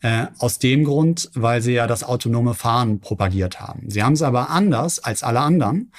Äh, 0.00 0.26
aus 0.38 0.58
dem 0.58 0.84
Grund, 0.84 1.30
weil 1.34 1.60
sie 1.60 1.72
ja 1.72 1.88
das 1.88 2.04
autonome 2.04 2.54
Fahren 2.54 3.00
propagiert 3.00 3.60
haben. 3.60 3.90
Sie 3.90 4.02
haben 4.02 4.12
es 4.12 4.22
aber 4.22 4.50
anders 4.50 5.00
als 5.00 5.24
alle 5.24 5.40
anderen. 5.40 5.90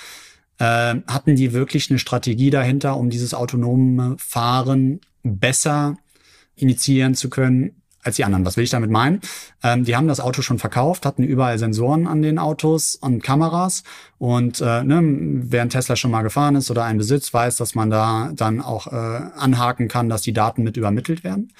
Äh, 0.60 0.95
hatten 1.08 1.36
die 1.36 1.54
wirklich 1.54 1.89
eine 1.89 2.00
Strategie 2.00 2.50
dahinter, 2.50 2.98
um 2.98 3.10
dieses 3.10 3.34
autonome 3.34 4.15
Fahren 4.19 5.00
besser 5.24 5.98
initiieren 6.56 7.15
zu 7.15 7.30
können, 7.30 7.80
als 8.04 8.15
die 8.15 8.24
anderen. 8.24 8.45
Was 8.45 8.58
will 8.58 8.63
ich 8.63 8.69
damit 8.69 8.89
meinen? 8.89 9.22
Ähm, 9.63 9.84
die 9.84 9.95
haben 9.95 10.08
das 10.08 10.19
Auto 10.19 10.41
schon 10.41 10.60
verkauft, 10.60 11.06
hatten 11.06 11.24
überall 11.24 11.58
Sensoren 11.60 12.08
an 12.08 12.22
den 12.22 12.39
Autos 12.39 12.95
und 12.95 13.24
Kameras. 13.24 13.84
Und 14.17 14.62
äh, 14.62 14.84
ne, 14.84 15.02
wer 15.04 15.62
ein 15.62 15.69
Tesla 15.69 15.95
schon 15.95 16.12
mal 16.12 16.22
gefahren 16.22 16.56
ist 16.56 16.72
oder 16.72 16.84
einen 16.84 16.98
besitzt, 16.98 17.34
weiß, 17.34 17.58
dass 17.58 17.76
man 17.76 17.89
da 17.89 18.32
dann 18.36 18.62
auch 18.62 18.88
äh, 18.88 18.95
anhaken 18.95 19.88
kann, 19.88 20.10
dass 20.10 20.22
die 20.22 20.34
Daten 20.34 20.63
mit 20.63 20.78
übermittelt 20.78 21.24
werden. 21.24 21.54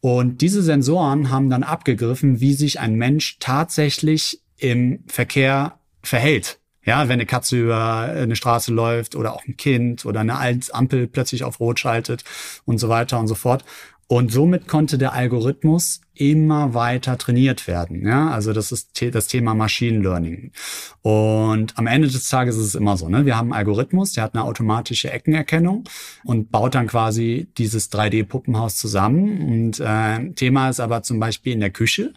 Und 0.00 0.40
diese 0.40 0.62
Sensoren 0.62 1.30
haben 1.30 1.48
dann 1.48 1.62
abgegriffen, 1.62 2.40
wie 2.40 2.54
sich 2.54 2.80
ein 2.80 2.94
Mensch 2.96 3.38
tatsächlich 3.38 4.40
im 4.56 5.04
Verkehr 5.06 5.78
verhält. 6.02 6.58
Ja, 6.84 7.04
wenn 7.08 7.14
eine 7.14 7.26
Katze 7.26 7.60
über 7.60 8.00
eine 8.00 8.34
Straße 8.34 8.72
läuft 8.72 9.14
oder 9.14 9.34
auch 9.34 9.44
ein 9.46 9.56
Kind 9.56 10.04
oder 10.04 10.20
eine 10.20 10.38
Ampel 10.72 11.06
plötzlich 11.06 11.44
auf 11.44 11.60
Rot 11.60 11.78
schaltet 11.78 12.24
und 12.64 12.78
so 12.78 12.88
weiter 12.88 13.20
und 13.20 13.28
so 13.28 13.34
fort. 13.36 13.64
Und 14.08 14.32
somit 14.32 14.68
konnte 14.68 14.98
der 14.98 15.12
Algorithmus 15.12 16.00
immer 16.14 16.74
weiter 16.74 17.16
trainiert 17.16 17.66
werden. 17.66 18.06
Ja, 18.06 18.30
also 18.30 18.52
das 18.52 18.70
ist 18.70 19.00
das 19.14 19.26
Thema 19.26 19.54
Machine 19.54 20.00
Learning. 20.00 20.52
Und 21.00 21.76
am 21.78 21.86
Ende 21.86 22.08
des 22.08 22.28
Tages 22.28 22.56
ist 22.56 22.66
es 22.66 22.74
immer 22.74 22.96
so, 22.96 23.08
ne? 23.08 23.24
Wir 23.24 23.36
haben 23.36 23.52
einen 23.52 23.58
Algorithmus, 23.58 24.12
der 24.12 24.24
hat 24.24 24.34
eine 24.34 24.44
automatische 24.44 25.10
Eckenerkennung 25.10 25.84
und 26.24 26.50
baut 26.50 26.74
dann 26.74 26.86
quasi 26.86 27.48
dieses 27.56 27.90
3D-Puppenhaus 27.90 28.76
zusammen. 28.76 29.40
Und 29.42 29.80
äh, 29.80 30.32
Thema 30.34 30.68
ist 30.68 30.80
aber 30.80 31.02
zum 31.02 31.18
Beispiel 31.18 31.54
in 31.54 31.60
der 31.60 31.70
Küche. 31.70 32.12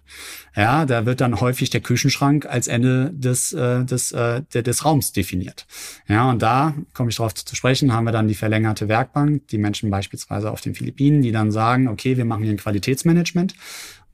Ja, 0.55 0.85
da 0.85 1.05
wird 1.05 1.21
dann 1.21 1.39
häufig 1.39 1.69
der 1.69 1.81
Küchenschrank 1.81 2.45
als 2.45 2.67
Ende 2.67 3.11
des, 3.13 3.53
äh, 3.53 3.85
des, 3.85 4.11
äh, 4.11 4.41
des 4.41 4.85
Raums 4.85 5.13
definiert. 5.13 5.65
Ja, 6.07 6.29
und 6.29 6.41
da 6.41 6.73
komme 6.93 7.09
ich 7.09 7.15
darauf 7.15 7.33
zu 7.33 7.55
sprechen, 7.55 7.93
haben 7.93 8.05
wir 8.05 8.11
dann 8.11 8.27
die 8.27 8.35
verlängerte 8.35 8.87
Werkbank, 8.87 9.47
die 9.47 9.57
Menschen 9.57 9.89
beispielsweise 9.89 10.51
auf 10.51 10.61
den 10.61 10.75
Philippinen, 10.75 11.21
die 11.21 11.31
dann 11.31 11.51
sagen, 11.51 11.87
okay, 11.87 12.17
wir 12.17 12.25
machen 12.25 12.43
hier 12.43 12.53
ein 12.53 12.57
Qualitätsmanagement 12.57 13.53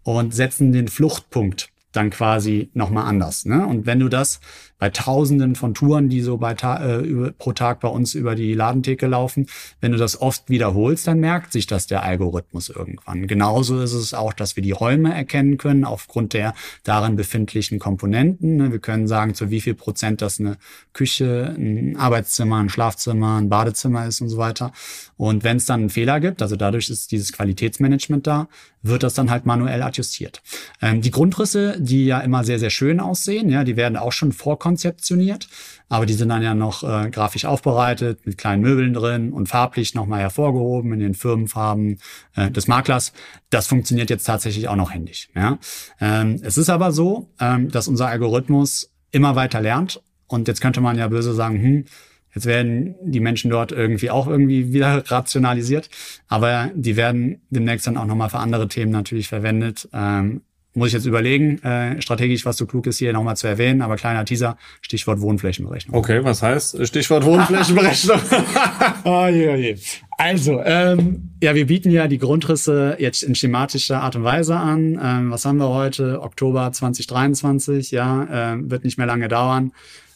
und 0.03 0.33
setzen 0.33 0.71
den 0.71 0.87
Fluchtpunkt 0.87 1.69
dann 1.91 2.09
quasi 2.09 2.69
nochmal 2.73 3.07
anders. 3.07 3.45
Ne? 3.45 3.65
Und 3.65 3.85
wenn 3.85 3.99
du 3.99 4.09
das 4.09 4.39
bei 4.81 4.89
Tausenden 4.89 5.53
von 5.53 5.75
Touren, 5.75 6.09
die 6.09 6.21
so 6.21 6.37
bei 6.37 6.53
äh, 6.53 7.31
pro 7.37 7.53
Tag 7.53 7.81
bei 7.81 7.87
uns 7.87 8.15
über 8.15 8.33
die 8.33 8.55
Ladentheke 8.55 9.05
laufen, 9.05 9.45
wenn 9.79 9.91
du 9.91 9.99
das 9.99 10.19
oft 10.19 10.49
wiederholst, 10.49 11.05
dann 11.05 11.19
merkt 11.19 11.51
sich 11.51 11.67
das 11.67 11.85
der 11.85 12.01
Algorithmus 12.01 12.69
irgendwann. 12.69 13.27
Genauso 13.27 13.79
ist 13.79 13.93
es 13.93 14.15
auch, 14.15 14.33
dass 14.33 14.55
wir 14.55 14.63
die 14.63 14.71
Räume 14.71 15.13
erkennen 15.13 15.59
können 15.59 15.85
aufgrund 15.85 16.33
der 16.33 16.55
darin 16.83 17.15
befindlichen 17.15 17.77
Komponenten. 17.77 18.55
Ne? 18.55 18.71
Wir 18.71 18.79
können 18.79 19.07
sagen, 19.07 19.35
zu 19.35 19.51
wie 19.51 19.61
viel 19.61 19.75
Prozent 19.75 20.23
das 20.23 20.39
eine 20.39 20.57
Küche, 20.93 21.53
ein 21.55 21.95
Arbeitszimmer, 21.97 22.57
ein 22.57 22.69
Schlafzimmer, 22.69 23.37
ein 23.37 23.49
Badezimmer 23.49 24.07
ist 24.07 24.19
und 24.19 24.29
so 24.29 24.37
weiter. 24.37 24.71
Und 25.15 25.43
wenn 25.43 25.57
es 25.57 25.67
dann 25.67 25.81
einen 25.81 25.89
Fehler 25.91 26.19
gibt, 26.19 26.41
also 26.41 26.55
dadurch 26.55 26.89
ist 26.89 27.11
dieses 27.11 27.33
Qualitätsmanagement 27.33 28.25
da, 28.25 28.47
wird 28.83 29.03
das 29.03 29.13
dann 29.13 29.29
halt 29.29 29.45
manuell 29.45 29.83
adjustiert. 29.83 30.41
Ähm, 30.81 31.01
die 31.01 31.11
Grundrisse, 31.11 31.79
die 31.79 32.05
ja 32.05 32.19
immer 32.19 32.43
sehr, 32.43 32.59
sehr 32.59 32.69
schön 32.69 32.99
aussehen, 32.99 33.49
ja, 33.49 33.63
die 33.63 33.75
werden 33.75 33.97
auch 33.97 34.11
schon 34.11 34.31
vorkonzeptioniert, 34.71 35.47
aber 35.89 36.05
die 36.05 36.13
sind 36.13 36.29
dann 36.29 36.41
ja 36.41 36.53
noch 36.53 36.83
äh, 36.83 37.09
grafisch 37.09 37.45
aufbereitet, 37.45 38.25
mit 38.25 38.37
kleinen 38.37 38.61
Möbeln 38.61 38.93
drin 38.93 39.33
und 39.33 39.47
farblich 39.47 39.93
nochmal 39.95 40.21
hervorgehoben 40.21 40.93
in 40.93 40.99
den 40.99 41.13
Firmenfarben 41.13 41.99
äh, 42.35 42.49
des 42.51 42.67
Maklers. 42.67 43.13
Das 43.49 43.67
funktioniert 43.67 44.09
jetzt 44.09 44.25
tatsächlich 44.25 44.67
auch 44.67 44.75
noch 44.75 44.91
händisch. 44.91 45.29
Ja. 45.35 45.59
Ähm, 45.99 46.39
es 46.43 46.57
ist 46.57 46.69
aber 46.69 46.91
so, 46.91 47.29
ähm, 47.39 47.69
dass 47.69 47.87
unser 47.87 48.07
Algorithmus 48.07 48.91
immer 49.11 49.35
weiter 49.35 49.61
lernt 49.61 50.01
und 50.27 50.47
jetzt 50.47 50.61
könnte 50.61 50.81
man 50.81 50.97
ja 50.97 51.07
böse 51.07 51.33
sagen, 51.33 51.61
hm, 51.61 51.85
Jetzt 52.33 52.45
werden 52.45 52.95
die 53.01 53.19
Menschen 53.19 53.51
dort 53.51 53.73
irgendwie 53.73 54.09
auch 54.09 54.25
irgendwie 54.25 54.71
wieder 54.71 55.03
rationalisiert, 55.11 55.89
aber 56.29 56.71
die 56.73 56.95
werden 56.95 57.41
demnächst 57.49 57.87
dann 57.87 57.97
auch 57.97 58.05
nochmal 58.05 58.29
für 58.29 58.39
andere 58.39 58.69
Themen 58.69 58.89
natürlich 58.89 59.27
verwendet. 59.27 59.89
Ähm, 59.91 60.39
muss 60.73 60.87
ich 60.87 60.93
jetzt 60.93 61.05
überlegen, 61.05 61.61
äh, 61.63 62.01
strategisch, 62.01 62.45
was 62.45 62.57
so 62.57 62.65
klug 62.65 62.87
ist, 62.87 62.99
hier 62.99 63.11
nochmal 63.13 63.35
zu 63.35 63.47
erwähnen, 63.47 63.81
aber 63.81 63.97
kleiner 63.97 64.23
Teaser, 64.25 64.57
Stichwort 64.81 65.19
Wohnflächenberechnung. 65.19 65.97
Okay, 65.97 66.23
was 66.23 66.41
heißt 66.41 66.87
Stichwort 66.87 67.25
Wohnflächenberechnung? 67.25 68.19
oh, 69.03 69.27
je, 69.27 69.49
oh 69.49 69.55
je. 69.55 69.77
Also, 70.17 70.61
ähm, 70.63 71.31
ja, 71.41 71.55
wir 71.55 71.65
bieten 71.65 71.91
ja 71.91 72.07
die 72.07 72.19
Grundrisse 72.19 72.95
jetzt 72.99 73.23
in 73.23 73.35
schematischer 73.35 74.01
Art 74.01 74.15
und 74.15 74.23
Weise 74.23 74.55
an. 74.55 74.99
Ähm, 75.03 75.31
was 75.31 75.45
haben 75.45 75.57
wir 75.57 75.69
heute? 75.69 76.21
Oktober 76.21 76.71
2023, 76.71 77.91
ja, 77.91 78.53
äh, 78.53 78.57
wird 78.61 78.83
nicht 78.83 78.97
mehr 78.97 79.07
lange 79.07 79.27
dauern 79.27 79.71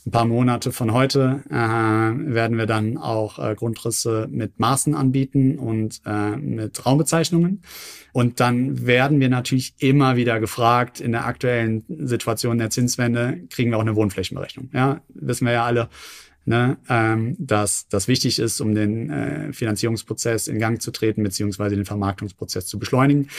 ein 0.06 0.12
paar 0.12 0.26
Monate 0.26 0.72
von 0.72 0.94
heute 0.94 1.41
äh, 1.50 1.54
werden 1.54 2.58
wir 2.58 2.68
dann 2.68 2.98
auch 2.98 3.39
äh, 3.39 3.56
Grundrisse 3.56 4.28
mit 4.30 4.60
Maßen 4.60 4.94
anbieten 4.94 5.58
und 5.58 6.02
äh, 6.06 6.36
mit 6.36 6.86
Raumbezeichnungen. 6.86 7.63
Und 8.13 8.39
dann 8.39 8.86
werden 8.86 9.20
wir 9.20 9.30
natürlich 9.30 9.74
immer 9.80 10.15
wieder 10.15 10.39
gefragt, 10.39 11.00
in 11.02 11.12
der 11.12 11.26
aktuellen 11.26 11.84
Situation 11.88 12.60
der 12.60 12.70
Zinswende 12.70 13.41
kriegen 13.50 13.72
wir 13.72 13.78
auch 13.78 13.82
eine 13.82 13.96
Wohnflächenberechnung. 13.96 14.70
Ja, 14.74 15.02
wissen 15.10 15.46
wir 15.46 15.54
ja 15.54 15.65
alle, 15.65 15.89
ne, 16.46 16.78
ähm, 16.88 17.36
dass 17.39 17.88
das 17.88 18.08
wichtig 18.08 18.38
ist, 18.38 18.62
um 18.62 18.76
den 18.76 19.10
äh, 19.10 19.54
Finanzierungsprozess 19.54 20.48
in 20.48 20.60
Gang 20.60 20.80
zu 20.80 20.91
treten, 20.91 21.24
beziehungsweise 21.24 21.76
den 21.76 21.86
Vermarktungsprozess 21.86 22.68
zu 22.68 22.78
beschleunigen. 22.78 23.30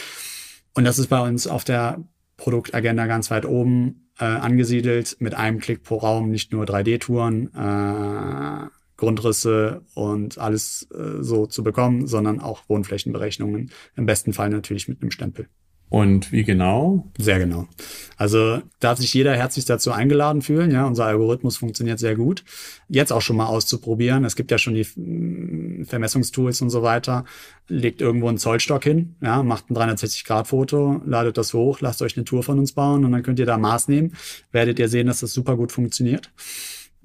Und 0.75 0.83
das 0.85 0.99
ist 0.99 1.07
bei 1.07 1.21
uns 1.21 1.47
auf 1.47 1.63
der 1.63 2.03
Produktagenda 2.37 3.07
ganz 3.07 3.31
weit 3.31 3.47
oben 3.47 4.06
äh, 4.19 4.25
angesiedelt, 4.25 5.17
mit 5.21 5.35
einem 5.35 5.59
Klick 5.61 5.83
pro 5.83 5.97
Raum, 5.97 6.31
nicht 6.31 6.53
nur 6.53 6.65
3D-Touren, 6.65 7.53
äh, 7.55 8.69
Grundrisse 8.97 9.83
und 9.95 10.39
alles 10.39 10.89
äh, 10.93 11.23
so 11.23 11.47
zu 11.47 11.63
bekommen, 11.63 12.07
sondern 12.07 12.41
auch 12.41 12.63
Wohnflächenberechnungen. 12.69 13.71
Im 13.95 14.07
besten 14.07 14.33
Fall 14.33 14.49
natürlich 14.49 14.89
mit 14.89 15.03
einem 15.03 15.11
Stempel. 15.11 15.49
Und 15.89 16.33
wie 16.33 16.43
genau? 16.43 17.07
Sehr 17.17 17.39
genau. 17.39 17.69
Also 18.17 18.61
darf 18.81 18.99
sich 18.99 19.15
jeder 19.15 19.37
herzlich 19.37 19.67
dazu 19.67 19.93
eingeladen 19.93 20.43
fühlen. 20.43 20.73
Ja, 20.73 20.85
unser 20.85 21.07
Algorithmus 21.07 21.59
funktioniert 21.59 22.01
sehr 22.01 22.17
gut. 22.17 22.45
Jetzt 22.89 23.13
auch 23.13 23.23
schon 23.23 23.37
mal 23.37 23.47
auszuprobieren. 23.47 24.25
Es 24.25 24.35
gibt 24.35 24.51
ja 24.51 24.59
schon 24.59 24.75
die 24.75 24.87
mm, 24.97 25.85
Vermessungstools 25.85 26.61
und 26.61 26.71
so 26.71 26.83
weiter. 26.83 27.25
Legt 27.69 28.01
irgendwo 28.01 28.29
einen 28.29 28.39
Zollstock 28.39 28.83
hin, 28.83 29.15
ja, 29.23 29.43
macht 29.45 29.71
ein 29.71 29.77
360-Grad-Foto, 29.77 31.03
ladet 31.07 31.39
das 31.39 31.55
hoch, 31.55 31.81
lasst 31.81 32.03
euch 32.03 32.17
eine 32.17 32.25
Tour 32.25 32.43
von 32.43 32.59
uns 32.59 32.73
bauen 32.73 33.05
und 33.05 33.13
dann 33.13 33.23
könnt 33.23 33.39
ihr 33.39 33.47
da 33.47 33.57
Maß 33.57 33.87
nehmen. 33.89 34.13
Werdet 34.51 34.81
ihr 34.81 34.89
sehen, 34.89 35.07
dass 35.07 35.21
das 35.21 35.33
super 35.33 35.57
gut 35.57 35.71
funktioniert. 35.71 36.31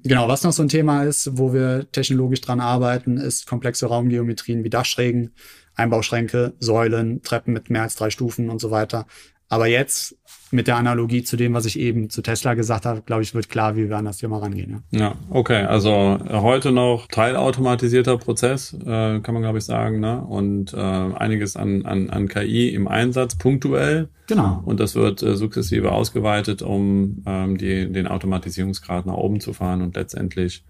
Genau, 0.04 0.26
was 0.26 0.42
noch 0.42 0.52
so 0.52 0.62
ein 0.62 0.68
Thema 0.68 1.04
ist, 1.04 1.38
wo 1.38 1.52
wir 1.52 1.86
technologisch 1.92 2.40
dran 2.40 2.58
arbeiten, 2.58 3.18
ist 3.18 3.46
komplexe 3.46 3.86
Raumgeometrien 3.86 4.64
wie 4.64 4.70
Dachschrägen, 4.70 5.30
Einbauschränke, 5.74 6.54
Säulen, 6.58 7.22
Treppen 7.22 7.52
mit 7.52 7.70
mehr 7.70 7.82
als 7.82 7.96
drei 7.96 8.10
Stufen 8.10 8.50
und 8.50 8.60
so 8.60 8.70
weiter 8.70 9.06
Aber 9.48 9.66
jetzt 9.66 10.16
mit 10.50 10.66
der 10.66 10.76
Analogie 10.76 11.22
zu 11.22 11.36
dem, 11.36 11.52
was 11.52 11.66
ich 11.66 11.78
eben 11.78 12.08
zu 12.08 12.22
Tesla 12.22 12.54
gesagt 12.54 12.86
habe, 12.86 13.02
glaube 13.02 13.22
ich, 13.22 13.34
wird 13.34 13.50
klar, 13.50 13.76
wie 13.76 13.88
wir 13.88 13.96
an 13.98 14.06
das 14.06 14.16
Thema 14.16 14.38
rangehen. 14.38 14.82
Ja, 14.90 14.98
ja 14.98 15.14
okay. 15.28 15.64
Also 15.64 15.90
äh, 15.90 16.40
heute 16.40 16.72
noch 16.72 17.06
teilautomatisierter 17.06 18.16
Prozess, 18.16 18.72
äh, 18.72 19.20
kann 19.20 19.34
man 19.34 19.42
glaube 19.42 19.58
ich 19.58 19.64
sagen, 19.64 20.00
ne? 20.00 20.22
Und 20.22 20.72
äh, 20.72 20.78
einiges 20.78 21.56
an, 21.56 21.84
an, 21.84 22.08
an 22.08 22.28
KI 22.28 22.68
im 22.70 22.88
Einsatz, 22.88 23.36
punktuell. 23.36 24.08
Genau. 24.26 24.62
Und 24.64 24.80
das 24.80 24.94
wird 24.94 25.22
äh, 25.22 25.36
sukzessive 25.36 25.92
ausgeweitet, 25.92 26.62
um 26.62 27.22
ähm, 27.26 27.58
die, 27.58 27.92
den 27.92 28.06
Automatisierungsgrad 28.06 29.04
nach 29.04 29.14
oben 29.14 29.40
zu 29.40 29.52
fahren 29.52 29.82
und 29.82 29.96
letztendlich 29.96 30.64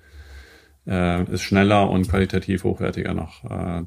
äh, 0.86 1.30
ist 1.32 1.42
schneller 1.42 1.90
und 1.90 2.08
qualitativ 2.08 2.64
hochwertiger 2.64 3.14
noch 3.14 3.44
äh, 3.44 3.82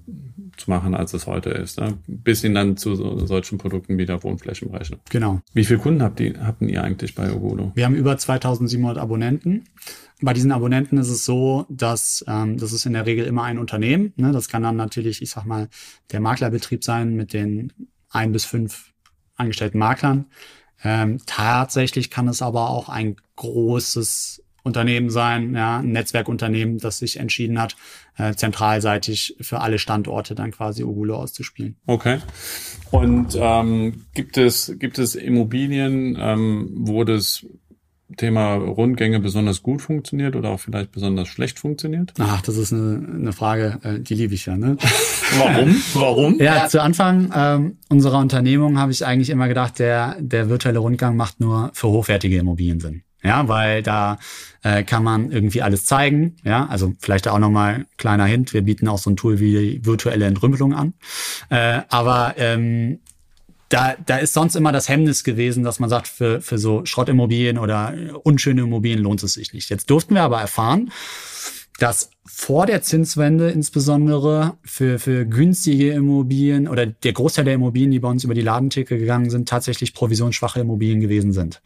zu 0.58 0.70
machen, 0.70 0.96
als 0.96 1.14
es 1.14 1.28
heute 1.28 1.50
ist. 1.50 1.80
Ne? 1.80 1.98
Bis 2.08 2.41
hin 2.41 2.54
dann 2.54 2.78
zu 2.78 2.96
so, 2.96 3.26
solchen 3.26 3.58
Produkten 3.58 3.98
wie 3.98 4.06
der 4.06 4.24
Wohnflächenberechnung. 4.24 5.02
Genau. 5.10 5.41
Wie 5.54 5.66
viele 5.66 5.80
Kunden 5.80 6.02
habt 6.02 6.20
ihr, 6.20 6.46
habt 6.46 6.62
ihr 6.62 6.84
eigentlich 6.84 7.16
bei 7.16 7.32
Ogudo? 7.32 7.72
Wir 7.76 7.86
haben 7.86 7.96
über 7.96 8.18
2700 8.18 8.98
Abonnenten. 8.98 9.66
Bei 10.22 10.34
diesen 10.34 10.54
Abonnenten 10.54 10.98
ist 10.98 11.10
es 11.10 11.26
so, 11.26 11.66
dass 11.70 12.24
ähm, 12.28 12.58
das 12.58 12.72
ist 12.72 12.86
in 12.86 12.93
der 12.93 13.06
Regel 13.06 13.26
immer 13.26 13.43
ein 13.43 13.60
Unternehmen. 13.60 14.14
Ne? 14.16 14.32
Das 14.32 14.48
kann 14.48 14.64
dann 14.64 14.78
natürlich, 14.78 15.22
ich 15.22 15.32
sag 15.32 15.46
mal, 15.46 15.68
der 16.12 16.22
Maklerbetrieb 16.22 16.84
sein 16.84 17.16
mit 17.16 17.34
den 17.34 17.74
ein 18.10 18.32
bis 18.32 18.46
fünf 18.46 18.93
angestellten 19.36 19.80
Maklern. 19.80 20.28
Ähm, 20.84 21.20
tatsächlich 21.26 22.10
kann 22.10 22.28
es 22.30 22.41
aber 22.41 22.70
auch 22.70 22.88
ein 22.88 23.18
großes 23.36 24.45
Unternehmen 24.66 25.11
sein, 25.11 25.53
ja, 25.53 25.78
ein 25.78 25.91
Netzwerkunternehmen, 25.91 26.80
das 26.80 26.97
sich 26.97 27.20
entschieden 27.20 27.61
hat, 27.61 27.76
äh, 28.18 28.34
zentralseitig 28.34 29.38
für 29.39 29.61
alle 29.61 29.78
Standorte 29.78 30.34
dann 30.34 30.51
quasi 30.51 30.84
Ogulo 30.84 31.18
auszuspielen. 31.18 31.76
Okay. 31.86 32.18
Und 32.89 33.38
ähm, 33.39 34.05
gibt 34.16 34.38
es 34.38 34.74
gibt 34.80 34.97
es 34.97 35.13
Immobilien, 35.13 36.18
ähm, 36.20 36.72
wo 36.74 37.03
das 37.03 37.45
Thema 38.18 38.55
Rundgänge 38.55 39.20
besonders 39.20 39.61
gut 39.61 39.82
funktioniert 39.82 40.36
oder 40.36 40.49
auch 40.49 40.59
vielleicht 40.59 40.91
besonders 40.91 41.28
schlecht 41.28 41.59
funktioniert? 41.59 42.13
Ach, 42.20 42.41
das 42.41 42.57
ist 42.57 42.74
eine, 42.74 43.07
eine 43.13 43.34
Frage, 43.34 43.80
äh, 43.84 43.99
die 43.99 44.16
liebe 44.16 44.34
ich 44.34 44.45
ja. 44.45 44.57
Ne? 44.57 44.78
Warum? 45.38 45.76
Warum? 45.93 46.39
Ja, 46.39 46.55
ja, 46.55 46.68
zu 46.68 46.82
Anfang 46.82 47.32
ähm, 47.36 47.78
unserer 47.89 48.20
Unternehmung 48.20 48.80
habe 48.80 48.91
ich 48.91 49.05
eigentlich 49.05 49.30
immer 49.30 49.47
gedacht, 49.47 49.80
der, 49.80 50.18
der 50.20 50.49
virtuelle 50.49 50.80
Rundgang 50.80 51.16
macht 51.16 51.39
nur 51.39 51.72
für 51.74 51.88
hochwertige 51.88 52.38
Immobilien 52.38 52.80
Sinn 52.80 53.03
ja, 53.26 53.47
weil 53.47 53.84
da 53.84 54.17
äh, 54.63 54.84
kann 54.84 55.03
man 55.03 55.32
irgendwie 55.32 55.61
alles 55.61 55.86
zeigen, 55.86 56.38
ja, 56.43 56.67
also 56.67 56.93
vielleicht 56.99 57.28
auch 57.28 57.39
nochmal 57.39 57.86
kleiner 57.97 58.26
Hint, 58.26 58.53
wir 58.53 58.61
bieten 58.61 58.88
auch 58.88 58.97
so 58.97 59.09
ein 59.09 59.17
Tool 59.17 59.39
wie 59.39 59.84
virtuelle 59.84 60.26
Entrümpelung 60.26 60.73
an, 60.73 60.93
äh, 61.49 61.82
aber 61.89 62.36
ähm, 62.38 62.99
da, 63.69 63.95
da 64.05 64.17
ist 64.17 64.34
sonst 64.34 64.55
immer 64.55 64.71
das 64.71 64.89
Hemmnis 64.89 65.23
gewesen, 65.23 65.63
dass 65.63 65.80
man 65.80 65.89
sagt, 65.89 66.07
für, 66.07 66.39
für 66.41 66.57
so 66.57 66.86
Schrottimmobilien 66.86 67.57
oder 67.57 67.93
unschöne 68.23 68.61
Immobilien 68.61 69.01
lohnt 69.01 69.23
es 69.23 69.34
sich 69.34 69.53
nicht. 69.53 69.69
Jetzt 69.69 69.89
durften 69.89 70.13
wir 70.13 70.21
aber 70.21 70.39
erfahren, 70.39 70.91
dass 71.78 72.09
vor 72.26 72.65
der 72.65 72.82
Zinswende 72.82 73.49
insbesondere 73.49 74.57
für, 74.63 74.97
für 74.97 75.26
günstige 75.26 75.91
Immobilien 75.91 76.67
oder 76.67 76.86
der 76.86 77.11
Großteil 77.11 77.45
der 77.45 77.55
Immobilien, 77.55 77.91
die 77.91 77.99
bei 77.99 78.07
uns 78.07 78.23
über 78.23 78.34
die 78.34 78.41
Ladentheke 78.41 78.97
gegangen 78.97 79.30
sind, 79.30 79.49
tatsächlich 79.49 79.93
provisionsschwache 79.93 80.61
Immobilien 80.61 81.01
gewesen 81.01 81.34
sind. 81.34 81.61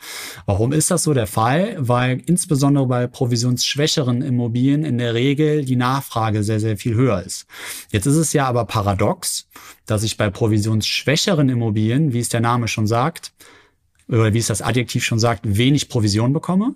Warum 0.48 0.74
ist 0.74 0.90
das 0.90 1.04
so 1.04 1.14
der 1.14 1.28
Fall? 1.28 1.76
Weil 1.80 2.22
insbesondere 2.26 2.88
bei 2.88 3.08
provisionsschwächeren 3.08 4.24
Immobilien 4.24 4.84
in 4.84 4.98
der 4.98 5.14
Regel 5.14 5.64
die 5.64 5.76
Nachfrage 5.76 6.44
sehr, 6.44 6.60
sehr 6.60 6.78
viel 6.78 6.96
höher 6.96 7.22
ist. 7.22 7.46
Jetzt 7.92 8.08
ist 8.08 8.16
es 8.16 8.34
ja 8.34 8.48
aber 8.48 8.66
paradox, 8.66 9.48
dass 9.86 10.04
ich 10.04 10.18
bei 10.18 10.30
provisionsschwächeren 10.30 11.50
Immobilien, 11.50 12.14
wie 12.14 12.20
es 12.20 12.30
der 12.30 12.42
Name 12.42 12.68
schon 12.68 12.88
sagt, 12.88 13.32
oder 14.08 14.34
wie 14.34 14.40
es 14.40 14.48
das 14.48 14.64
Adjektiv 14.64 15.04
schon 15.04 15.20
sagt, 15.20 15.42
wenig 15.46 15.88
Provision 15.88 16.34
bekomme 16.34 16.74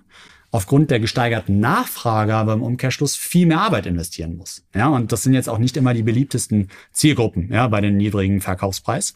aufgrund 0.54 0.92
der 0.92 1.00
gesteigerten 1.00 1.60
Nachfrage 1.60 2.36
aber 2.36 2.54
im 2.54 2.62
Umkehrschluss 2.62 3.16
viel 3.16 3.48
mehr 3.48 3.60
Arbeit 3.60 3.88
investieren 3.88 4.38
muss. 4.38 4.64
Ja, 4.76 4.88
und 4.90 5.12
das 5.12 5.24
sind 5.24 5.34
jetzt 5.34 5.50
auch 5.50 5.58
nicht 5.58 5.76
immer 5.78 5.96
die 5.96 6.04
beliebtesten 6.04 6.70
Zielgruppen, 6.92 7.52
ja, 7.52 7.68
bei 7.68 7.82
den 7.82 7.98
niedrigen 7.98 8.40
Verkaufspreis. 8.40 9.16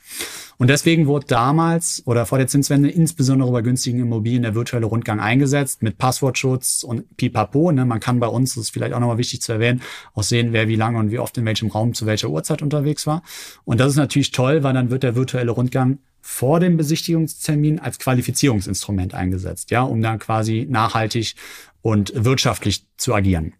Und 0.57 0.71
deswegen 0.71 1.05
wurde 1.05 1.27
damals 1.27 2.01
oder 2.07 2.25
vor 2.25 2.39
der 2.39 2.47
Zinswende 2.47 2.89
insbesondere 2.89 3.51
bei 3.51 3.61
günstigen 3.61 3.99
Immobilien 3.99 4.41
der 4.41 4.55
virtuelle 4.55 4.87
Rundgang 4.87 5.19
eingesetzt 5.19 5.83
mit 5.83 5.99
Passwortschutz 5.99 6.81
und 6.81 7.15
Pipapo. 7.17 7.71
Ne? 7.71 7.85
Man 7.85 7.99
kann 7.99 8.19
bei 8.19 8.27
uns, 8.27 8.55
das 8.55 8.63
ist 8.63 8.69
vielleicht 8.71 8.93
auch 8.93 8.99
nochmal 8.99 9.19
wichtig 9.19 9.43
zu 9.43 9.51
erwähnen, 9.53 9.83
auch 10.15 10.23
sehen, 10.23 10.53
wer 10.53 10.67
wie 10.67 10.75
lange 10.75 10.97
und 10.97 11.11
wie 11.11 11.19
oft 11.19 11.37
in 11.37 11.45
welchem 11.45 11.69
Raum 11.69 11.93
zu 11.93 12.07
welcher 12.07 12.31
Uhrzeit 12.31 12.63
unterwegs 12.63 13.05
war. 13.05 13.21
Und 13.63 13.79
das 13.79 13.89
ist 13.89 13.97
natürlich 13.97 14.31
toll, 14.31 14.63
weil 14.63 14.73
dann 14.73 14.89
wird 14.89 15.03
der 15.03 15.15
virtuelle 15.15 15.51
Rundgang 15.51 15.99
vor 16.21 16.59
dem 16.59 16.77
Besichtigungstermin 16.77 17.79
als 17.79 17.99
Qualifizierungsinstrument 17.99 19.13
eingesetzt, 19.13 19.71
ja, 19.71 19.81
um 19.83 20.01
dann 20.01 20.19
quasi 20.19 20.67
nachhaltig 20.69 21.35
und 21.81 22.11
wirtschaftlich 22.15 22.85
zu 22.97 23.13
agieren. 23.13 23.53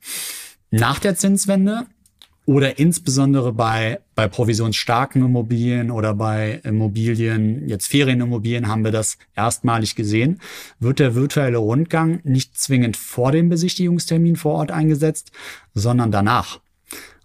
Nach 0.69 0.99
der 0.99 1.15
Zinswende 1.15 1.85
oder 2.47 2.79
insbesondere 2.79 3.51
bei, 3.51 3.99
bei 4.15 4.29
provisionsstarken 4.29 5.23
Immobilien 5.23 5.91
oder 5.91 6.13
bei 6.13 6.61
Immobilien, 6.63 7.67
jetzt 7.67 7.87
Ferienimmobilien 7.87 8.69
haben 8.69 8.85
wir 8.85 8.91
das 8.91 9.17
erstmalig 9.35 9.95
gesehen, 9.95 10.39
wird 10.79 10.99
der 10.99 11.13
virtuelle 11.13 11.57
Rundgang 11.57 12.21
nicht 12.23 12.57
zwingend 12.57 12.95
vor 12.95 13.33
dem 13.33 13.49
Besichtigungstermin 13.49 14.37
vor 14.37 14.53
Ort 14.53 14.71
eingesetzt, 14.71 15.31
sondern 15.73 16.09
danach. 16.09 16.61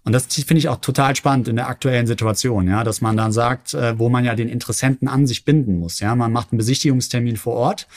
Und 0.05 0.11
das 0.11 0.25
finde 0.25 0.57
ich 0.57 0.67
auch 0.67 0.77
total 0.77 1.15
spannend 1.15 1.47
in 1.47 1.55
der 1.55 1.69
aktuellen 1.69 2.07
Situation, 2.07 2.67
ja, 2.67 2.83
dass 2.83 3.01
man 3.01 3.15
dann 3.15 3.31
sagt, 3.31 3.73
äh, 3.73 3.97
wo 3.97 4.09
man 4.09 4.25
ja 4.25 4.35
den 4.35 4.49
Interessenten 4.49 5.07
an 5.07 5.27
sich 5.27 5.45
binden 5.45 5.79
muss. 5.79 5.99
Ja, 5.99 6.15
man 6.15 6.31
macht 6.31 6.51
einen 6.51 6.57
Besichtigungstermin 6.57 7.37
vor 7.37 7.53
Ort. 7.53 7.87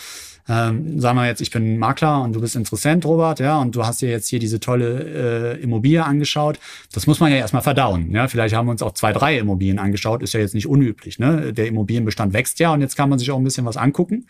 Ähm, 0.49 1.01
sagen 1.01 1.19
wir 1.19 1.27
jetzt, 1.27 1.41
ich 1.41 1.51
bin 1.51 1.77
Makler 1.79 2.23
und 2.23 2.33
du 2.33 2.41
bist 2.41 2.55
Interessent, 2.55 3.05
Robert, 3.05 3.41
ja, 3.41 3.59
und 3.59 3.75
du 3.75 3.85
hast 3.85 4.01
dir 4.01 4.09
jetzt 4.09 4.29
hier 4.29 4.39
diese 4.39 4.61
tolle 4.61 5.57
äh, 5.57 5.61
Immobilie 5.61 6.05
angeschaut. 6.05 6.61
Das 6.93 7.09
muss 7.09 7.19
man 7.19 7.33
ja 7.33 7.39
erstmal 7.39 7.63
verdauen. 7.63 8.13
Ja, 8.13 8.29
vielleicht 8.29 8.55
haben 8.55 8.67
wir 8.67 8.71
uns 8.71 8.83
auch 8.83 8.93
zwei, 8.93 9.13
drei 9.13 9.39
Immobilien 9.39 9.81
angeschaut, 9.81 10.23
ist 10.23 10.35
ja 10.35 10.41
jetzt 10.41 10.55
nicht 10.55 10.69
unüblich. 10.69 11.19
Ne? 11.19 11.53
Der 11.53 11.67
Immobilienbestand 11.67 12.33
wächst 12.33 12.61
ja 12.61 12.73
und 12.73 12.81
jetzt 12.81 12.97
kann 12.97 13.09
man 13.09 13.19
sich 13.19 13.33
auch 13.33 13.39
ein 13.39 13.45
bisschen 13.45 13.67
was 13.67 13.77
angucken. 13.77 14.27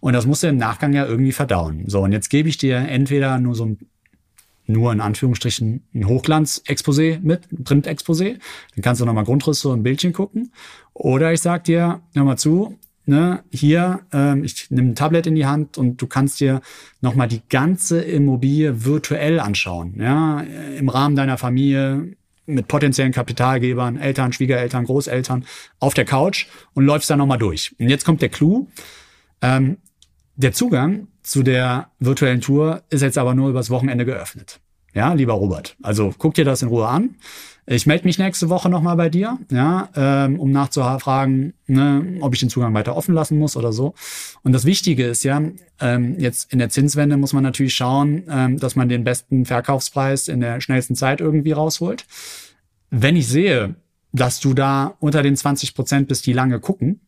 Und 0.00 0.14
das 0.14 0.24
musst 0.24 0.42
du 0.42 0.46
im 0.46 0.56
Nachgang 0.56 0.94
ja 0.94 1.04
irgendwie 1.04 1.32
verdauen. 1.32 1.84
So, 1.86 2.00
und 2.00 2.12
jetzt 2.12 2.30
gebe 2.30 2.48
ich 2.48 2.56
dir 2.56 2.78
entweder 2.78 3.38
nur 3.38 3.54
so 3.54 3.66
ein 3.66 3.78
nur 4.68 4.92
in 4.92 5.00
Anführungsstrichen 5.00 5.82
ein 5.94 6.06
Hochglanz-Exposé 6.06 7.20
mit, 7.20 7.50
ein 7.50 7.64
Print-Exposé. 7.64 8.38
Dann 8.74 8.82
kannst 8.82 9.00
du 9.00 9.04
nochmal 9.04 9.24
Grundrisse 9.24 9.70
und 9.70 9.82
Bildchen 9.82 10.12
gucken. 10.12 10.52
Oder 10.92 11.32
ich 11.32 11.40
sag 11.40 11.64
dir, 11.64 12.00
hör 12.14 12.24
mal 12.24 12.36
zu, 12.36 12.78
ne, 13.06 13.42
hier, 13.50 14.00
ähm, 14.12 14.44
ich 14.44 14.70
nehme 14.70 14.90
ein 14.90 14.94
Tablet 14.94 15.26
in 15.26 15.34
die 15.34 15.46
Hand 15.46 15.78
und 15.78 16.00
du 16.00 16.06
kannst 16.06 16.40
dir 16.40 16.60
nochmal 17.00 17.28
die 17.28 17.42
ganze 17.48 18.00
Immobilie 18.02 18.84
virtuell 18.84 19.40
anschauen. 19.40 19.94
Ja, 19.98 20.40
im 20.40 20.88
Rahmen 20.88 21.16
deiner 21.16 21.38
Familie, 21.38 22.14
mit 22.48 22.66
potenziellen 22.66 23.12
Kapitalgebern, 23.12 23.98
Eltern, 23.98 24.32
Schwiegereltern, 24.32 24.84
Großeltern 24.84 25.44
auf 25.80 25.94
der 25.94 26.06
Couch 26.06 26.46
und 26.72 26.84
läufst 26.84 27.10
da 27.10 27.16
nochmal 27.16 27.38
durch. 27.38 27.74
Und 27.78 27.88
jetzt 27.88 28.04
kommt 28.04 28.22
der 28.22 28.30
Clou. 28.30 28.68
Ähm, 29.42 29.76
der 30.36 30.52
Zugang 30.52 31.08
zu 31.28 31.42
der 31.42 31.90
virtuellen 31.98 32.40
Tour 32.40 32.82
ist 32.88 33.02
jetzt 33.02 33.18
aber 33.18 33.34
nur 33.34 33.50
übers 33.50 33.68
Wochenende 33.68 34.06
geöffnet. 34.06 34.60
Ja, 34.94 35.12
lieber 35.12 35.34
Robert. 35.34 35.76
Also 35.82 36.14
guck 36.16 36.32
dir 36.32 36.46
das 36.46 36.62
in 36.62 36.68
Ruhe 36.68 36.88
an. 36.88 37.16
Ich 37.66 37.84
melde 37.84 38.06
mich 38.06 38.18
nächste 38.18 38.48
Woche 38.48 38.70
nochmal 38.70 38.96
bei 38.96 39.10
dir, 39.10 39.36
ja, 39.50 39.90
ähm, 39.94 40.40
um 40.40 40.50
nachzufragen, 40.52 41.52
ne, 41.66 42.16
ob 42.22 42.32
ich 42.32 42.40
den 42.40 42.48
Zugang 42.48 42.72
weiter 42.72 42.96
offen 42.96 43.14
lassen 43.14 43.38
muss 43.38 43.58
oder 43.58 43.74
so. 43.74 43.92
Und 44.42 44.52
das 44.52 44.64
Wichtige 44.64 45.04
ist 45.04 45.22
ja, 45.22 45.42
ähm, 45.80 46.18
jetzt 46.18 46.50
in 46.50 46.60
der 46.60 46.70
Zinswende 46.70 47.18
muss 47.18 47.34
man 47.34 47.42
natürlich 47.42 47.74
schauen, 47.74 48.22
ähm, 48.30 48.58
dass 48.58 48.74
man 48.74 48.88
den 48.88 49.04
besten 49.04 49.44
Verkaufspreis 49.44 50.28
in 50.28 50.40
der 50.40 50.62
schnellsten 50.62 50.94
Zeit 50.94 51.20
irgendwie 51.20 51.52
rausholt. 51.52 52.06
Wenn 52.88 53.16
ich 53.16 53.28
sehe, 53.28 53.74
dass 54.12 54.40
du 54.40 54.54
da 54.54 54.94
unter 54.98 55.22
den 55.22 55.36
20 55.36 55.74
Prozent 55.74 56.08
bist, 56.08 56.24
die 56.24 56.32
lange 56.32 56.58
gucken, 56.60 57.00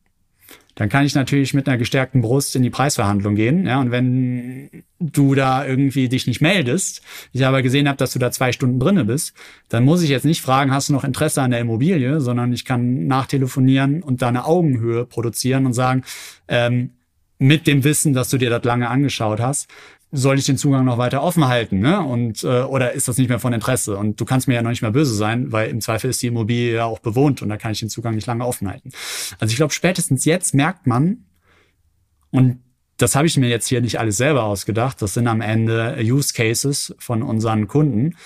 dann 0.80 0.88
kann 0.88 1.04
ich 1.04 1.14
natürlich 1.14 1.52
mit 1.52 1.68
einer 1.68 1.76
gestärkten 1.76 2.22
Brust 2.22 2.56
in 2.56 2.62
die 2.62 2.70
Preisverhandlung 2.70 3.34
gehen. 3.34 3.66
Ja, 3.66 3.82
und 3.82 3.90
wenn 3.90 4.82
du 4.98 5.34
da 5.34 5.66
irgendwie 5.66 6.08
dich 6.08 6.26
nicht 6.26 6.40
meldest, 6.40 7.02
ich 7.34 7.44
aber 7.44 7.60
gesehen 7.60 7.86
habe, 7.86 7.98
dass 7.98 8.14
du 8.14 8.18
da 8.18 8.30
zwei 8.30 8.50
Stunden 8.52 8.80
drinne 8.80 9.04
bist, 9.04 9.34
dann 9.68 9.84
muss 9.84 10.00
ich 10.02 10.08
jetzt 10.08 10.24
nicht 10.24 10.40
fragen, 10.40 10.72
hast 10.72 10.88
du 10.88 10.94
noch 10.94 11.04
Interesse 11.04 11.42
an 11.42 11.50
der 11.50 11.60
Immobilie, 11.60 12.22
sondern 12.22 12.54
ich 12.54 12.64
kann 12.64 13.06
nachtelefonieren 13.06 14.02
und 14.02 14.22
da 14.22 14.28
eine 14.28 14.46
Augenhöhe 14.46 15.04
produzieren 15.04 15.66
und 15.66 15.74
sagen, 15.74 16.02
ähm, 16.48 16.92
mit 17.36 17.66
dem 17.66 17.84
Wissen, 17.84 18.14
dass 18.14 18.30
du 18.30 18.38
dir 18.38 18.48
das 18.48 18.64
lange 18.64 18.88
angeschaut 18.88 19.38
hast, 19.38 19.68
soll 20.12 20.38
ich 20.38 20.46
den 20.46 20.56
Zugang 20.56 20.84
noch 20.84 20.98
weiter 20.98 21.22
offen 21.22 21.46
halten, 21.46 21.78
ne? 21.78 22.00
Und 22.00 22.42
äh, 22.42 22.62
oder 22.62 22.92
ist 22.92 23.06
das 23.06 23.16
nicht 23.16 23.28
mehr 23.28 23.38
von 23.38 23.52
Interesse? 23.52 23.96
Und 23.96 24.20
du 24.20 24.24
kannst 24.24 24.48
mir 24.48 24.54
ja 24.54 24.62
noch 24.62 24.70
nicht 24.70 24.82
mehr 24.82 24.90
böse 24.90 25.14
sein, 25.14 25.52
weil 25.52 25.70
im 25.70 25.80
Zweifel 25.80 26.10
ist 26.10 26.20
die 26.22 26.26
Immobilie 26.26 26.74
ja 26.74 26.84
auch 26.84 26.98
bewohnt 26.98 27.42
und 27.42 27.48
da 27.48 27.56
kann 27.56 27.72
ich 27.72 27.80
den 27.80 27.90
Zugang 27.90 28.14
nicht 28.16 28.26
lange 28.26 28.44
offen 28.44 28.68
halten. 28.68 28.90
Also 29.38 29.52
ich 29.52 29.56
glaube, 29.56 29.72
spätestens 29.72 30.24
jetzt 30.24 30.54
merkt 30.54 30.86
man, 30.86 31.26
und 32.30 32.58
das 32.96 33.14
habe 33.14 33.26
ich 33.26 33.36
mir 33.36 33.48
jetzt 33.48 33.68
hier 33.68 33.80
nicht 33.80 33.98
alles 33.98 34.16
selber 34.16 34.44
ausgedacht, 34.44 35.00
das 35.00 35.14
sind 35.14 35.26
am 35.26 35.40
Ende 35.40 35.96
Use 36.00 36.34
Cases 36.34 36.94
von 36.98 37.22
unseren 37.22 37.66
Kunden, 37.68 38.16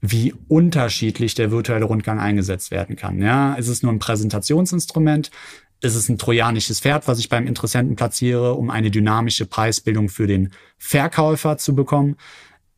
wie 0.00 0.34
unterschiedlich 0.48 1.34
der 1.34 1.50
virtuelle 1.50 1.84
Rundgang 1.84 2.18
eingesetzt 2.18 2.70
werden 2.70 2.96
kann. 2.96 3.20
Ja, 3.20 3.54
ist 3.54 3.68
es 3.68 3.82
nur 3.82 3.92
ein 3.92 4.00
Präsentationsinstrument? 4.00 5.30
Ist 5.82 5.96
es 5.96 6.08
ein 6.08 6.16
trojanisches 6.16 6.80
Pferd, 6.80 7.08
was 7.08 7.18
ich 7.18 7.28
beim 7.28 7.46
Interessenten 7.46 7.96
platziere, 7.96 8.54
um 8.54 8.70
eine 8.70 8.90
dynamische 8.90 9.46
Preisbildung 9.46 10.08
für 10.08 10.26
den 10.26 10.50
Verkäufer 10.78 11.58
zu 11.58 11.74
bekommen? 11.74 12.16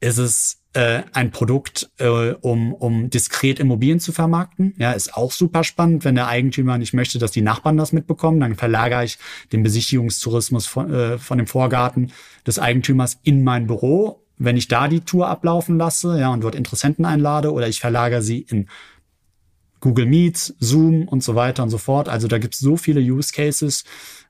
Ist 0.00 0.18
es 0.18 0.62
äh, 0.72 1.02
ein 1.12 1.30
Produkt, 1.30 1.90
äh, 1.98 2.32
um, 2.40 2.72
um 2.72 3.10
diskret 3.10 3.60
Immobilien 3.60 4.00
zu 4.00 4.12
vermarkten? 4.12 4.74
Ja, 4.78 4.92
ist 4.92 5.14
auch 5.14 5.32
super 5.32 5.64
spannend. 5.64 6.04
Wenn 6.04 6.14
der 6.14 6.28
Eigentümer 6.28 6.78
nicht 6.78 6.94
möchte, 6.94 7.18
dass 7.18 7.30
die 7.30 7.42
Nachbarn 7.42 7.76
das 7.76 7.92
mitbekommen, 7.92 8.40
dann 8.40 8.54
verlagere 8.54 9.04
ich 9.04 9.18
den 9.52 9.62
Besichtigungstourismus 9.62 10.66
von, 10.66 10.92
äh, 10.92 11.18
von 11.18 11.38
dem 11.38 11.46
Vorgarten 11.46 12.10
des 12.46 12.58
Eigentümers 12.58 13.18
in 13.22 13.44
mein 13.44 13.66
Büro. 13.66 14.22
Wenn 14.36 14.56
ich 14.56 14.66
da 14.66 14.88
die 14.88 15.00
Tour 15.00 15.28
ablaufen 15.28 15.78
lasse, 15.78 16.18
ja, 16.18 16.32
und 16.32 16.42
dort 16.42 16.54
Interessenten 16.54 17.04
einlade, 17.04 17.52
oder 17.52 17.68
ich 17.68 17.80
verlagere 17.80 18.22
sie 18.22 18.40
in 18.40 18.68
Google 19.84 20.06
Meets, 20.06 20.54
Zoom 20.60 21.06
und 21.06 21.22
so 21.22 21.34
weiter 21.34 21.62
und 21.62 21.68
so 21.68 21.76
fort. 21.76 22.08
Also 22.08 22.26
da 22.26 22.38
gibt 22.38 22.54
es 22.54 22.60
so 22.60 22.78
viele 22.78 23.00
Use 23.00 23.34
Cases. 23.34 23.84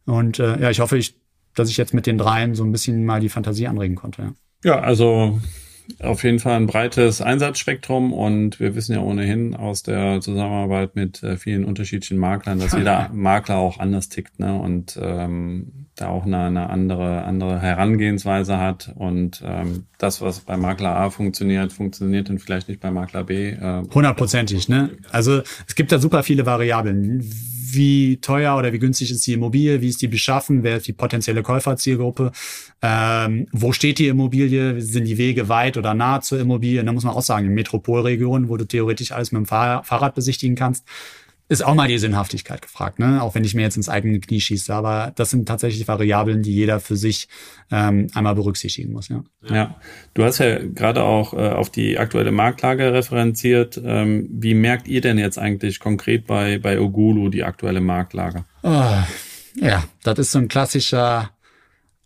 Und 0.05 0.41
äh, 0.41 0.61
ja, 0.61 0.71
ich 0.71 0.81
hoffe, 0.81 0.99
ich, 0.99 1.15
dass 1.55 1.71
ich 1.71 1.77
jetzt 1.77 1.95
mit 1.95 2.07
den 2.07 2.19
dreien 2.19 2.57
so 2.57 2.65
ein 2.65 2.73
bisschen 2.73 3.05
mal 3.05 3.21
die 3.21 3.29
Fantasie 3.29 3.69
anregen 3.69 3.95
konnte. 3.95 4.23
Ja, 4.23 4.35
ja 4.65 4.81
also 4.81 5.41
auf 6.01 6.25
jeden 6.25 6.39
Fall 6.39 6.57
ein 6.57 6.67
breites 6.67 7.21
Einsatzspektrum 7.21 8.13
und 8.13 8.59
wir 8.59 8.75
wissen 8.75 8.95
ja 8.95 9.01
ohnehin 9.01 9.55
aus 9.55 9.83
der 9.83 10.21
Zusammenarbeit 10.21 10.97
mit 10.97 11.23
äh, 11.23 11.37
vielen 11.37 11.65
unterschiedlichen 11.65 12.19
Maklern, 12.19 12.59
dass 12.59 12.73
jeder 12.73 13.11
Makler 13.13 13.57
auch 13.57 13.79
anders 13.79 14.09
tickt 14.09 14.39
ne? 14.41 14.59
und 14.59 14.99
ähm, 15.01 15.87
da 15.97 16.09
auch 16.09 16.25
eine, 16.25 16.45
eine 16.45 16.71
andere 16.71 17.23
andere 17.25 17.61
Herangehensweise 17.61 18.59
hat 18.59 18.93
und 18.97 19.43
ähm, 19.45 19.85
das, 19.99 20.21
was 20.21 20.41
bei 20.41 20.57
Makler 20.57 20.97
A 20.97 21.11
funktioniert, 21.11 21.73
funktioniert 21.73 22.29
dann 22.29 22.39
vielleicht 22.39 22.69
nicht 22.69 22.81
bei 22.81 22.91
Makler 22.91 23.25
B. 23.25 23.51
Äh, 23.51 23.83
Hundertprozentig, 23.95 24.69
ne? 24.69 24.91
Also 25.13 25.43
es 25.67 25.75
gibt 25.75 25.93
da 25.93 25.99
super 25.99 26.23
viele 26.23 26.47
Variablen 26.47 27.23
wie 27.75 28.19
teuer 28.21 28.57
oder 28.57 28.73
wie 28.73 28.79
günstig 28.79 29.11
ist 29.11 29.27
die 29.27 29.33
Immobilie, 29.33 29.81
wie 29.81 29.89
ist 29.89 30.03
die 30.03 30.09
beschaffen, 30.09 30.63
wer 30.63 30.79
ist 30.79 30.87
die 30.87 30.93
potenzielle 30.93 31.43
Käuferzielgruppe, 31.43 32.33
ähm, 32.83 33.47
wo 33.53 33.73
steht 33.73 33.99
die 33.99 34.09
Immobilie, 34.09 34.81
sind 34.81 35.05
die 35.05 35.19
Wege 35.19 35.49
weit 35.49 35.77
oder 35.77 35.95
nah 35.95 36.21
zur 36.21 36.41
Immobilie. 36.41 36.81
Und 36.81 36.87
da 36.87 36.93
muss 36.93 37.05
man 37.05 37.15
auch 37.15 37.23
sagen, 37.23 37.47
in 37.47 37.55
Metropolregionen, 37.55 38.49
wo 38.49 38.57
du 38.57 38.67
theoretisch 38.67 39.13
alles 39.13 39.33
mit 39.33 39.41
dem 39.41 39.47
Fahrrad 39.47 40.15
besichtigen 40.15 40.57
kannst, 40.57 40.85
ist 41.49 41.65
auch 41.65 41.75
mal 41.75 41.89
die 41.89 41.99
Sinnhaftigkeit 41.99 42.63
gefragt, 42.63 42.99
ne? 42.99 43.23
Auch 43.23 43.35
wenn 43.35 43.45
ich 43.45 43.55
mir 43.55 43.63
jetzt 43.63 43.77
ins 43.77 43.91
eigene 43.91 44.19
Knie 44.19 44.41
schieße. 44.41 44.75
Aber 44.75 45.13
das 45.15 45.31
sind 45.31 45.47
tatsächlich 45.47 45.87
Variablen, 45.87 46.43
die 46.43 46.55
jeder 46.55 46.81
für 46.81 46.97
sich 46.97 47.29
ähm, 47.71 48.09
einmal 48.15 48.35
berücksichtigen 48.35 48.93
muss. 48.93 49.09
Ja. 49.09 49.25
ja, 49.49 49.77
du 50.15 50.25
hast 50.25 50.39
ja 50.39 50.59
gerade 50.59 51.03
auch 51.03 51.35
äh, 51.35 51.51
auf 51.51 51.71
die 51.71 51.99
aktuelle 51.99 52.33
Marktlage 52.33 52.93
referenziert. 52.95 53.81
Ähm, 53.85 54.27
wie 54.31 54.55
merkt 54.55 54.89
ihr 54.89 55.03
denn 55.03 55.19
jetzt 55.19 55.39
eigentlich 55.39 55.81
konkret 55.81 56.27
bei 56.27 56.59
bei 56.59 56.81
Ogulu 56.81 57.29
die 57.29 57.45
aktuelle 57.45 57.83
Marktlage? 57.83 58.47
Oh, 58.63 58.95
ja, 59.57 59.85
das 60.03 60.19
ist 60.19 60.33
so 60.33 60.39
ein 60.39 60.49
klassischer 60.49 61.31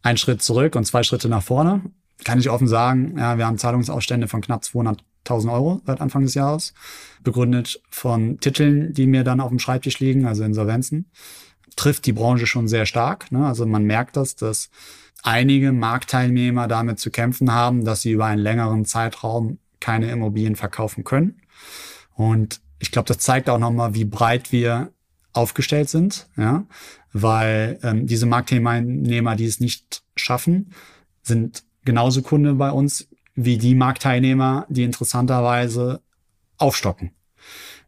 ein 0.03 0.17
Schritt 0.17 0.43
zurück 0.43 0.75
und 0.75 0.85
zwei 0.85 1.03
Schritte 1.03 1.29
nach 1.29 1.43
vorne. 1.43 1.83
Kann 2.25 2.41
ich 2.41 2.51
offen 2.51 2.67
sagen, 2.67 3.15
ja, 3.17 3.39
wir 3.39 3.47
haben 3.47 3.59
Zahlungsausstände 3.59 4.27
von 4.27 4.41
knapp 4.41 4.65
200 4.65 5.05
1000 5.29 5.53
Euro 5.53 5.81
seit 5.87 6.01
Anfang 6.01 6.23
des 6.23 6.35
Jahres, 6.35 6.75
begründet 7.23 7.81
von 7.91 8.41
Titeln, 8.41 8.93
die 8.93 9.07
mir 9.07 9.25
dann 9.25 9.41
auf 9.41 9.51
dem 9.51 9.59
Schreibtisch 9.59 10.01
liegen, 10.01 10.27
also 10.27 10.45
Insolvenzen. 10.45 11.11
Trifft 11.77 12.07
die 12.07 12.13
Branche 12.13 12.47
schon 12.47 12.69
sehr 12.69 12.87
stark. 12.87 13.31
Ne? 13.31 13.47
Also 13.47 13.67
man 13.67 13.85
merkt 13.85 14.17
das, 14.17 14.35
dass 14.35 14.71
einige 15.23 15.73
Marktteilnehmer 15.73 16.69
damit 16.69 16.99
zu 16.99 17.11
kämpfen 17.11 17.53
haben, 17.53 17.85
dass 17.85 18.03
sie 18.03 18.13
über 18.13 18.27
einen 18.27 18.43
längeren 18.43 18.85
Zeitraum 18.85 19.59
keine 19.81 20.11
Immobilien 20.11 20.57
verkaufen 20.57 21.05
können. 21.05 21.41
Und 22.15 22.61
ich 22.79 22.91
glaube, 22.91 23.07
das 23.07 23.19
zeigt 23.19 23.49
auch 23.49 23.59
nochmal, 23.59 23.95
wie 23.95 24.05
breit 24.05 24.53
wir 24.53 24.93
aufgestellt 25.33 25.89
sind, 25.89 26.29
ja, 26.37 26.65
weil 27.13 27.79
ähm, 27.83 28.07
diese 28.07 28.27
Marktteilnehmer, 28.27 29.37
die 29.37 29.47
es 29.47 29.61
nicht 29.61 30.03
schaffen, 30.17 30.73
sind 31.23 31.65
genauso 31.85 32.23
Kunde 32.23 32.55
bei 32.55 32.71
uns 32.71 33.09
wie 33.41 33.57
die 33.57 33.77
Marktteilnehmer, 33.77 34.67
die 34.69 34.83
interessanterweise 34.83 36.01
aufstocken. 36.57 37.13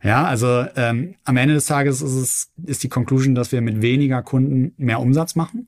Ja, 0.01 0.25
also 0.25 0.65
ähm, 0.77 1.17
am 1.25 1.37
Ende 1.37 1.55
des 1.55 1.67
Tages 1.67 2.01
ist 2.03 2.13
es 2.13 2.53
ist 2.65 2.83
die 2.85 2.89
Conclusion, 2.89 3.35
dass 3.35 3.51
wir 3.51 3.61
mit 3.61 3.83
weniger 3.83 4.23
Kunden 4.23 4.73
mehr 4.77 5.01
Umsatz 5.01 5.35
machen. 5.35 5.67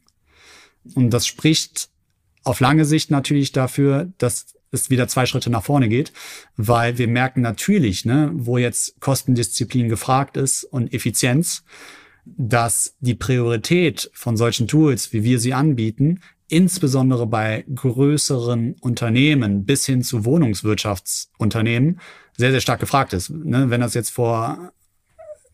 Und 0.94 1.10
das 1.10 1.26
spricht 1.26 1.90
auf 2.44 2.60
lange 2.60 2.84
Sicht 2.84 3.10
natürlich 3.10 3.50
dafür, 3.50 4.12
dass 4.18 4.54
es 4.70 4.88
wieder 4.88 5.08
zwei 5.08 5.26
Schritte 5.26 5.50
nach 5.50 5.64
vorne 5.64 5.88
geht, 5.88 6.12
weil 6.56 6.96
wir 6.96 7.08
merken 7.08 7.40
natürlich, 7.40 8.04
ne, 8.04 8.30
wo 8.34 8.58
jetzt 8.58 9.00
Kostendisziplin 9.00 9.88
gefragt 9.88 10.36
ist 10.36 10.62
und 10.62 10.94
Effizienz, 10.94 11.64
dass 12.24 12.94
die 13.00 13.16
Priorität 13.16 14.10
von 14.14 14.36
solchen 14.36 14.68
Tools, 14.68 15.12
wie 15.12 15.24
wir 15.24 15.40
sie 15.40 15.54
anbieten, 15.54 16.20
insbesondere 16.48 17.26
bei 17.26 17.64
größeren 17.74 18.76
Unternehmen 18.80 19.64
bis 19.64 19.86
hin 19.86 20.02
zu 20.02 20.24
Wohnungswirtschaftsunternehmen 20.24 22.00
sehr, 22.36 22.50
sehr 22.50 22.60
stark 22.60 22.80
gefragt 22.80 23.12
ist. 23.12 23.30
Ne? 23.30 23.70
Wenn 23.70 23.80
das 23.80 23.94
jetzt 23.94 24.10
vor 24.10 24.72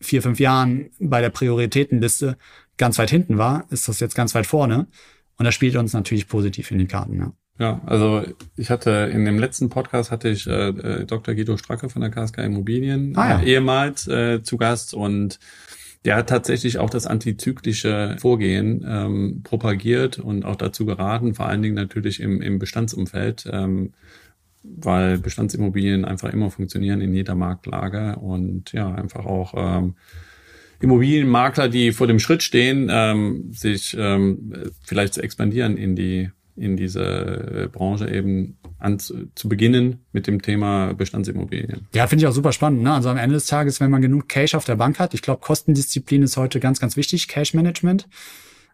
vier, 0.01 0.21
fünf 0.21 0.39
Jahren 0.39 0.89
bei 0.99 1.21
der 1.21 1.29
Prioritätenliste 1.29 2.37
ganz 2.77 2.97
weit 2.97 3.09
hinten 3.09 3.37
war, 3.37 3.65
ist 3.69 3.87
das 3.87 3.99
jetzt 3.99 4.15
ganz 4.15 4.33
weit 4.35 4.47
vorne. 4.47 4.87
Und 5.37 5.45
das 5.45 5.55
spielt 5.55 5.75
uns 5.75 5.93
natürlich 5.93 6.27
positiv 6.27 6.71
in 6.71 6.79
die 6.79 6.87
Karten. 6.87 7.17
Ja. 7.17 7.33
Ja, 7.59 7.81
also 7.85 8.23
ich 8.55 8.69
hatte 8.69 9.09
in 9.11 9.25
dem 9.25 9.37
letzten 9.37 9.67
Podcast 9.67 10.11
hatte 10.11 10.29
ich 10.29 10.47
äh, 10.47 10.69
äh 10.69 11.05
Dr. 11.05 11.35
Guido 11.35 11.57
Stracke 11.57 11.89
von 11.89 12.01
der 12.01 12.09
KSK 12.09 12.37
Immobilien 12.37 13.17
ah, 13.17 13.31
ja. 13.31 13.39
äh, 13.41 13.51
ehemals 13.51 14.07
äh, 14.07 14.41
zu 14.41 14.55
Gast 14.55 14.93
und 14.93 15.39
der 16.05 16.15
hat 16.15 16.29
tatsächlich 16.29 16.77
auch 16.77 16.89
das 16.89 17.05
antizyklische 17.05 18.15
Vorgehen 18.19 18.85
ähm, 18.87 19.41
propagiert 19.43 20.17
und 20.19 20.45
auch 20.45 20.55
dazu 20.55 20.85
geraten, 20.85 21.33
vor 21.33 21.47
allen 21.47 21.61
Dingen 21.61 21.75
natürlich 21.75 22.21
im, 22.21 22.41
im 22.41 22.57
Bestandsumfeld, 22.57 23.49
ähm, 23.51 23.93
weil 24.63 25.17
Bestandsimmobilien 25.17 26.05
einfach 26.05 26.31
immer 26.31 26.51
funktionieren 26.51 27.01
in 27.01 27.13
jeder 27.13 27.35
Marktlage 27.35 28.15
und 28.17 28.71
ja, 28.71 28.93
einfach 28.93 29.25
auch 29.25 29.53
ähm, 29.57 29.95
Immobilienmakler, 30.81 31.67
die 31.67 31.91
vor 31.91 32.07
dem 32.07 32.19
Schritt 32.19 32.43
stehen, 32.43 32.87
ähm, 32.89 33.51
sich 33.51 33.95
ähm, 33.99 34.53
vielleicht 34.83 35.13
zu 35.13 35.21
expandieren 35.21 35.75
in 35.75 35.95
die 35.95 36.29
in 36.59 36.77
diese 36.77 37.69
Branche 37.71 38.09
eben 38.09 38.57
an 38.77 38.99
zu, 38.99 39.27
beginnen 39.45 40.05
mit 40.11 40.27
dem 40.27 40.41
Thema 40.41 40.93
Bestandsimmobilien. 40.93 41.87
Ja, 41.93 42.07
finde 42.07 42.23
ich 42.23 42.27
auch 42.27 42.33
super 42.33 42.51
spannend. 42.51 42.83
Ne? 42.83 42.93
Also 42.93 43.09
am 43.09 43.17
Ende 43.17 43.35
des 43.35 43.45
Tages, 43.45 43.79
wenn 43.79 43.91
man 43.91 44.01
genug 44.01 44.29
Cash 44.29 44.55
auf 44.55 44.65
der 44.65 44.75
Bank 44.75 44.99
hat, 44.99 45.13
ich 45.13 45.21
glaube, 45.21 45.41
Kostendisziplin 45.41 46.23
ist 46.23 46.37
heute 46.37 46.59
ganz, 46.59 46.79
ganz 46.79 46.95
wichtig, 46.95 47.27
Cash 47.27 47.53
Management, 47.53 48.07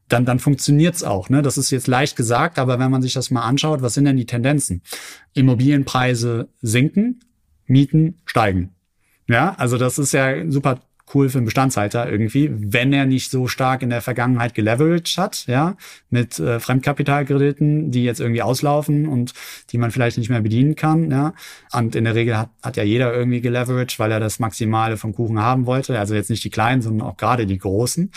dann, 0.07 0.25
dann 0.25 0.39
funktioniert's 0.39 1.03
auch. 1.03 1.29
Ne? 1.29 1.41
Das 1.41 1.57
ist 1.57 1.71
jetzt 1.71 1.87
leicht 1.87 2.15
gesagt, 2.15 2.59
aber 2.59 2.77
wenn 2.79 2.91
man 2.91 3.01
sich 3.01 3.13
das 3.13 3.31
mal 3.31 3.41
anschaut, 3.41 3.81
was 3.81 3.95
sind 3.95 4.05
denn 4.05 4.17
die 4.17 4.25
Tendenzen? 4.25 4.81
Immobilienpreise 5.33 6.49
sinken, 6.61 7.21
Mieten 7.65 8.21
steigen. 8.25 8.75
Ja, 9.27 9.55
also 9.55 9.77
das 9.77 9.97
ist 9.97 10.13
ja 10.13 10.49
super 10.49 10.81
cool 11.13 11.29
für 11.29 11.37
einen 11.37 11.45
Bestandshalter 11.45 12.09
irgendwie, 12.09 12.51
wenn 12.51 12.91
er 12.91 13.05
nicht 13.05 13.29
so 13.29 13.47
stark 13.47 13.83
in 13.83 13.89
der 13.89 14.01
Vergangenheit 14.01 14.55
geleveraged 14.55 15.17
hat, 15.17 15.45
ja, 15.47 15.75
mit 16.09 16.39
äh, 16.39 16.59
Fremdkapitalkrediten, 16.59 17.91
die 17.91 18.03
jetzt 18.03 18.19
irgendwie 18.19 18.41
auslaufen 18.41 19.07
und 19.07 19.33
die 19.71 19.77
man 19.77 19.91
vielleicht 19.91 20.17
nicht 20.17 20.29
mehr 20.29 20.41
bedienen 20.41 20.75
kann, 20.75 21.11
ja. 21.11 21.33
Und 21.73 21.95
in 21.95 22.05
der 22.05 22.15
Regel 22.15 22.37
hat, 22.37 22.49
hat 22.63 22.77
ja 22.77 22.83
jeder 22.83 23.13
irgendwie 23.13 23.41
geleveraged, 23.41 23.99
weil 23.99 24.11
er 24.11 24.19
das 24.19 24.39
Maximale 24.39 24.97
vom 24.97 25.13
Kuchen 25.13 25.39
haben 25.39 25.65
wollte. 25.65 25.99
Also 25.99 26.15
jetzt 26.15 26.29
nicht 26.29 26.43
die 26.43 26.49
kleinen, 26.49 26.81
sondern 26.81 27.07
auch 27.07 27.17
gerade 27.17 27.45
die 27.45 27.57
großen, 27.57 28.11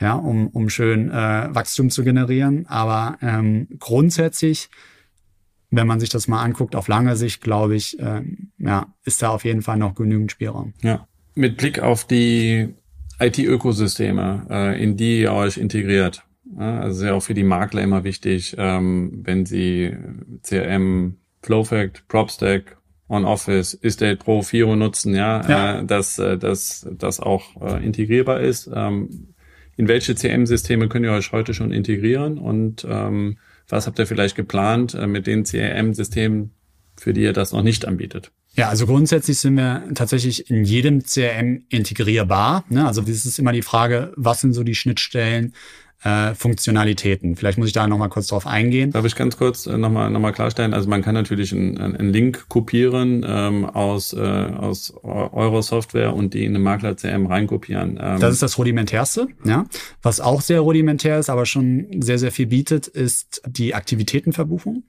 ja, 0.00 0.14
um, 0.14 0.48
um 0.48 0.68
schön 0.68 1.10
äh, 1.10 1.48
Wachstum 1.54 1.90
zu 1.90 2.04
generieren. 2.04 2.66
Aber 2.66 3.16
ähm, 3.22 3.68
grundsätzlich 3.78 4.68
wenn 5.76 5.88
man 5.88 5.98
sich 5.98 6.08
das 6.08 6.28
mal 6.28 6.40
anguckt, 6.40 6.76
auf 6.76 6.86
lange 6.86 7.16
Sicht, 7.16 7.40
glaube 7.40 7.74
ich, 7.74 7.98
ähm, 7.98 8.52
ja, 8.58 8.94
ist 9.04 9.22
da 9.22 9.30
auf 9.30 9.44
jeden 9.44 9.60
Fall 9.60 9.76
noch 9.76 9.96
genügend 9.96 10.30
Spielraum. 10.30 10.72
Ja 10.82 11.08
mit 11.34 11.56
Blick 11.56 11.80
auf 11.80 12.06
die 12.06 12.74
IT-Ökosysteme, 13.20 14.46
äh, 14.50 14.82
in 14.82 14.96
die 14.96 15.20
ihr 15.20 15.32
euch 15.32 15.56
integriert. 15.56 16.24
Ja, 16.58 16.80
also 16.80 17.02
ist 17.02 17.08
ja 17.08 17.14
auch 17.14 17.22
für 17.22 17.34
die 17.34 17.44
Makler 17.44 17.82
immer 17.82 18.04
wichtig, 18.04 18.54
ähm, 18.58 19.22
wenn 19.24 19.46
sie 19.46 19.96
CRM, 20.42 21.16
Flowfact, 21.42 22.06
PropStack, 22.08 22.76
OnOffice, 23.08 23.78
Estate 23.82 24.16
Pro, 24.16 24.42
Firo 24.42 24.76
nutzen, 24.76 25.14
ja, 25.14 25.48
ja. 25.48 25.80
Äh, 25.80 25.84
dass 25.84 26.18
äh, 26.18 26.38
dass 26.38 26.86
das 26.90 27.20
auch 27.20 27.60
äh, 27.60 27.84
integrierbar 27.84 28.40
ist. 28.40 28.70
Ähm, 28.72 29.34
in 29.76 29.88
welche 29.88 30.14
CRM-Systeme 30.14 30.88
könnt 30.88 31.04
ihr 31.04 31.12
euch 31.12 31.32
heute 31.32 31.52
schon 31.52 31.72
integrieren 31.72 32.38
und 32.38 32.86
ähm, 32.88 33.38
was 33.68 33.86
habt 33.86 33.98
ihr 33.98 34.06
vielleicht 34.06 34.36
geplant 34.36 34.94
äh, 34.94 35.06
mit 35.06 35.26
den 35.26 35.44
CRM-Systemen, 35.44 36.52
für 36.96 37.12
die 37.12 37.22
ihr 37.22 37.32
das 37.32 37.52
noch 37.52 37.62
nicht 37.62 37.86
anbietet? 37.86 38.30
Ja, 38.54 38.68
also 38.68 38.86
grundsätzlich 38.86 39.38
sind 39.38 39.56
wir 39.56 39.82
tatsächlich 39.94 40.48
in 40.50 40.64
jedem 40.64 41.02
CRM 41.02 41.64
integrierbar. 41.68 42.64
Ne? 42.68 42.86
Also 42.86 43.00
das 43.00 43.26
ist 43.26 43.38
immer 43.38 43.52
die 43.52 43.62
Frage, 43.62 44.12
was 44.16 44.40
sind 44.40 44.52
so 44.52 44.62
die 44.62 44.76
Schnittstellen, 44.76 45.54
äh, 46.04 46.34
Funktionalitäten. 46.34 47.34
Vielleicht 47.34 47.58
muss 47.58 47.68
ich 47.68 47.72
da 47.72 47.88
nochmal 47.88 48.10
kurz 48.10 48.26
drauf 48.26 48.46
eingehen. 48.46 48.92
Darf 48.92 49.06
ich 49.06 49.16
ganz 49.16 49.36
kurz 49.38 49.66
äh, 49.66 49.76
nochmal 49.78 50.10
noch 50.10 50.20
mal 50.20 50.32
klarstellen? 50.32 50.74
Also 50.74 50.88
man 50.88 51.02
kann 51.02 51.14
natürlich 51.14 51.52
einen, 51.52 51.78
einen 51.78 52.12
Link 52.12 52.48
kopieren 52.48 53.24
ähm, 53.26 53.64
aus, 53.64 54.12
äh, 54.12 54.18
aus 54.18 54.92
eurer 55.02 55.62
Software 55.62 56.14
und 56.14 56.34
die 56.34 56.44
in 56.44 56.50
eine 56.50 56.58
Makler-CM 56.58 57.26
reinkopieren. 57.26 57.98
Ähm. 58.00 58.20
Das 58.20 58.34
ist 58.34 58.42
das 58.42 58.58
Rudimentärste. 58.58 59.28
Ja. 59.44 59.64
Was 60.02 60.20
auch 60.20 60.42
sehr 60.42 60.60
rudimentär 60.60 61.18
ist, 61.18 61.30
aber 61.30 61.46
schon 61.46 61.86
sehr, 62.02 62.18
sehr 62.18 62.32
viel 62.32 62.46
bietet, 62.46 62.86
ist 62.86 63.40
die 63.46 63.74
Aktivitätenverbuchung. 63.74 64.84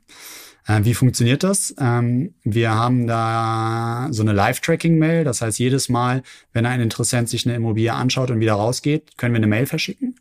Äh, 0.67 0.83
wie 0.83 0.93
funktioniert 0.93 1.43
das? 1.43 1.75
Ähm, 1.79 2.33
wir 2.43 2.73
haben 2.73 3.07
da 3.07 4.07
so 4.11 4.21
eine 4.21 4.33
Live-Tracking-Mail. 4.33 5.23
Das 5.23 5.41
heißt, 5.41 5.59
jedes 5.59 5.89
Mal, 5.89 6.23
wenn 6.53 6.65
ein 6.65 6.81
Interessent 6.81 7.29
sich 7.29 7.45
eine 7.45 7.55
Immobilie 7.55 7.93
anschaut 7.93 8.31
und 8.31 8.39
wieder 8.39 8.53
rausgeht, 8.53 9.17
können 9.17 9.33
wir 9.33 9.39
eine 9.39 9.47
Mail 9.47 9.65
verschicken. 9.65 10.15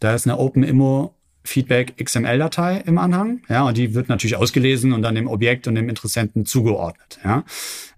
Da 0.00 0.14
ist 0.14 0.26
eine 0.26 0.38
Open 0.38 0.62
Immo 0.62 1.14
Feedback 1.44 1.96
XML-Datei 2.02 2.82
im 2.86 2.98
Anhang, 2.98 3.42
ja, 3.48 3.64
und 3.64 3.76
die 3.76 3.94
wird 3.94 4.08
natürlich 4.08 4.36
ausgelesen 4.36 4.92
und 4.92 5.02
dann 5.02 5.14
dem 5.14 5.26
Objekt 5.26 5.66
und 5.66 5.74
dem 5.74 5.88
Interessenten 5.88 6.46
zugeordnet, 6.46 7.18
ja. 7.24 7.44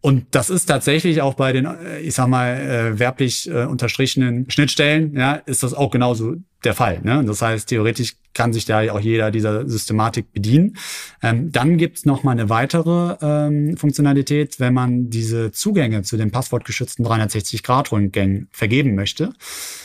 Und 0.04 0.26
das 0.32 0.50
ist 0.50 0.66
tatsächlich 0.66 1.22
auch 1.22 1.32
bei 1.32 1.54
den, 1.54 1.64
äh, 1.64 2.00
ich 2.00 2.12
sag 2.12 2.26
mal, 2.28 2.60
äh, 2.60 2.98
werblich 2.98 3.48
äh, 3.48 3.64
unterstrichenen 3.64 4.50
Schnittstellen, 4.50 5.16
ja, 5.16 5.36
ist 5.46 5.62
das 5.62 5.72
auch 5.72 5.90
genauso 5.90 6.34
der 6.62 6.74
Fall. 6.74 7.00
Ne? 7.02 7.24
Das 7.24 7.40
heißt, 7.40 7.70
theoretisch 7.70 8.16
kann 8.34 8.52
sich 8.52 8.66
da 8.66 8.80
auch 8.92 9.00
jeder 9.00 9.30
dieser 9.30 9.66
Systematik 9.66 10.30
bedienen. 10.32 10.76
Ähm, 11.22 11.52
dann 11.52 11.78
gibt's 11.78 12.04
noch 12.04 12.22
mal 12.22 12.32
eine 12.32 12.50
weitere 12.50 13.16
ähm, 13.22 13.78
Funktionalität, 13.78 14.60
wenn 14.60 14.74
man 14.74 15.08
diese 15.08 15.52
Zugänge 15.52 16.02
zu 16.02 16.18
den 16.18 16.30
passwortgeschützten 16.30 17.06
360-Grad-Rundgängen 17.06 18.48
vergeben 18.50 18.94
möchte. 18.94 19.32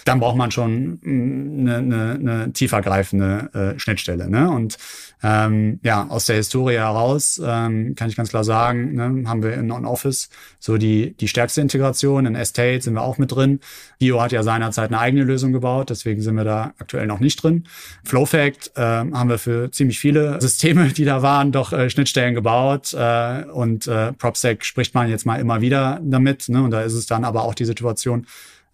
Dann 0.04 0.20
braucht 0.20 0.36
man 0.36 0.52
schon 0.52 1.00
eine, 1.06 1.78
eine, 1.78 2.12
eine 2.16 2.54
tiefergreifende 2.54 3.76
äh, 3.76 3.80
Schnittstelle. 3.80 4.30
Ne? 4.30 4.50
Und 4.50 4.78
ähm, 5.22 5.80
ja, 5.84 6.08
aus 6.08 6.26
der 6.26 6.38
Historie 6.38 6.76
heraus 6.76 7.42
ähm, 7.44 7.96
kann 7.96 8.10
ich 8.10 8.16
ganz 8.16 8.30
klar 8.30 8.44
sagen, 8.44 8.94
ne, 8.94 9.30
haben 9.30 9.44
wir 9.44 9.54
in 9.54 9.72
On-Office 9.72 10.30
so 10.60 10.78
die, 10.78 11.14
die 11.18 11.28
stärkste 11.28 11.62
Integration. 11.62 12.26
In 12.26 12.36
Estate 12.36 12.82
sind 12.82 12.94
wir 12.94 13.02
auch 13.02 13.18
mit 13.18 13.34
drin. 13.34 13.60
Bio 14.00 14.22
hat 14.22 14.32
ja 14.32 14.44
seinerzeit 14.44 14.90
eine 14.90 15.00
eigene 15.00 15.24
Lösung 15.24 15.52
gebaut, 15.52 15.90
deswegen 15.90 16.22
sind 16.22 16.36
wir 16.36 16.46
da 16.46 16.74
aktuell 16.80 17.06
noch 17.06 17.20
nicht 17.20 17.44
drin. 17.44 17.66
Flowfact 18.06 18.72
äh, 18.76 18.82
haben 18.82 19.30
wir 19.30 19.40
für 19.40 19.72
ziemlich 19.72 20.00
viele 20.00 20.40
Systeme, 20.42 20.88
die 20.90 21.06
da 21.06 21.22
waren, 21.22 21.52
doch 21.52 21.74
äh, 21.74 21.90
Schnittstellen 21.90 22.34
gebaut. 22.34 22.94
Äh, 22.94 23.44
und 23.44 23.88
äh, 23.88 24.14
PropSec 24.14 24.64
spricht 24.64 24.96
man 24.96 25.10
jetzt 25.10 25.26
mal 25.26 25.40
immer 25.40 25.60
wieder 25.60 26.00
damit. 26.02 26.48
Ne? 26.48 26.64
Und 26.64 26.72
da 26.72 26.82
ist 26.82 26.94
es 26.94 27.08
dann 27.08 27.26
aber 27.26 27.44
auch 27.44 27.54
die 27.54 27.66
Situation, 27.66 28.26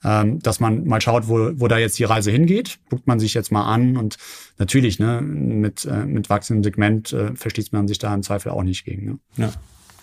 ähm, 0.06 0.40
dass 0.40 0.60
man 0.60 0.86
mal 0.86 1.02
schaut, 1.02 1.28
wo, 1.28 1.52
wo 1.56 1.68
da 1.68 1.80
jetzt 1.80 1.98
die 1.98 2.04
Reise 2.04 2.30
hingeht. 2.30 2.78
Guckt 2.90 3.08
man 3.08 3.20
sich 3.20 3.34
jetzt 3.34 3.52
mal 3.52 3.64
an 3.64 3.98
und 3.98 4.18
natürlich, 4.60 5.00
ne, 5.00 5.22
mit, 5.22 5.86
äh, 5.86 6.06
mit 6.06 6.30
wachsendem 6.30 6.64
Segment 6.64 7.12
äh, 7.12 7.36
verschließt 7.36 7.74
man 7.74 7.88
sich 7.88 7.98
da 7.98 8.14
im 8.14 8.22
Zweifel 8.22 8.52
auch 8.52 8.64
nicht 8.64 8.86
gegen. 8.86 9.06
Ne? 9.06 9.20
Ja. 9.38 9.54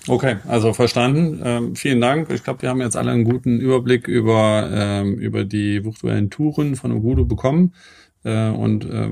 Okay, 0.09 0.39
also 0.49 0.73
verstanden. 0.73 1.41
Ähm, 1.45 1.77
vielen 1.77 2.01
Dank. 2.01 2.29
Ich 2.31 2.43
glaube, 2.43 2.63
wir 2.63 2.71
haben 2.71 2.81
jetzt 2.81 2.97
alle 2.97 3.13
einen 3.13 3.23
guten 3.23 3.61
Überblick 3.61 4.09
über, 4.09 4.69
ähm, 4.73 5.15
über 5.15 5.45
die 5.45 5.85
virtuellen 5.85 6.29
Touren 6.29 6.75
von 6.75 6.91
Ogudo 6.91 7.25
bekommen 7.25 7.73
äh, 8.25 8.49
und 8.49 8.85
äh, 8.85 9.11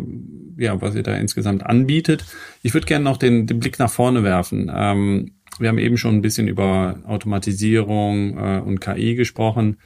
ja, 0.56 0.80
was 0.82 0.96
ihr 0.96 1.04
da 1.04 1.14
insgesamt 1.14 1.64
anbietet. 1.64 2.24
Ich 2.62 2.74
würde 2.74 2.88
gerne 2.88 3.04
noch 3.04 3.18
den, 3.18 3.46
den 3.46 3.60
Blick 3.60 3.78
nach 3.78 3.90
vorne 3.90 4.24
werfen. 4.24 4.68
Ähm, 4.74 5.34
wir 5.60 5.68
haben 5.68 5.78
eben 5.78 5.96
schon 5.96 6.16
ein 6.16 6.22
bisschen 6.22 6.48
über 6.48 6.98
Automatisierung 7.06 8.36
äh, 8.36 8.60
und 8.60 8.80
KI 8.80 9.14
gesprochen. 9.14 9.76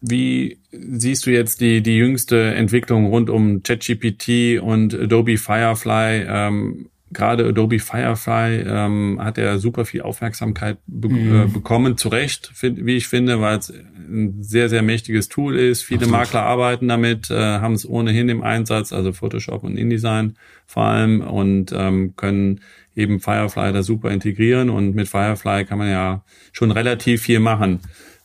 Wie 0.00 0.58
siehst 0.72 1.26
du 1.26 1.30
jetzt 1.30 1.60
die, 1.60 1.82
die 1.82 1.96
jüngste 1.96 2.54
Entwicklung 2.54 3.06
rund 3.06 3.28
um 3.28 3.62
ChatGPT 3.62 4.60
und 4.60 4.94
Adobe 4.94 5.36
Firefly? 5.36 6.24
Ähm, 6.26 6.86
Gerade 7.12 7.48
Adobe 7.48 7.80
Firefly 7.80 8.62
ähm, 8.66 9.18
hat 9.20 9.36
ja 9.36 9.58
super 9.58 9.84
viel 9.84 10.02
Aufmerksamkeit 10.02 10.78
be 10.86 11.08
mhm. 11.08 11.42
äh, 11.42 11.46
bekommen, 11.46 11.96
zu 11.96 12.08
Recht, 12.08 12.52
wie 12.62 12.96
ich 12.96 13.08
finde, 13.08 13.40
weil 13.40 13.58
es 13.58 13.70
ein 13.70 14.44
sehr, 14.44 14.68
sehr 14.68 14.82
mächtiges 14.82 15.28
Tool 15.28 15.58
ist. 15.58 15.82
Viele 15.82 16.02
Absolut. 16.02 16.20
Makler 16.20 16.42
arbeiten 16.42 16.86
damit, 16.86 17.28
äh, 17.30 17.34
haben 17.34 17.74
es 17.74 17.88
ohnehin 17.88 18.28
im 18.28 18.42
Einsatz, 18.42 18.92
also 18.92 19.12
Photoshop 19.12 19.64
und 19.64 19.76
InDesign 19.76 20.36
vor 20.66 20.84
allem 20.84 21.20
und 21.20 21.72
ähm, 21.76 22.14
können 22.14 22.60
eben 22.94 23.18
Firefly 23.18 23.72
da 23.72 23.82
super 23.82 24.10
integrieren 24.12 24.70
und 24.70 24.94
mit 24.94 25.08
Firefly 25.08 25.64
kann 25.64 25.78
man 25.78 25.90
ja 25.90 26.24
schon 26.52 26.70
relativ 26.70 27.22
viel 27.22 27.40
machen. 27.40 27.80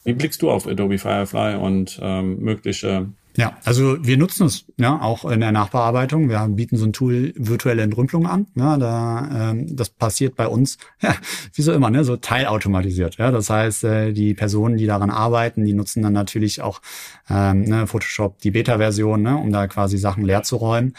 Wie 0.06 0.14
blickst 0.14 0.42
du 0.42 0.50
auf 0.50 0.68
Adobe 0.68 0.98
Firefly 0.98 1.58
und 1.58 2.00
ähm, 2.02 2.40
mögliche 2.40 3.08
ja, 3.38 3.58
also 3.66 3.98
wir 4.02 4.18
nutzen 4.18 4.48
es 4.48 4.66
ja 4.78 5.02
auch 5.02 5.30
in 5.30 5.42
der 5.42 5.52
Nachbearbeitung. 5.52 6.30
Wir 6.30 6.48
bieten 6.48 6.78
so 6.78 6.86
ein 6.86 6.94
Tool 6.94 7.34
virtuelle 7.36 7.82
Entrümpelung 7.82 8.28
an. 8.28 8.48
Ja, 8.56 8.78
da 8.78 9.52
ähm, 9.52 9.76
das 9.76 9.90
passiert 9.90 10.38
bei 10.38 10.48
uns, 10.48 10.78
ja, 11.02 11.16
wie 11.54 11.62
so 11.62 11.74
immer, 11.74 11.90
ne, 11.90 12.06
so 12.06 12.16
teilautomatisiert. 12.16 13.18
Ja, 13.18 13.32
das 13.32 13.50
heißt, 13.50 13.84
äh, 13.84 14.14
die 14.14 14.36
Personen, 14.36 14.78
die 14.78 14.86
daran 14.86 15.10
arbeiten, 15.10 15.66
die 15.66 15.74
nutzen 15.74 16.02
dann 16.02 16.14
natürlich 16.14 16.62
auch 16.62 16.82
ähm, 17.30 17.64
ne, 17.64 17.88
Photoshop 17.88 18.40
die 18.40 18.52
Beta-Version, 18.52 19.22
ne, 19.22 19.36
um 19.36 19.52
da 19.52 19.68
quasi 19.68 19.98
Sachen 19.98 20.24
leer 20.24 20.44
zu 20.44 20.56
räumen. 20.56 20.94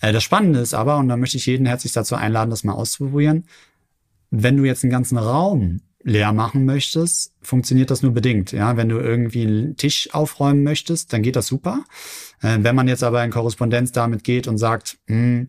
Äh, 0.00 0.12
das 0.12 0.22
Spannende 0.22 0.60
ist 0.60 0.72
aber, 0.72 0.96
und 0.96 1.08
da 1.08 1.18
möchte 1.18 1.36
ich 1.36 1.44
jeden 1.44 1.66
herzlich 1.66 1.92
dazu 1.92 2.14
einladen, 2.14 2.48
das 2.48 2.64
mal 2.64 2.72
auszuprobieren, 2.72 3.44
wenn 4.30 4.56
du 4.56 4.64
jetzt 4.64 4.82
einen 4.82 4.92
ganzen 4.92 5.18
Raum 5.18 5.80
leer 6.04 6.32
machen 6.32 6.64
möchtest, 6.64 7.32
funktioniert 7.42 7.90
das 7.90 8.02
nur 8.02 8.12
bedingt. 8.12 8.52
Ja, 8.52 8.76
wenn 8.76 8.88
du 8.88 8.98
irgendwie 8.98 9.46
einen 9.46 9.76
Tisch 9.76 10.08
aufräumen 10.12 10.62
möchtest, 10.62 11.12
dann 11.12 11.22
geht 11.22 11.36
das 11.36 11.46
super. 11.46 11.84
Äh, 12.42 12.58
wenn 12.60 12.74
man 12.74 12.88
jetzt 12.88 13.02
aber 13.02 13.24
in 13.24 13.30
Korrespondenz 13.30 13.92
damit 13.92 14.24
geht 14.24 14.48
und 14.48 14.58
sagt, 14.58 14.98
hm, 15.06 15.48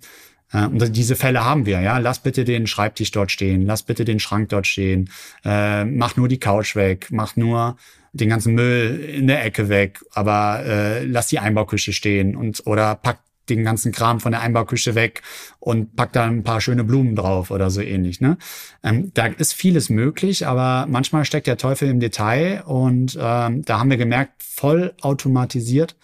äh, 0.51 0.65
und 0.65 0.95
diese 0.95 1.15
Fälle 1.15 1.43
haben 1.43 1.65
wir, 1.65 1.81
ja, 1.81 1.97
lass 1.97 2.19
bitte 2.19 2.45
den 2.45 2.67
Schreibtisch 2.67 3.11
dort 3.11 3.31
stehen, 3.31 3.65
lass 3.65 3.83
bitte 3.83 4.05
den 4.05 4.19
Schrank 4.19 4.49
dort 4.49 4.67
stehen, 4.67 5.09
äh, 5.43 5.85
mach 5.85 6.15
nur 6.15 6.27
die 6.27 6.39
Couch 6.39 6.75
weg, 6.75 7.07
mach 7.11 7.35
nur 7.35 7.77
den 8.13 8.29
ganzen 8.29 8.53
Müll 8.53 8.99
in 8.99 9.27
der 9.27 9.43
Ecke 9.43 9.69
weg, 9.69 9.99
aber 10.11 10.63
äh, 10.65 11.03
lass 11.05 11.27
die 11.27 11.39
Einbauküche 11.39 11.93
stehen 11.93 12.35
und 12.35 12.65
oder 12.67 12.95
pack 12.95 13.19
den 13.49 13.63
ganzen 13.63 13.91
Kram 13.91 14.19
von 14.19 14.31
der 14.31 14.41
Einbauküche 14.41 14.95
weg 14.95 15.21
und 15.59 15.95
pack 15.95 16.13
da 16.13 16.25
ein 16.25 16.43
paar 16.43 16.61
schöne 16.61 16.83
Blumen 16.83 17.15
drauf 17.15 17.51
oder 17.51 17.69
so 17.69 17.81
ähnlich. 17.81 18.21
Ne? 18.21 18.37
Ähm, 18.83 19.11
da 19.13 19.25
ist 19.27 19.53
vieles 19.53 19.89
möglich, 19.89 20.47
aber 20.47 20.85
manchmal 20.89 21.25
steckt 21.25 21.47
der 21.47 21.57
Teufel 21.57 21.89
im 21.89 21.99
Detail 21.99 22.63
und 22.65 23.17
ähm, 23.19 23.63
da 23.65 23.79
haben 23.79 23.89
wir 23.89 23.97
gemerkt, 23.97 24.41
voll 24.41 24.93
automatisiert 25.01 25.95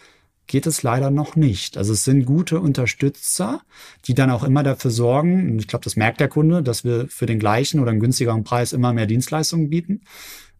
geht 0.49 0.65
es 0.65 0.83
leider 0.83 1.11
noch 1.11 1.35
nicht. 1.35 1.77
Also 1.77 1.93
es 1.93 2.03
sind 2.03 2.25
gute 2.25 2.59
Unterstützer, 2.59 3.61
die 4.05 4.15
dann 4.15 4.31
auch 4.31 4.43
immer 4.43 4.63
dafür 4.63 4.91
sorgen, 4.91 5.51
und 5.51 5.59
ich 5.59 5.67
glaube, 5.67 5.83
das 5.83 5.95
merkt 5.95 6.19
der 6.19 6.27
Kunde, 6.27 6.63
dass 6.63 6.83
wir 6.83 7.07
für 7.07 7.27
den 7.27 7.39
gleichen 7.39 7.79
oder 7.79 7.91
einen 7.91 7.99
günstigeren 7.99 8.43
Preis 8.43 8.73
immer 8.73 8.91
mehr 8.91 9.05
Dienstleistungen 9.05 9.69
bieten. 9.69 10.01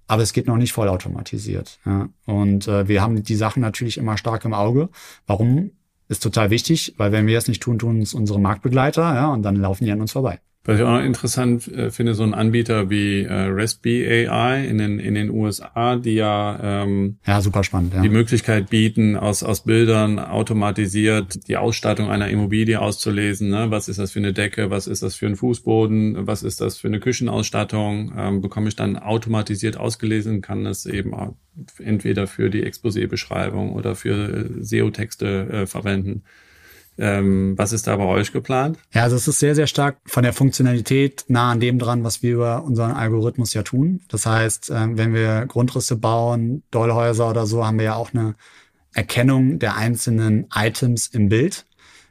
Aber 0.07 0.21
es 0.21 0.33
geht 0.33 0.47
noch 0.47 0.57
nicht 0.57 0.73
vollautomatisiert. 0.73 1.79
Ja. 1.85 2.09
Und 2.25 2.67
äh, 2.67 2.87
wir 2.87 3.01
haben 3.01 3.21
die 3.23 3.35
Sachen 3.35 3.61
natürlich 3.61 3.97
immer 3.97 4.17
stark 4.17 4.45
im 4.45 4.53
Auge. 4.53 4.89
Warum? 5.27 5.71
Ist 6.09 6.23
total 6.23 6.49
wichtig, 6.49 6.95
weil 6.97 7.11
wenn 7.11 7.27
wir 7.27 7.37
es 7.37 7.47
nicht 7.47 7.61
tun, 7.63 7.79
tun 7.79 8.01
es 8.01 8.13
unsere 8.13 8.39
Marktbegleiter, 8.39 9.01
ja, 9.15 9.31
und 9.31 9.43
dann 9.43 9.55
laufen 9.55 9.85
die 9.85 9.91
an 9.91 10.01
uns 10.01 10.11
vorbei. 10.11 10.39
Was 10.69 10.77
ich 10.77 10.85
auch 10.85 10.99
noch 10.99 11.03
interessant 11.03 11.67
äh, 11.69 11.89
finde, 11.89 12.13
so 12.13 12.21
ein 12.21 12.35
Anbieter 12.35 12.91
wie 12.91 13.23
äh, 13.23 13.33
Raspberry 13.33 14.27
AI 14.27 14.67
in 14.67 14.77
den, 14.77 14.99
in 14.99 15.15
den 15.15 15.31
USA, 15.31 15.95
die 15.95 16.13
ja, 16.13 16.83
ähm, 16.83 17.17
ja 17.25 17.41
super 17.41 17.63
spannend, 17.63 17.95
ja. 17.95 18.03
die 18.03 18.09
Möglichkeit 18.09 18.69
bieten, 18.69 19.15
aus, 19.15 19.41
aus 19.41 19.63
Bildern 19.63 20.19
automatisiert 20.19 21.47
die 21.47 21.57
Ausstattung 21.57 22.11
einer 22.11 22.27
Immobilie 22.27 22.79
auszulesen. 22.79 23.49
Ne? 23.49 23.71
Was 23.71 23.89
ist 23.89 23.97
das 23.97 24.11
für 24.11 24.19
eine 24.19 24.31
Decke? 24.31 24.69
Was 24.69 24.85
ist 24.85 25.01
das 25.01 25.15
für 25.15 25.25
ein 25.25 25.35
Fußboden? 25.35 26.27
Was 26.27 26.43
ist 26.43 26.61
das 26.61 26.77
für 26.77 26.87
eine 26.87 26.99
Küchenausstattung? 26.99 28.13
Ähm, 28.15 28.41
bekomme 28.41 28.67
ich 28.67 28.75
dann 28.75 28.95
automatisiert 28.95 29.75
ausgelesen, 29.75 30.41
kann 30.41 30.67
es 30.67 30.85
eben 30.85 31.15
entweder 31.79 32.27
für 32.27 32.51
die 32.51 32.63
Exposé-Beschreibung 32.63 33.73
oder 33.73 33.95
für 33.95 34.51
SEO-Texte 34.59 35.49
äh, 35.49 35.65
verwenden. 35.65 36.21
Ähm, 37.01 37.57
was 37.57 37.71
ist 37.71 37.87
da 37.87 37.95
bei 37.95 38.03
euch 38.03 38.33
geplant? 38.33 38.77
Ja, 38.93 39.03
also 39.03 39.15
es 39.15 39.25
ist 39.25 39.39
sehr, 39.39 39.55
sehr 39.55 39.67
stark 39.67 39.97
von 40.05 40.23
der 40.23 40.33
Funktionalität 40.33 41.23
nah 41.29 41.51
an 41.51 41.61
dem 41.61 41.79
dran, 41.79 42.03
was 42.03 42.21
wir 42.21 42.33
über 42.33 42.63
unseren 42.65 42.91
Algorithmus 42.91 43.53
ja 43.53 43.63
tun. 43.63 44.01
Das 44.09 44.25
heißt, 44.25 44.69
äh, 44.69 44.97
wenn 44.97 45.13
wir 45.13 45.45
Grundrisse 45.47 45.95
bauen, 45.95 46.63
Dollhäuser 46.71 47.29
oder 47.29 47.45
so, 47.45 47.65
haben 47.65 47.77
wir 47.77 47.85
ja 47.85 47.95
auch 47.95 48.13
eine 48.13 48.35
Erkennung 48.93 49.59
der 49.59 49.77
einzelnen 49.77 50.47
Items 50.53 51.07
im 51.07 51.29
Bild. 51.29 51.65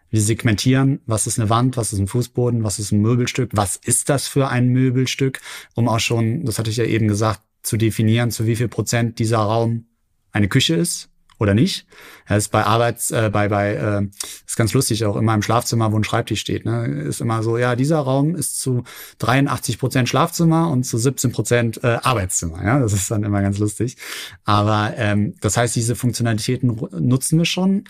Wir 0.08 0.22
segmentieren, 0.22 1.00
was 1.04 1.26
ist 1.26 1.38
eine 1.38 1.50
Wand, 1.50 1.76
was 1.76 1.92
ist 1.92 1.98
ein 1.98 2.06
Fußboden, 2.06 2.64
was 2.64 2.78
ist 2.78 2.90
ein 2.90 3.02
Möbelstück, 3.02 3.50
was 3.52 3.76
ist 3.76 4.08
das 4.08 4.26
für 4.26 4.48
ein 4.48 4.68
Möbelstück, 4.68 5.40
um 5.74 5.86
auch 5.86 6.00
schon, 6.00 6.46
das 6.46 6.58
hatte 6.58 6.70
ich 6.70 6.78
ja 6.78 6.84
eben 6.84 7.08
gesagt, 7.08 7.42
zu 7.62 7.76
definieren, 7.76 8.30
zu 8.30 8.46
wie 8.46 8.56
viel 8.56 8.68
Prozent 8.68 9.18
dieser 9.18 9.38
Raum 9.38 9.84
eine 10.32 10.48
Küche 10.48 10.76
ist 10.76 11.10
oder 11.38 11.54
nicht. 11.54 11.86
Ja, 12.28 12.36
ist 12.36 12.50
bei 12.50 12.64
Arbeits, 12.64 13.10
äh, 13.10 13.30
bei, 13.32 13.48
bei, 13.48 13.74
äh, 13.74 14.06
ist 14.46 14.56
ganz 14.56 14.72
lustig, 14.72 15.04
auch 15.04 15.16
immer 15.16 15.34
im 15.34 15.42
Schlafzimmer, 15.42 15.92
wo 15.92 15.96
ein 15.96 16.04
Schreibtisch 16.04 16.40
steht, 16.40 16.64
ne, 16.64 16.86
ist 16.86 17.20
immer 17.20 17.42
so, 17.42 17.58
ja, 17.58 17.76
dieser 17.76 17.98
Raum 17.98 18.34
ist 18.34 18.60
zu 18.60 18.84
83 19.18 19.78
Prozent 19.78 20.08
Schlafzimmer 20.08 20.70
und 20.70 20.84
zu 20.84 20.98
17 20.98 21.32
Prozent 21.32 21.82
äh, 21.84 21.98
Arbeitszimmer. 22.02 22.64
Ja, 22.64 22.78
das 22.80 22.92
ist 22.92 23.10
dann 23.10 23.22
immer 23.22 23.42
ganz 23.42 23.58
lustig. 23.58 23.96
Aber 24.44 24.94
ähm, 24.96 25.34
das 25.40 25.56
heißt, 25.56 25.76
diese 25.76 25.94
Funktionalitäten 25.94 26.76
nutzen 26.92 27.38
wir 27.38 27.44
schon. 27.44 27.84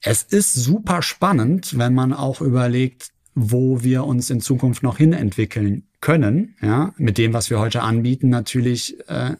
es 0.00 0.22
ist 0.22 0.54
super 0.54 1.02
spannend, 1.02 1.76
wenn 1.78 1.94
man 1.94 2.12
auch 2.12 2.40
überlegt, 2.40 3.10
wo 3.34 3.82
wir 3.82 4.04
uns 4.04 4.30
in 4.30 4.40
Zukunft 4.40 4.82
noch 4.82 4.98
hin 4.98 5.12
entwickeln 5.12 5.88
können, 6.00 6.56
ja, 6.62 6.92
mit 6.96 7.18
dem, 7.18 7.32
was 7.32 7.50
wir 7.50 7.58
heute 7.58 7.82
anbieten, 7.82 8.28
natürlich 8.28 8.98
äh, 9.08 9.36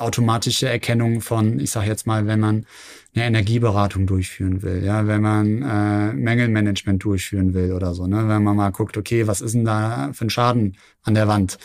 automatische 0.00 0.68
Erkennung 0.68 1.20
von, 1.20 1.60
ich 1.60 1.70
sage 1.70 1.86
jetzt 1.86 2.06
mal, 2.06 2.26
wenn 2.26 2.40
man 2.40 2.66
eine 3.14 3.24
Energieberatung 3.24 4.06
durchführen 4.06 4.62
will, 4.62 4.84
ja, 4.84 5.06
wenn 5.06 5.20
man 5.20 5.62
äh, 5.62 6.12
Mängelmanagement 6.12 7.02
durchführen 7.02 7.54
will 7.54 7.72
oder 7.72 7.92
so, 7.92 8.06
ne, 8.06 8.28
wenn 8.28 8.42
man 8.42 8.56
mal 8.56 8.70
guckt, 8.70 8.96
okay, 8.96 9.26
was 9.26 9.40
ist 9.40 9.54
denn 9.54 9.64
da 9.64 10.10
für 10.12 10.26
ein 10.26 10.30
Schaden 10.30 10.76
an 11.02 11.14
der 11.14 11.26
Wand? 11.26 11.58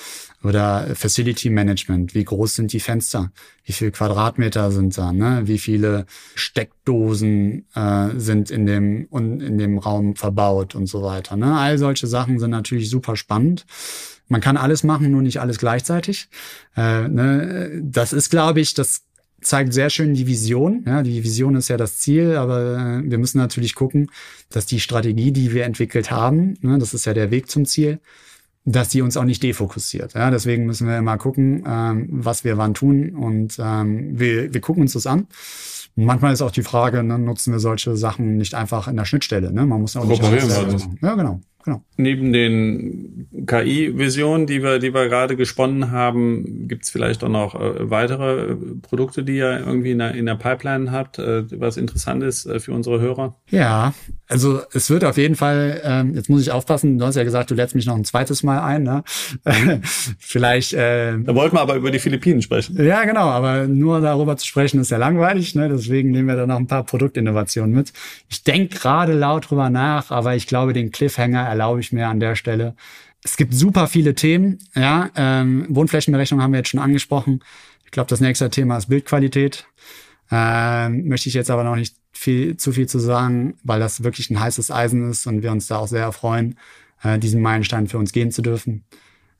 Oder 0.43 0.95
Facility 0.95 1.49
Management, 1.49 2.15
wie 2.15 2.23
groß 2.23 2.55
sind 2.55 2.73
die 2.73 2.79
Fenster, 2.79 3.31
wie 3.63 3.73
viel 3.73 3.91
Quadratmeter 3.91 4.71
sind 4.71 4.97
da, 4.97 5.11
ne, 5.11 5.43
wie 5.45 5.59
viele 5.59 6.07
Steckdosen 6.33 7.67
äh, 7.75 8.09
sind 8.17 8.49
in 8.49 8.65
dem 8.65 9.07
in 9.11 9.57
dem 9.59 9.77
Raum 9.77 10.15
verbaut 10.15 10.73
und 10.73 10.87
so 10.87 11.03
weiter, 11.03 11.35
ne, 11.35 11.57
all 11.57 11.77
solche 11.77 12.07
Sachen 12.07 12.39
sind 12.39 12.51
natürlich 12.51 12.89
super 12.89 13.15
spannend. 13.15 13.65
Man 14.27 14.41
kann 14.41 14.57
alles 14.57 14.83
machen, 14.83 15.11
nur 15.11 15.21
nicht 15.21 15.39
alles 15.39 15.59
gleichzeitig. 15.59 16.29
Äh, 16.75 17.07
ne? 17.07 17.81
Das 17.83 18.13
ist, 18.13 18.29
glaube 18.29 18.59
ich, 18.59 18.73
das 18.73 19.03
zeigt 19.45 19.73
sehr 19.73 19.89
schön 19.89 20.13
die 20.13 20.27
Vision. 20.27 20.83
Ja, 20.85 21.03
die 21.03 21.23
Vision 21.23 21.55
ist 21.55 21.69
ja 21.69 21.77
das 21.77 21.99
Ziel, 21.99 22.35
aber 22.35 22.77
äh, 22.77 23.09
wir 23.09 23.17
müssen 23.17 23.37
natürlich 23.37 23.75
gucken, 23.75 24.09
dass 24.49 24.65
die 24.65 24.79
Strategie, 24.79 25.31
die 25.31 25.53
wir 25.53 25.63
entwickelt 25.63 26.11
haben, 26.11 26.55
ne, 26.61 26.77
das 26.77 26.93
ist 26.93 27.05
ja 27.05 27.13
der 27.13 27.31
Weg 27.31 27.49
zum 27.49 27.65
Ziel, 27.65 27.99
dass 28.65 28.89
die 28.89 29.01
uns 29.01 29.15
auch 29.15 29.23
nicht 29.23 29.43
defokussiert. 29.43 30.13
Ja, 30.15 30.31
deswegen 30.31 30.65
müssen 30.65 30.87
wir 30.87 30.97
immer 30.97 31.17
gucken, 31.17 31.63
ähm, 31.67 32.07
was 32.11 32.43
wir 32.43 32.57
wann 32.57 32.73
tun 32.73 33.11
und 33.11 33.57
ähm, 33.59 34.19
wir, 34.19 34.53
wir 34.53 34.61
gucken 34.61 34.81
uns 34.81 34.93
das 34.93 35.05
an. 35.05 35.27
manchmal 35.95 36.33
ist 36.33 36.41
auch 36.41 36.51
die 36.51 36.63
Frage, 36.63 37.03
ne, 37.03 37.19
nutzen 37.19 37.53
wir 37.53 37.59
solche 37.59 37.95
Sachen 37.95 38.37
nicht 38.37 38.55
einfach 38.55 38.87
in 38.87 38.97
der 38.97 39.05
Schnittstelle? 39.05 39.53
Ne? 39.53 39.65
Man 39.65 39.81
muss 39.81 39.93
ja 39.93 40.01
auch 40.01 40.05
nicht 40.05 40.23
alles 40.23 40.53
selber 40.53 40.73
machen. 40.73 40.99
Ja, 41.01 41.13
genau. 41.13 41.41
Genau. 41.65 41.81
Neben 41.97 42.31
den 42.31 43.27
KI-Visionen, 43.47 44.45
die 44.45 44.61
wir, 44.61 44.77
die 44.77 44.93
wir 44.93 45.09
gerade 45.09 45.35
gesponnen 45.35 45.91
haben, 45.91 46.67
gibt 46.67 46.83
es 46.83 46.91
vielleicht 46.91 47.23
auch 47.23 47.29
noch 47.29 47.55
äh, 47.55 47.89
weitere 47.89 48.51
äh, 48.51 48.55
Produkte, 48.83 49.23
die 49.23 49.37
ihr 49.37 49.61
irgendwie 49.65 49.91
in 49.91 49.97
der, 49.97 50.13
in 50.13 50.27
der 50.27 50.35
Pipeline 50.35 50.91
habt, 50.91 51.17
äh, 51.17 51.43
was 51.59 51.77
interessant 51.77 52.21
ist 52.21 52.45
äh, 52.45 52.59
für 52.59 52.71
unsere 52.71 53.01
Hörer? 53.01 53.35
Ja, 53.49 53.95
also 54.27 54.61
es 54.73 54.91
wird 54.91 55.03
auf 55.05 55.17
jeden 55.17 55.35
Fall, 55.35 55.81
ähm, 55.83 56.13
jetzt 56.13 56.29
muss 56.29 56.41
ich 56.41 56.51
aufpassen, 56.51 56.99
du 56.99 57.05
hast 57.05 57.15
ja 57.15 57.23
gesagt, 57.23 57.49
du 57.49 57.55
lädst 57.55 57.73
mich 57.73 57.87
noch 57.87 57.95
ein 57.95 58.05
zweites 58.05 58.43
Mal 58.43 58.59
ein. 58.59 58.83
Ne? 58.83 59.03
vielleicht. 60.19 60.73
Äh, 60.73 61.17
da 61.19 61.33
wollten 61.33 61.55
wir 61.55 61.61
aber 61.61 61.75
über 61.75 61.89
die 61.89 61.99
Philippinen 61.99 62.43
sprechen. 62.43 62.83
Ja, 62.83 63.05
genau, 63.05 63.27
aber 63.29 63.67
nur 63.67 64.01
darüber 64.01 64.37
zu 64.37 64.45
sprechen 64.45 64.79
ist 64.81 64.91
ja 64.91 64.97
langweilig. 64.97 65.55
Ne? 65.55 65.69
Deswegen 65.69 66.11
nehmen 66.11 66.27
wir 66.27 66.35
da 66.35 66.45
noch 66.45 66.57
ein 66.57 66.67
paar 66.67 66.83
Produktinnovationen 66.83 67.73
mit. 67.73 67.91
Ich 68.29 68.43
denke 68.43 68.77
gerade 68.77 69.13
laut 69.13 69.49
drüber 69.49 69.71
nach, 69.71 70.11
aber 70.11 70.35
ich 70.35 70.45
glaube, 70.45 70.73
den 70.73 70.91
Cliffhanger 70.91 71.54
erlaube 71.55 71.79
ich 71.79 71.91
mir 71.91 72.07
an 72.07 72.19
der 72.19 72.35
Stelle. 72.35 72.75
Es 73.23 73.37
gibt 73.37 73.53
super 73.53 73.87
viele 73.87 74.13
Themen. 74.13 74.59
Ja, 74.75 75.09
ähm, 75.15 75.65
Wohnflächenberechnung 75.69 76.41
haben 76.41 76.51
wir 76.51 76.59
jetzt 76.59 76.69
schon 76.69 76.79
angesprochen. 76.79 77.43
Ich 77.85 77.91
glaube, 77.91 78.09
das 78.09 78.19
nächste 78.19 78.49
Thema 78.49 78.77
ist 78.77 78.87
Bildqualität. 78.87 79.65
Ähm, 80.31 81.07
möchte 81.07 81.29
ich 81.29 81.35
jetzt 81.35 81.49
aber 81.49 81.63
noch 81.63 81.75
nicht 81.75 81.95
viel, 82.11 82.57
zu 82.57 82.71
viel 82.71 82.87
zu 82.87 82.99
sagen, 82.99 83.55
weil 83.63 83.79
das 83.79 84.03
wirklich 84.03 84.29
ein 84.29 84.39
heißes 84.39 84.69
Eisen 84.69 85.09
ist 85.09 85.27
und 85.27 85.43
wir 85.43 85.51
uns 85.51 85.67
da 85.67 85.77
auch 85.77 85.87
sehr 85.87 86.01
erfreuen, 86.03 86.57
äh, 87.03 87.17
diesen 87.19 87.41
Meilenstein 87.41 87.87
für 87.87 87.97
uns 87.97 88.11
gehen 88.11 88.31
zu 88.31 88.41
dürfen. 88.41 88.83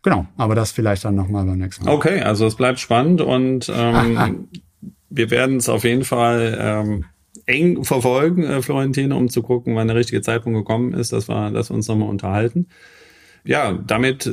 Genau, 0.04 0.28
aber 0.38 0.56
das 0.56 0.72
vielleicht 0.72 1.04
dann 1.04 1.16
nochmal 1.16 1.46
beim 1.46 1.58
nächsten 1.58 1.86
Mal. 1.86 1.92
Okay, 1.92 2.22
also 2.22 2.46
es 2.46 2.56
bleibt 2.56 2.80
spannend 2.80 3.22
und 3.22 3.72
ähm, 3.74 4.48
wir 5.10 5.32
werden 5.32 5.58
es 5.58 5.68
auf 5.68 5.84
jeden 5.84 6.04
Fall 6.04 6.58
ähm, 6.60 7.06
eng 7.46 7.84
verfolgen, 7.84 8.44
äh, 8.44 8.62
Florentine, 8.62 9.16
um 9.16 9.30
zu 9.30 9.42
gucken, 9.42 9.76
wann 9.76 9.88
der 9.88 9.96
richtige 9.98 10.22
Zeitpunkt 10.22 10.58
gekommen 10.58 10.94
ist, 10.94 11.14
dass 11.14 11.28
wir, 11.30 11.52
dass 11.52 11.70
wir 11.70 11.76
uns 11.76 11.88
nochmal 11.88 12.10
unterhalten. 12.10 12.68
Ja, 13.44 13.74
damit 13.74 14.32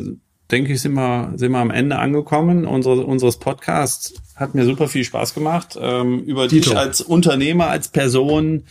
denke 0.50 0.72
ich, 0.72 0.80
sind 0.80 0.94
wir, 0.94 1.32
sind 1.36 1.52
wir 1.52 1.58
am 1.58 1.70
Ende 1.70 1.98
angekommen 1.98 2.66
unsere, 2.66 3.04
unseres 3.04 3.38
Podcasts. 3.38 4.14
Hat 4.36 4.54
mir 4.54 4.64
super 4.64 4.88
viel 4.88 5.04
Spaß 5.04 5.34
gemacht, 5.34 5.78
ähm, 5.80 6.20
über 6.20 6.48
Tito. 6.48 6.70
dich 6.70 6.78
als 6.78 7.00
Unternehmer, 7.00 7.68
als 7.68 7.88
Person 7.88 8.64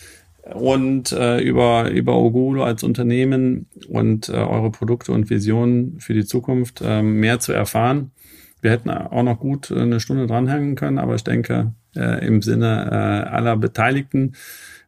und 0.53 1.11
äh, 1.11 1.39
über, 1.39 1.89
über 1.91 2.17
Ogulo 2.17 2.63
als 2.63 2.83
Unternehmen 2.83 3.67
und 3.87 4.29
äh, 4.29 4.33
eure 4.33 4.71
Produkte 4.71 5.11
und 5.11 5.29
Visionen 5.29 5.99
für 5.99 6.13
die 6.13 6.25
Zukunft 6.25 6.81
äh, 6.81 7.01
mehr 7.01 7.39
zu 7.39 7.51
erfahren. 7.51 8.11
Wir 8.61 8.71
hätten 8.71 8.89
auch 8.89 9.23
noch 9.23 9.39
gut 9.39 9.71
eine 9.71 9.99
Stunde 9.99 10.27
dranhängen 10.27 10.75
können, 10.75 10.99
aber 10.99 11.15
ich 11.15 11.23
denke, 11.23 11.73
äh, 11.95 12.25
im 12.25 12.41
Sinne 12.41 12.89
äh, 12.91 13.29
aller 13.29 13.57
Beteiligten 13.57 14.33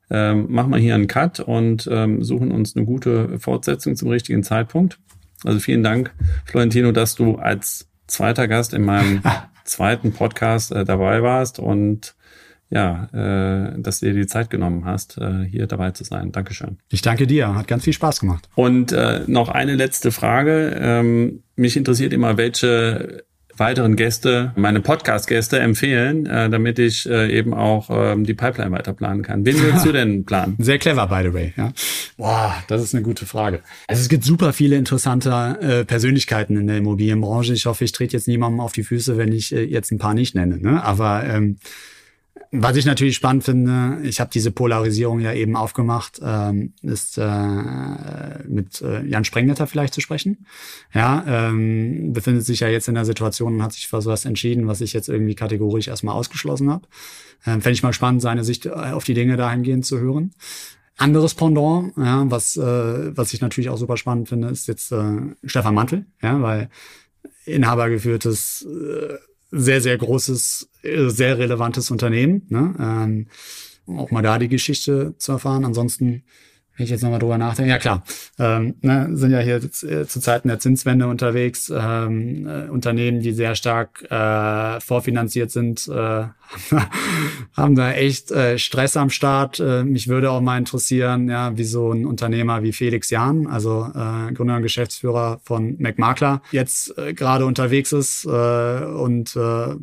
ähm, 0.10 0.46
machen 0.50 0.72
wir 0.72 0.78
hier 0.78 0.96
einen 0.96 1.08
Cut 1.08 1.40
und 1.40 1.90
ähm, 1.92 2.24
suchen 2.24 2.52
uns 2.52 2.76
eine 2.76 2.86
gute 2.86 3.40
Fortsetzung 3.40 3.96
zum 3.96 4.10
richtigen 4.10 4.44
Zeitpunkt. 4.44 5.00
Also 5.44 5.60
vielen 5.60 5.84
Dank, 5.84 6.14
Florentino, 6.46 6.92
dass 6.92 7.16
du 7.16 7.36
als 7.36 7.90
zweiter 8.08 8.48
Gast 8.48 8.74
in 8.74 8.84
meinem 8.84 9.22
zweiten 9.66 10.14
Podcast 10.14 10.72
äh, 10.72 10.86
dabei 10.86 11.24
warst 11.24 11.60
und 11.60 12.16
ja, 12.70 13.06
äh, 13.14 13.80
dass 13.82 14.00
du 14.00 14.08
dir 14.08 14.14
die 14.14 14.28
Zeit 14.28 14.50
genommen 14.50 14.86
hast, 14.86 15.18
äh, 15.20 15.44
hier 15.44 15.68
dabei 15.68 15.92
zu 15.92 16.04
sein. 16.04 16.32
Dankeschön. 16.32 16.80
Ich 16.90 17.04
danke 17.04 17.28
dir, 17.28 17.54
hat 17.54 17.68
ganz 17.68 17.84
viel 17.84 17.94
Spaß 17.94 18.20
gemacht. 18.20 18.50
Und 18.56 18.92
äh, 18.92 19.22
noch 19.28 19.50
eine 19.50 19.76
letzte 19.76 20.12
Frage. 20.12 20.76
Ähm, 20.80 21.44
mich 21.56 21.78
interessiert 21.78 22.14
immer, 22.14 22.38
welche 22.38 23.26
weiteren 23.58 23.96
Gäste, 23.96 24.52
meine 24.56 24.82
Podcast-Gäste 24.82 25.60
empfehlen, 25.60 26.26
äh, 26.26 26.50
damit 26.50 26.80
ich 26.80 27.10
äh, 27.10 27.38
eben 27.38 27.54
auch 27.54 27.90
ähm, 27.92 28.24
die 28.24 28.34
Pipeline 28.34 28.72
weiter 28.72 28.94
planen 28.94 29.22
kann. 29.22 29.46
Wen 29.46 29.62
willst 29.62 29.86
du 29.86 29.92
denn 29.94 30.26
planen? 30.26 30.56
Sehr 30.60 30.80
clever, 30.80 31.08
by 31.08 31.28
the 31.28 31.34
way. 31.34 31.54
Ja. 31.56 31.74
Boah, 32.18 32.56
das 32.68 32.82
ist 32.82 32.94
eine 32.94 33.04
gute 33.04 33.26
Frage. 33.26 33.62
Also 33.88 34.02
es 34.02 34.10
gibt 34.10 34.24
super 34.24 34.54
viele 34.54 34.76
interessante 34.76 35.58
äh, 35.62 35.86
Persönlichkeiten 35.86 36.58
in 36.58 36.68
der 36.68 36.78
Immobilienbranche. 36.78 37.54
Ich 37.54 37.66
hoffe, 37.66 37.84
ich 37.84 37.92
trete 37.92 38.14
jetzt 38.14 38.28
niemandem 38.28 38.60
auf 38.60 38.74
die 38.74 38.84
Füße, 38.84 39.18
wenn 39.18 39.32
ich 39.32 39.54
äh, 39.54 39.64
jetzt 39.64 39.92
ein 39.92 39.98
paar 39.98 40.14
nicht 40.14 40.36
nenne. 40.36 40.58
Ne? 40.58 40.84
Aber 40.84 41.24
ähm, 41.24 41.58
was 42.56 42.76
ich 42.76 42.86
natürlich 42.86 43.16
spannend 43.16 43.44
finde, 43.44 43.98
ich 44.04 44.20
habe 44.20 44.30
diese 44.32 44.52
Polarisierung 44.52 45.20
ja 45.20 45.34
eben 45.34 45.56
aufgemacht, 45.56 46.20
ähm, 46.24 46.74
ist 46.84 47.18
äh, 47.18 48.44
mit 48.48 48.80
äh, 48.84 49.04
Jan 49.08 49.26
Sprengnetter 49.26 49.66
vielleicht 49.66 49.96
zu 49.96 50.02
sprechen. 50.02 50.46
Ja, 50.94 51.26
ähm, 51.28 52.14
befindet 52.14 52.46
sich 52.46 52.60
ja 52.60 52.68
jetzt 52.68 52.88
in 52.88 52.94
der 52.94 53.06
Situation 53.06 53.56
und 53.56 53.64
hat 53.64 53.74
sich 53.74 53.88
für 53.88 54.04
sowas 54.04 54.26
entschieden, 54.26 54.68
was 54.68 54.82
ich 54.82 54.94
jetzt 54.94 55.10
irgendwie 55.10 55.34
kategorisch 55.34 55.88
erstmal 55.88 56.14
ausgeschlossen 56.14 56.70
habe. 56.70 56.88
Ähm, 57.44 57.60
Fände 57.60 57.74
ich 57.74 57.82
mal 57.82 57.92
spannend, 57.92 58.22
seine 58.22 58.44
Sicht 58.44 58.68
äh, 58.68 58.70
auf 58.70 59.04
die 59.04 59.16
Dinge 59.16 59.36
dahingehend 59.36 59.84
zu 59.84 60.00
hören. 60.00 60.36
Anderes 60.96 61.34
Pendant, 61.34 61.98
ja, 61.98 62.30
was, 62.30 62.56
äh, 62.56 63.18
was 63.18 63.34
ich 63.34 63.42
natürlich 63.42 63.72
auch 63.72 63.78
super 63.78 63.98
spannend 63.98 64.30
finde, 64.30 64.50
ist 64.50 64.68
jetzt 64.68 64.92
äh, 64.92 65.22
Stefan 65.44 65.74
Mantel, 65.74 66.06
ja, 66.22 66.40
weil 66.40 66.70
inhabergeführtes 67.46 68.68
äh, 68.70 69.16
sehr, 69.50 69.82
sehr 69.82 69.98
großes, 69.98 70.70
sehr 70.84 71.38
relevantes 71.38 71.92
Unternehmen. 71.92 72.44
Ne? 72.50 72.76
Ähm, 72.80 73.28
auch 73.98 74.12
mal 74.12 74.22
da 74.22 74.40
die 74.40 74.50
Geschichte 74.50 75.16
zu 75.18 75.34
erfahren. 75.34 75.66
Ansonsten 75.66 76.24
wenn 76.76 76.86
ich 76.86 76.90
jetzt 76.90 77.04
nochmal 77.04 77.20
drüber 77.20 77.38
nachdenke, 77.38 77.70
ja 77.70 77.78
klar, 77.78 78.04
ähm, 78.40 78.76
ne, 78.82 79.10
sind 79.14 79.32
ja 79.32 79.40
hier 79.40 79.58
äh, 79.58 80.06
zu 80.06 80.20
Zeiten 80.20 80.48
der 80.48 80.60
Zinswende 80.60 81.08
unterwegs, 81.08 81.72
ähm, 81.76 82.48
äh, 82.48 82.70
Unternehmen, 82.70 83.20
die 83.20 83.32
sehr 83.32 83.56
stark 83.56 84.04
äh, 84.10 84.80
vorfinanziert 84.80 85.52
sind, 85.52 85.88
äh, 85.88 86.26
haben 87.58 87.76
da 87.76 87.92
echt 87.94 88.32
äh, 88.32 88.58
Stress 88.58 88.98
am 88.98 89.10
Start. 89.10 89.60
Äh, 89.60 89.84
mich 89.84 90.08
würde 90.08 90.32
auch 90.32 90.42
mal 90.42 90.58
interessieren, 90.58 91.30
ja, 91.30 91.56
wie 91.58 91.64
so 91.64 91.92
ein 91.92 92.06
Unternehmer 92.06 92.64
wie 92.64 92.74
Felix 92.74 93.10
Jahn, 93.10 93.48
also 93.48 93.88
äh, 93.94 94.34
Gründer 94.34 94.56
und 94.56 94.64
Geschäftsführer 94.64 95.40
von 95.44 95.76
McMakler, 95.80 96.42
jetzt 96.52 96.98
äh, 96.98 97.14
gerade 97.14 97.46
unterwegs 97.46 97.92
ist 97.92 98.26
äh, 98.26 98.30
und 98.30 99.36
äh, 99.36 99.76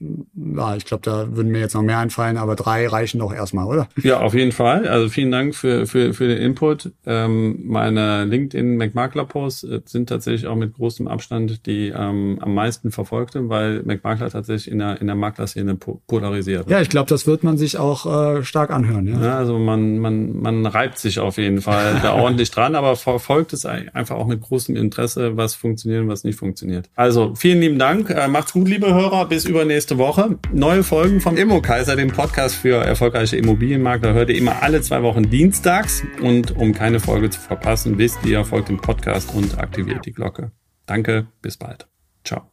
ja, 0.00 0.76
ich 0.76 0.86
glaube, 0.86 1.02
da 1.02 1.36
würden 1.36 1.52
mir 1.52 1.60
jetzt 1.60 1.74
noch 1.74 1.82
mehr 1.82 1.98
einfallen, 1.98 2.38
aber 2.38 2.56
drei 2.56 2.86
reichen 2.86 3.18
doch 3.18 3.34
erstmal, 3.34 3.66
oder? 3.66 3.88
Ja, 4.02 4.20
auf 4.20 4.32
jeden 4.32 4.52
Fall. 4.52 4.88
Also 4.88 5.10
vielen 5.10 5.30
Dank 5.30 5.54
für, 5.54 5.86
für, 5.86 6.14
für 6.14 6.29
den 6.30 6.38
Input. 6.38 6.92
Ähm, 7.04 7.60
meine 7.64 8.24
LinkedIn 8.24 8.76
McMakler 8.76 9.24
Posts 9.24 9.64
äh, 9.64 9.80
sind 9.84 10.08
tatsächlich 10.08 10.46
auch 10.46 10.56
mit 10.56 10.74
großem 10.74 11.08
Abstand 11.08 11.66
die 11.66 11.88
ähm, 11.88 12.38
am 12.40 12.54
meisten 12.54 12.90
verfolgte, 12.90 13.48
weil 13.48 13.82
McMakler 13.82 14.30
tatsächlich 14.30 14.70
in 14.70 14.78
der, 14.78 15.00
in 15.00 15.06
der 15.06 15.16
Maklerszene 15.16 15.76
polarisiert. 16.06 16.70
Ja, 16.70 16.80
ich 16.80 16.88
glaube, 16.88 17.08
das 17.08 17.26
wird 17.26 17.44
man 17.44 17.58
sich 17.58 17.76
auch 17.76 18.06
äh, 18.38 18.42
stark 18.42 18.70
anhören. 18.70 19.06
Ja? 19.06 19.20
ja, 19.22 19.38
also 19.38 19.58
man, 19.58 19.98
man, 19.98 20.40
man 20.40 20.64
reibt 20.66 20.98
sich 20.98 21.18
auf 21.18 21.36
jeden 21.36 21.60
Fall 21.60 22.00
da 22.02 22.14
ordentlich 22.20 22.50
dran, 22.50 22.74
aber 22.74 22.96
verfolgt 22.96 23.52
es 23.52 23.66
einfach 23.66 24.16
auch 24.16 24.26
mit 24.26 24.40
großem 24.40 24.76
Interesse, 24.76 25.36
was 25.36 25.54
funktioniert 25.54 26.02
und 26.02 26.08
was 26.08 26.24
nicht 26.24 26.38
funktioniert. 26.38 26.88
Also 26.94 27.34
vielen 27.34 27.60
lieben 27.60 27.78
Dank. 27.78 28.08
Äh, 28.10 28.28
macht's 28.28 28.52
gut, 28.52 28.68
liebe 28.68 28.94
Hörer. 28.94 29.26
Bis 29.26 29.44
übernächste 29.44 29.80
nächste 29.80 29.98
Woche. 29.98 30.38
Neue 30.52 30.84
Folgen 30.84 31.20
vom 31.20 31.36
Immo 31.36 31.60
Kaiser, 31.60 31.96
dem 31.96 32.08
Podcast 32.08 32.54
für 32.54 32.76
erfolgreiche 32.76 33.36
Immobilienmakler, 33.36 34.12
hört 34.12 34.30
ihr 34.30 34.36
immer 34.36 34.62
alle 34.62 34.82
zwei 34.82 35.02
Wochen 35.02 35.28
dienstags. 35.30 36.04
Und 36.22 36.56
um 36.56 36.72
keine 36.72 37.00
Folge 37.00 37.30
zu 37.30 37.40
verpassen, 37.40 37.98
wisst 37.98 38.24
ihr, 38.24 38.44
folgt 38.44 38.68
dem 38.68 38.78
Podcast 38.78 39.34
und 39.34 39.58
aktiviert 39.58 40.04
die 40.04 40.12
Glocke. 40.12 40.52
Danke, 40.86 41.28
bis 41.40 41.56
bald. 41.56 41.86
Ciao. 42.24 42.50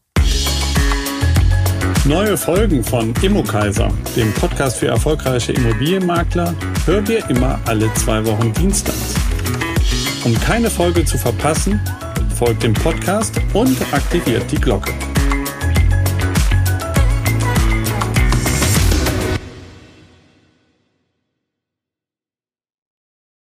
Neue 2.05 2.38
Folgen 2.38 2.84
von 2.84 3.13
Immokaiser, 3.22 3.91
dem 4.15 4.34
Podcast 4.34 4.78
für 4.78 4.88
erfolgreiche 4.88 5.51
Immobilienmakler, 5.51 6.55
hört 6.86 7.09
ihr 7.09 7.30
immer 7.30 7.59
alle 7.65 7.93
zwei 7.95 8.26
Wochen 8.26 8.53
dienstags. 8.53 9.15
Um 10.24 10.34
keine 10.39 10.70
Folge 10.70 11.03
zu 11.03 11.18
verpassen, 11.18 11.82
folgt 12.36 12.63
dem 12.63 12.74
Podcast 12.74 13.39
und 13.53 13.78
aktiviert 13.93 14.49
die 14.51 14.59
Glocke. 14.59 14.93